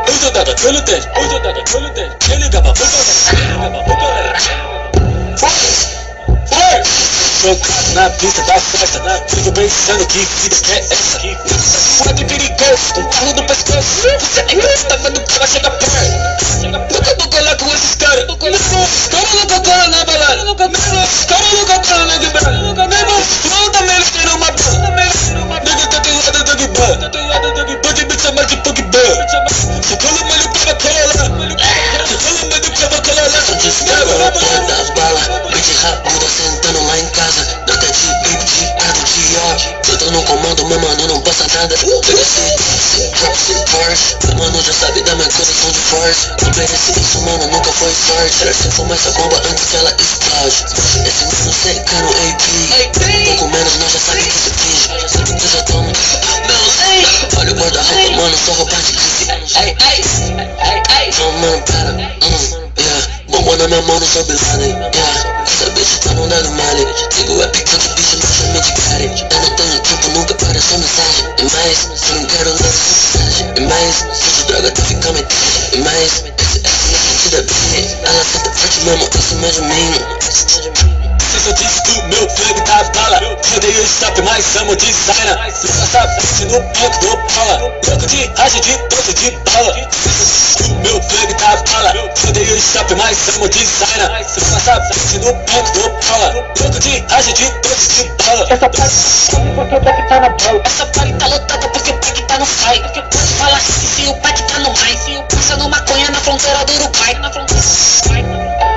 Uso 0.09 0.31
da 0.31 0.43
gato 0.43 0.71
no 0.71 0.81
dente, 0.81 1.07
no 1.79 1.89
Ele 2.29 2.43
liga 2.43 2.61
pra 2.61 2.71
boca, 2.71 2.83
ele 3.33 3.45
liga 3.45 3.69
pra 3.69 3.81
boca 3.81 4.05
Foi! 6.47 7.10
Jogado 7.41 7.93
na 7.95 8.07
pista 8.11 8.43
da 8.43 8.59
festa 8.59 9.23
Fico 9.27 9.51
pensando 9.51 10.05
que 10.05 10.19
vida 10.19 10.55
é 10.69 10.77
essa 10.77 11.19
Fura 11.97 12.13
de 12.13 12.23
perigoso, 12.25 12.99
um 12.99 13.03
carro 13.09 13.33
no 13.33 13.43
pescoço 13.47 14.07
Você 14.19 14.43
nem 14.43 14.61
tá 14.87 14.95
vendo 14.97 15.21
que 15.21 15.37
ela 15.37 15.47
chega 15.47 15.71
perto 15.71 15.91
Nunca 16.69 17.15
vou 17.17 17.27
colar 17.29 17.55
com 17.55 17.73
esses 17.73 17.95
caras 17.95 18.25
Cara 18.27 19.27
nunca 19.33 19.59
cola 19.59 19.87
na 19.87 20.05
balada 20.05 20.55
Cara 21.27 21.45
nunca 21.55 21.79
cola 21.79 22.05
na 22.05 22.19
quebrada 22.19 22.87
Mesmo 22.87 23.21
flow 23.41 23.69
também 23.71 23.95
eles 23.95 24.11
tiram 24.11 24.35
uma 24.35 24.51
banda 24.51 25.61
Nigga 25.63 25.87
tatuado 25.87 26.43
Dog 26.43 26.67
Bun 26.67 27.81
Pode 27.81 28.05
me 28.05 28.19
chamar 28.19 28.45
de 28.45 28.57
Pogba 28.57 28.70
nada. 41.61 41.75
Meu 44.25 44.35
mano 44.37 44.61
já 44.63 44.73
sabe 44.73 45.01
da 45.03 45.15
minha 45.15 45.29
condição 45.29 45.71
de 45.71 45.79
force. 45.79 46.27
Não 46.41 46.51
mereci 46.57 46.99
isso 46.99 47.21
mano, 47.21 47.47
nunca 47.47 47.71
foi 47.73 47.93
sorte. 47.93 48.35
Será 48.35 48.51
que 48.51 48.71
fumar 48.71 48.97
essa 48.97 49.11
bomba 49.11 49.41
antes 49.45 49.65
que 49.65 49.75
ela 49.75 49.95
explode 49.99 50.65
Esse 51.05 51.23
é 51.23 51.27
mano 51.27 51.53
secando 51.53 52.09
AP 52.09 52.43
Um 53.09 53.25
pouco 53.25 53.47
menos, 53.49 53.77
nós 53.77 53.91
já 53.91 53.99
sabe 53.99 54.23
que 54.23 54.31
se 54.31 54.49
finge 54.51 54.89
Eu 55.43 55.49
já 55.49 55.63
tomo 55.63 55.91
Olha 57.37 57.51
o 57.51 57.55
guarda-roupa 57.55 58.11
mano, 58.15 58.37
só 58.45 58.51
roupa 58.53 58.75
de 58.75 58.93
crise 58.93 59.31
Então 61.07 61.31
mano, 61.33 61.61
para 61.63 62.20
toma 63.61 63.81
Meu 63.81 64.07
sou 64.07 64.23
Bin 64.23 64.33
Laden, 64.33 64.69
yeah 64.69 65.43
Essa 65.45 65.69
bitch 65.71 65.99
tá 65.99 66.13
no 66.13 66.27
dado 66.27 66.49
male 66.51 66.85
Digo 67.15 67.41
é 67.41 67.47
picante, 67.47 67.89
bicho, 67.95 68.17
não 68.17 68.27
chame 68.33 68.59
de 68.59 68.73
cara 68.81 69.03
Eu 69.03 69.39
não 69.41 69.55
tenho 69.55 69.79
tempo, 69.81 70.09
nunca 70.09 70.33
para 70.35 70.61
sua 70.61 70.77
mensagem 70.77 71.25
E 71.37 71.43
mais, 71.43 71.77
se 71.99 72.13
não 72.13 72.25
quero 72.25 72.49
ler 72.49 72.65
essa 72.65 73.17
mensagem 73.19 73.53
E 73.55 73.61
mais, 73.61 73.95
se 73.95 74.31
de 74.31 74.43
droga 74.45 74.71
tá 74.71 74.81
ficando 74.83 75.13
metade 75.13 75.69
E 75.73 75.77
mais, 75.77 76.23
esse 76.39 76.59
S 76.59 77.17
te 77.21 77.29
dá 77.29 77.41
bem 77.41 77.97
Ela 78.03 78.23
senta 78.23 78.51
forte 78.51 78.79
mesmo, 78.81 79.09
isso 79.19 79.35
mais 79.35 79.55
de 79.55 79.61
mim 79.61 81.00
Disse 81.41 81.81
que 81.81 81.91
o 81.99 82.03
meu 82.03 82.29
flag 82.29 82.61
tá 82.61 82.83
bala 82.93 83.19
Rodei 83.51 83.71
o 83.71 83.83
stop, 83.83 84.21
mas 84.21 84.55
amo 84.57 84.75
designer 84.75 85.35
Passa 85.35 86.07
frente 86.07 86.45
no 86.45 86.59
banco 86.61 86.99
do 86.99 87.17
bola 87.17 87.57
Louco 87.57 88.05
de 88.05 88.25
rage 88.37 88.59
de 88.61 88.77
doce 88.89 89.13
de 89.15 89.31
bala 89.31 89.73
que 89.73 90.63
o 90.63 90.75
meu 90.75 91.01
flag 91.01 91.33
tá 91.33 91.55
bala 91.71 91.93
Rodei 92.23 92.43
o 92.43 92.57
stop, 92.57 92.93
mas 92.93 93.17
amo 93.35 93.49
designer 93.49 94.09
Passa 94.09 94.81
frente 94.81 95.25
no 95.25 95.33
banco 95.33 95.71
do 95.71 95.89
bola 95.89 96.31
Louco 96.59 96.79
de 96.79 96.99
rage 97.09 97.33
de 97.33 97.49
doce 97.49 98.03
de 98.03 98.23
bala 98.23 98.47
Essa 98.47 98.69
parte 98.69 99.21
porque 99.55 99.75
o 99.75 99.81
pack 99.81 100.07
tá 100.07 100.19
na 100.19 100.29
bola. 100.29 100.61
Essa 100.63 100.85
tá 100.85 101.27
lotada 101.27 101.67
porque 101.69 101.91
o 101.91 101.97
pack 101.99 102.21
tá 102.27 102.37
no 102.37 102.45
fly. 102.45 102.79
Porque 102.81 103.17
falar 103.37 103.59
se 103.59 104.07
o 104.07 104.13
pack 104.17 104.43
tá 104.43 104.59
no 104.59 104.69
mais. 104.77 104.99
Se 104.99 105.17
o 105.17 105.23
passando 105.23 105.69
maconha 105.69 106.09
na 106.11 106.19
fronteira 106.19 106.63
do 106.65 106.73
Uruguai. 106.73 107.13
Na 107.15 107.31
fronteira 107.31 107.61
do 107.61 108.19
Uruguai. 108.19 108.70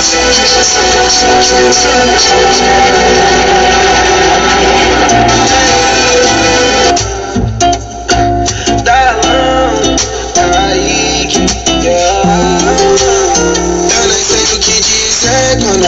Dalão, 0.00 0.40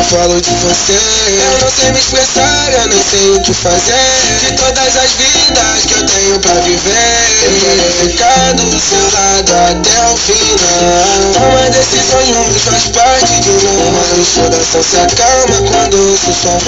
eu 0.03 0.19
falo 0.19 0.41
de 0.41 0.51
você 0.51 0.99
Eu 1.29 1.61
não 1.61 1.71
sei 1.71 1.93
me 1.93 1.99
expressar, 1.99 2.73
eu 2.73 2.89
nem 2.89 3.03
sei 3.11 3.31
o 3.31 3.41
que 3.43 3.55
fazer. 3.55 4.03
De 4.41 4.57
todas 4.57 4.97
as 4.97 5.11
vidas 5.13 5.87
que 5.87 5.95
eu 5.95 6.07
tenho 6.07 6.41
pra 6.41 6.55
viver. 6.55 7.23
Eu 7.43 7.53
quero 7.61 8.11
ficar 8.11 8.53
do 8.55 8.81
seu 8.81 9.05
lado 9.13 9.53
até 9.71 10.13
o 10.13 10.17
final. 10.17 11.33
Tomar 11.35 11.71
decisões 11.71 12.37
ruins 12.37 12.63
faz 12.63 12.89
parte 12.89 13.41
de 13.41 13.51
um 13.51 13.93
Mas 13.93 14.19
o 14.19 14.41
coração 14.41 14.83
se 14.83 14.97
acalma 14.97 15.71
quando 15.71 16.11
ouço 16.11 16.31
o 16.31 16.35
som 16.35 16.59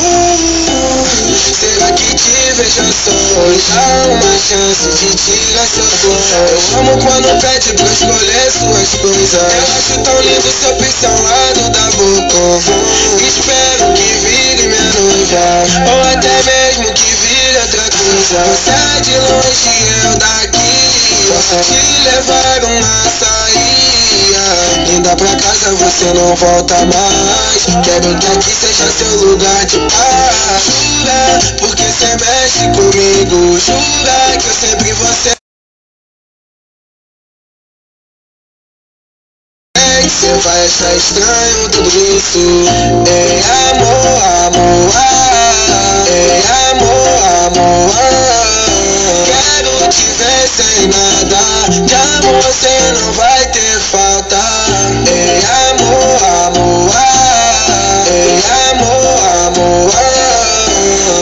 Será 1.59 1.91
que 1.93 2.15
te 2.15 2.53
vejo? 2.55 2.85
Sós? 3.05 3.63
Há 3.75 4.07
uma 4.09 4.39
chance 4.39 4.89
de 4.99 5.15
tirar 5.17 5.67
seu 5.67 5.85
flor 5.85 6.21
Eu 6.53 6.79
amo 6.79 7.03
quando 7.03 7.41
pede 7.41 7.73
pra 7.75 7.87
escolher 7.87 8.53
suas 8.53 9.01
coisas. 9.01 9.35
Eu 9.35 9.77
acho 9.77 10.03
tão 10.03 10.21
lindo 10.21 10.53
seu 10.61 10.75
piercing 10.77 11.07
ao 11.07 11.23
lado 11.23 11.71
da 11.71 11.91
boca 11.97 12.45
Espero 13.27 13.93
que 13.95 14.03
vire 14.03 14.69
minha 14.69 14.93
noiva 14.93 15.47
Ou 15.93 16.03
até 16.13 16.43
mesmo 16.43 16.93
que 16.95 17.15
vire 17.15 17.59
outra 17.63 17.89
coisa. 17.91 18.39
Você 18.53 18.71
é 18.71 19.01
de 19.01 19.17
longe 19.19 19.75
eu 20.05 20.19
daqui. 20.19 20.75
Posso 21.29 21.59
te 21.65 21.81
levar 22.05 22.65
uma 22.65 23.05
saída 23.19 24.05
Linda 24.87 25.17
pra 25.17 25.29
casa 25.37 25.73
você 25.73 26.13
não 26.15 26.35
volta 26.37 26.75
mais. 26.87 27.65
Quero 27.85 28.19
que 28.19 28.27
aqui 28.27 28.51
seja 28.51 28.91
seu 28.99 29.17
lugar 29.25 29.65
de 29.67 29.79
paz. 29.79 30.65
Jura, 30.65 31.57
porque 31.59 31.85
cê 31.85 32.17
mexe 32.21 32.69
comigo. 32.77 33.59
Jura 33.59 34.39
que 34.39 34.47
eu 34.47 34.55
sempre 34.55 34.93
vou 34.93 35.13
ser 35.23 35.44
Vai 40.43 40.67
achar 40.67 40.95
estranho 40.97 41.69
tudo 41.71 41.89
isso. 41.89 42.39
Ei 43.09 43.41
amor, 43.71 44.23
amor, 44.47 44.93
ah, 44.97 46.05
Ei 46.09 46.43
amor, 46.71 47.19
amor, 47.47 47.91
ah. 47.95 48.45
Quero 49.27 49.89
te 49.89 50.03
ver 50.03 50.49
sem 50.57 50.89
nada. 50.89 51.41
De 51.71 51.95
amor 51.95 52.43
cê 52.53 52.93
não 52.93 53.13
vai 53.13 53.47
ter 53.47 53.79
falta. 53.93 54.43
Ei 55.09 55.41
amor, 55.71 56.21
amor, 56.47 56.91
ah, 56.97 58.05
Ei 58.09 58.43
amor, 58.73 59.19
amor, 59.47 59.91
ah. 59.95 60.45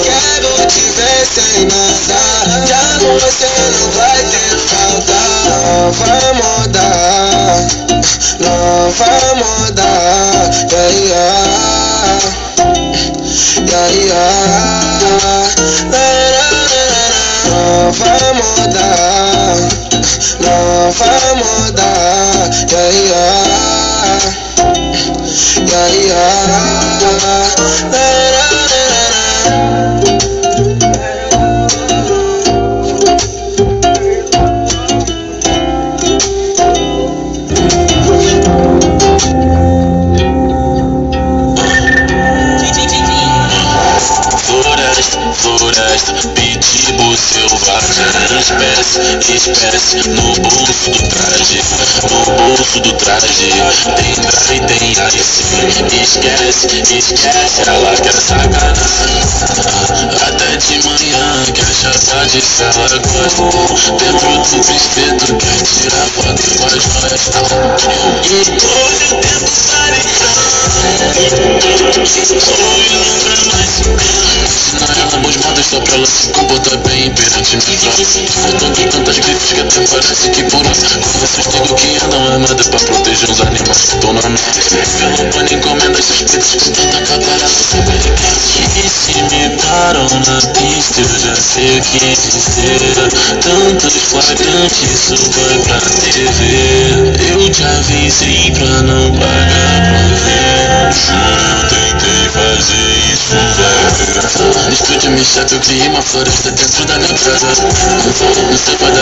Quero 0.02 0.66
te 0.66 0.80
ver 0.80 1.26
sem 1.34 1.66
nada. 1.66 2.64
De 2.64 2.72
amor 2.72 3.20
cê 3.20 3.52
não 3.72 3.90
vai 3.90 4.24
ter 4.24 4.56
falta. 4.56 5.22
Nova 8.42 8.71
moda 8.82 8.90
Nova 8.90 9.34
moda 9.40 9.90
Yeah, 10.72 10.90
yeah. 11.06 11.92
Yeah, 13.70 13.88
yeah. 14.06 14.82
La, 15.92 16.04
la, 16.34 16.46
la, 16.70 16.82
la. 16.92 17.14
Nova 17.48 18.12
moda 18.38 18.88
Nova 20.42 21.12
moda 21.40 21.90
Yeah, 22.72 22.90
yeah. 23.10 23.42
Yeah, 25.66 25.88
yeah 26.06 26.91
Espécie, 49.28 50.08
no 50.08 50.34
bolso 50.34 50.90
do 50.90 51.08
traje. 51.08 51.62
No 52.10 52.24
bolso 52.34 52.80
do 52.80 52.92
traje 52.94 53.52
Tem 53.96 54.14
dry, 54.14 54.58
tem 54.66 54.90
ice 54.90 55.22
Esquece, 56.02 56.66
esquece, 56.98 57.62
ela 57.66 57.94
quer 57.96 58.12
sacanagem. 58.12 59.22
Até 60.26 60.56
de 60.56 60.82
manhã 60.82 61.44
quer 61.54 61.72
chapar 61.72 62.26
de 62.26 62.42
ela 62.60 62.88
gosta 62.98 63.42
Dentro 63.98 64.32
do 64.42 64.58
espeto 64.74 65.36
quer 65.36 65.60
tirar 65.62 66.06
foto 66.08 66.42
com 66.58 66.66
as 66.66 66.72
joias 66.82 67.22
E 68.24 68.36
todo 68.58 68.82
o 69.12 69.20
tempo 69.20 69.46
Ensinamos 75.12 75.36
modas 75.36 75.66
só 75.66 75.80
pra 75.80 75.94
ela 75.94 76.06
se 76.06 76.28
comportar 76.32 76.76
bem 76.78 77.12
perante 77.14 77.56
minha 77.56 77.78
tropa 77.78 78.02
Faltam 78.42 78.72
tantas 79.12 79.18
grifes 79.18 79.52
que 79.52 79.88
parece 79.90 80.30
que 80.30 80.42
por 80.44 80.60
hora 80.60 80.72
Conversas 80.72 81.46
digo 81.52 81.74
que 81.74 82.04
andam 82.04 82.32
armadas 82.32 82.68
pra 82.68 82.78
proteger 82.80 83.30
os 83.30 83.40
animais 83.40 83.78
que 83.78 83.94
estão 83.94 84.12
na 84.12 84.22
nossa 84.22 84.60
Pelo 84.98 85.30
pano 85.30 85.52
encomendas 85.52 86.04
suspeitas 86.04 86.54
com 86.54 86.70
tanta 86.70 87.00
catarata 87.02 87.48
Saber 87.48 87.98
que 88.72 88.88
se 88.88 89.22
me 89.22 89.56
param 89.58 90.04
na 90.04 90.40
pista 90.52 91.00
eu 91.00 91.18
já 91.18 91.36
sei 91.36 91.78
o 91.78 91.82
que 91.82 91.98
dizer. 91.98 93.10
Tantos 93.42 93.94
flagrantes 93.94 94.90
isso 94.90 95.30
vai 95.30 95.58
pra 95.58 95.80
TV 95.80 96.40
Eu 97.28 97.50
te 97.50 97.64
avisei 97.64 98.50
pra 98.52 98.82
não 98.82 99.10
pagar 99.12 99.82
pra 99.88 100.02
ver. 100.24 100.92
Juro 100.92 101.42
eu 101.50 101.68
tentei 101.68 102.28
fazer 102.30 103.12
isso 103.12 103.34
velho. 103.56 103.92
No 104.64 104.72
estúdio 104.72 105.10
me 105.10 105.24
chato 105.24 105.52
eu 105.52 105.60
criei 105.60 105.88
uma 105.88 106.02
floresta 106.02 106.50
dentro 106.50 106.84
da 106.86 106.98
minha 106.98 107.08
casa. 107.08 107.46
No 107.46 108.58
sofá 108.58 108.90
da 108.90 109.01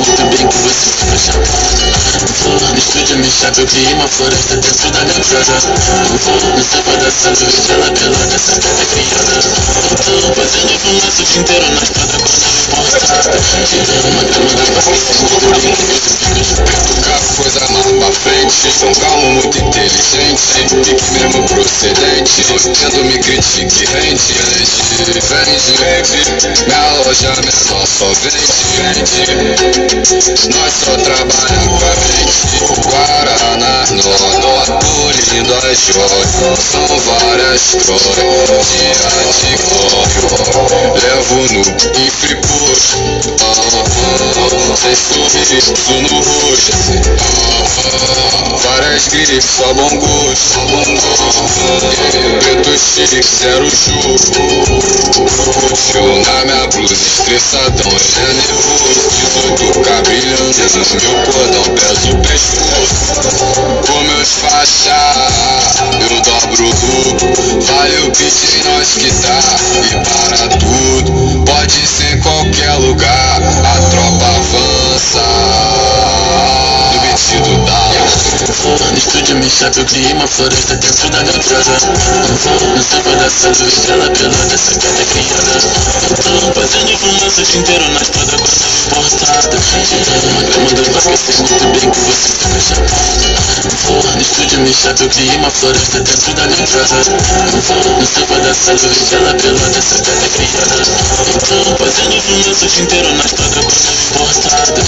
muito 0.00 0.24
bem 0.30 0.48
que 0.48 0.56
você 0.56 0.90
fica 0.96 1.18
chapado 1.18 1.44
No 2.72 2.78
estúdio 2.78 3.18
me 3.18 3.30
chato 3.30 3.60
eu 3.60 3.66
criei 3.66 3.92
uma 3.92 4.08
floresta 4.08 4.56
dentro 4.56 4.90
da 4.92 5.04
minha 5.04 5.20
casa 5.20 5.68
No 6.10 6.64
sofá 6.64 6.96
da 6.96 7.10
sala 7.10 7.36
eu 7.40 7.50
vi 7.50 7.72
ela 7.72 7.90
pelada, 7.92 8.34
essa 8.34 8.60
casa 8.60 8.80
é 8.80 8.86
criada 8.86 9.36
Então 9.92 10.34
fazendo 10.34 10.72
um 10.88 10.98
laço 11.04 11.20
o 11.20 11.24
dia 11.24 11.40
inteiro 11.40 11.66
na 11.68 11.82
estrada 11.82 12.16
com 12.16 12.24
a 12.24 12.38
nave 12.40 13.00
portada 13.00 13.38
Tirando 13.68 14.08
uma 14.08 14.24
grama 14.24 14.48
do 14.48 14.64
parque, 14.72 14.88
eu 14.88 15.14
sei 15.14 15.38
muito 15.48 15.84
bem 15.84 15.98
que 15.98 16.08
você 16.08 16.16
fica 16.16 16.44
chapado 16.44 16.94
Coisa 17.36 17.73
nova, 18.04 18.12
frente 18.12 18.70
Sou 18.78 18.94
calmo 18.96 19.32
muito 19.32 19.58
inteligente 19.58 20.42
Pique 20.84 21.10
mesmo 21.12 21.42
procedente 21.48 22.44
Tendo 22.80 23.04
me 23.04 23.18
critique 23.18 23.84
rente 23.86 24.34
Vende, 25.04 25.72
vende 25.78 26.24
Minha 26.66 26.92
loja 27.04 27.32
menor 27.36 27.86
só 27.86 28.08
vende 28.22 28.46
Nós 30.54 30.72
só 30.84 30.94
trabalhamos 30.96 31.78
com 31.78 31.84
a 31.84 31.94
mente 31.94 32.44
Guaraná, 32.84 33.76
nó, 33.90 34.64
polindo 34.80 35.54
as 35.54 35.78
joias 35.78 36.60
São 36.70 36.86
várias 37.00 37.62
glórias 37.84 38.66
Dia 38.70 38.98
de 39.40 39.52
glória 39.62 40.14
Levo 41.02 41.38
no 41.52 41.60
infre 42.00 42.34
push 42.36 42.86
Sem 44.80 44.94
sorriso 44.96 45.74
no 46.02 46.18
rosto 46.18 47.93
Várias 48.62 49.08
grifes, 49.08 49.44
só 49.44 49.72
bom 49.74 49.88
gosto 49.98 50.58
Preto 52.42 52.78
chique, 52.78 53.22
zero 53.22 53.70
juro 53.70 54.18
Fio 55.76 56.22
na 56.24 56.44
minha 56.44 56.66
blusa, 56.68 56.94
estressadão 56.94 57.90
Ele 57.90 58.30
é 58.30 58.32
nervoso, 58.34 59.10
18 59.52 60.02
brilhando 60.04 60.52
No 60.74 61.00
meu 61.00 61.16
cordão, 61.24 61.64
peso 61.74 62.16
pescoço 62.18 62.94
Com 63.86 64.00
meus 64.02 64.30
faixas 64.40 65.74
Eu 66.00 66.20
dobro 66.22 66.68
o 66.68 66.74
duplo 66.74 67.60
Valeu, 67.62 68.06
bitch, 68.10 68.64
nós 68.64 68.88
que 68.94 69.10
dá 69.22 69.38
E 69.82 69.94
para 70.04 70.48
tudo. 70.58 71.44
Pode 71.44 71.72
ser 71.72 72.16
em 72.16 72.20
qualquer 72.20 72.72
lugar 72.74 73.42
A 73.42 73.90
tropa 73.90 74.26
avança 74.26 75.33
No 78.34 78.46
vestido 78.48 78.78
da 78.78 78.93
Me 79.24 79.50
eu 79.80 79.84
criei 79.86 80.12
uma 80.12 80.26
floresta 80.28 80.76
dentro 80.76 81.08
da 81.08 81.22
gaviota 81.22 81.86
No 81.88 82.82
samba 82.82 83.16
dessa 83.16 83.48
luz, 83.48 83.88
ela 83.88 84.10
pelada, 84.10 84.54
é 84.54 85.04
criada 85.06 85.54
fumaça 86.98 87.40
o 87.40 87.44
dia 87.44 87.60
inteiro 87.60 87.88
na 87.88 88.00
espada 88.02 88.36
a 88.92 89.00
importada 89.00 89.58
Uma 90.28 90.42
grama 90.42 90.68
do 90.68 90.84
parque, 90.92 91.32
sei 91.32 91.46
muito 91.48 91.64
bem 91.72 91.90
que 91.90 91.98
você 92.00 92.28
fica 92.28 92.60
chapada 92.60 93.32
No 94.14 94.20
estúdio 94.20 94.58
me 94.60 94.70
criei 95.08 95.36
uma 95.36 95.50
floresta 95.50 96.00
dentro 96.00 96.34
da 96.34 96.46
gaviota 96.46 96.94
No 97.50 98.06
samba 98.06 98.38
dessa 98.40 98.72
luz, 98.72 99.12
ela 99.12 99.34
pelada, 99.34 99.80
é 100.12 100.28
criada 100.28 100.84
Fazendo 101.78 102.14
fumaça 102.20 102.64
o 102.64 102.68
dia 102.68 102.82
inteiro 102.82 103.12
na 103.14 103.24
espada 103.24 103.60
a 104.14 104.24
importada 104.28 104.82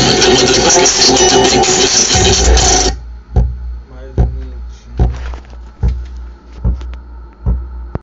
Uma 0.00 0.12
grama 0.12 0.38
do 0.38 0.60
parque, 0.60 0.88
sei 0.90 1.22
muito 1.22 1.50
bem 1.50 1.60
que 1.60 1.70
você 1.70 1.96
fica 1.98 2.18
chapada 2.18 2.99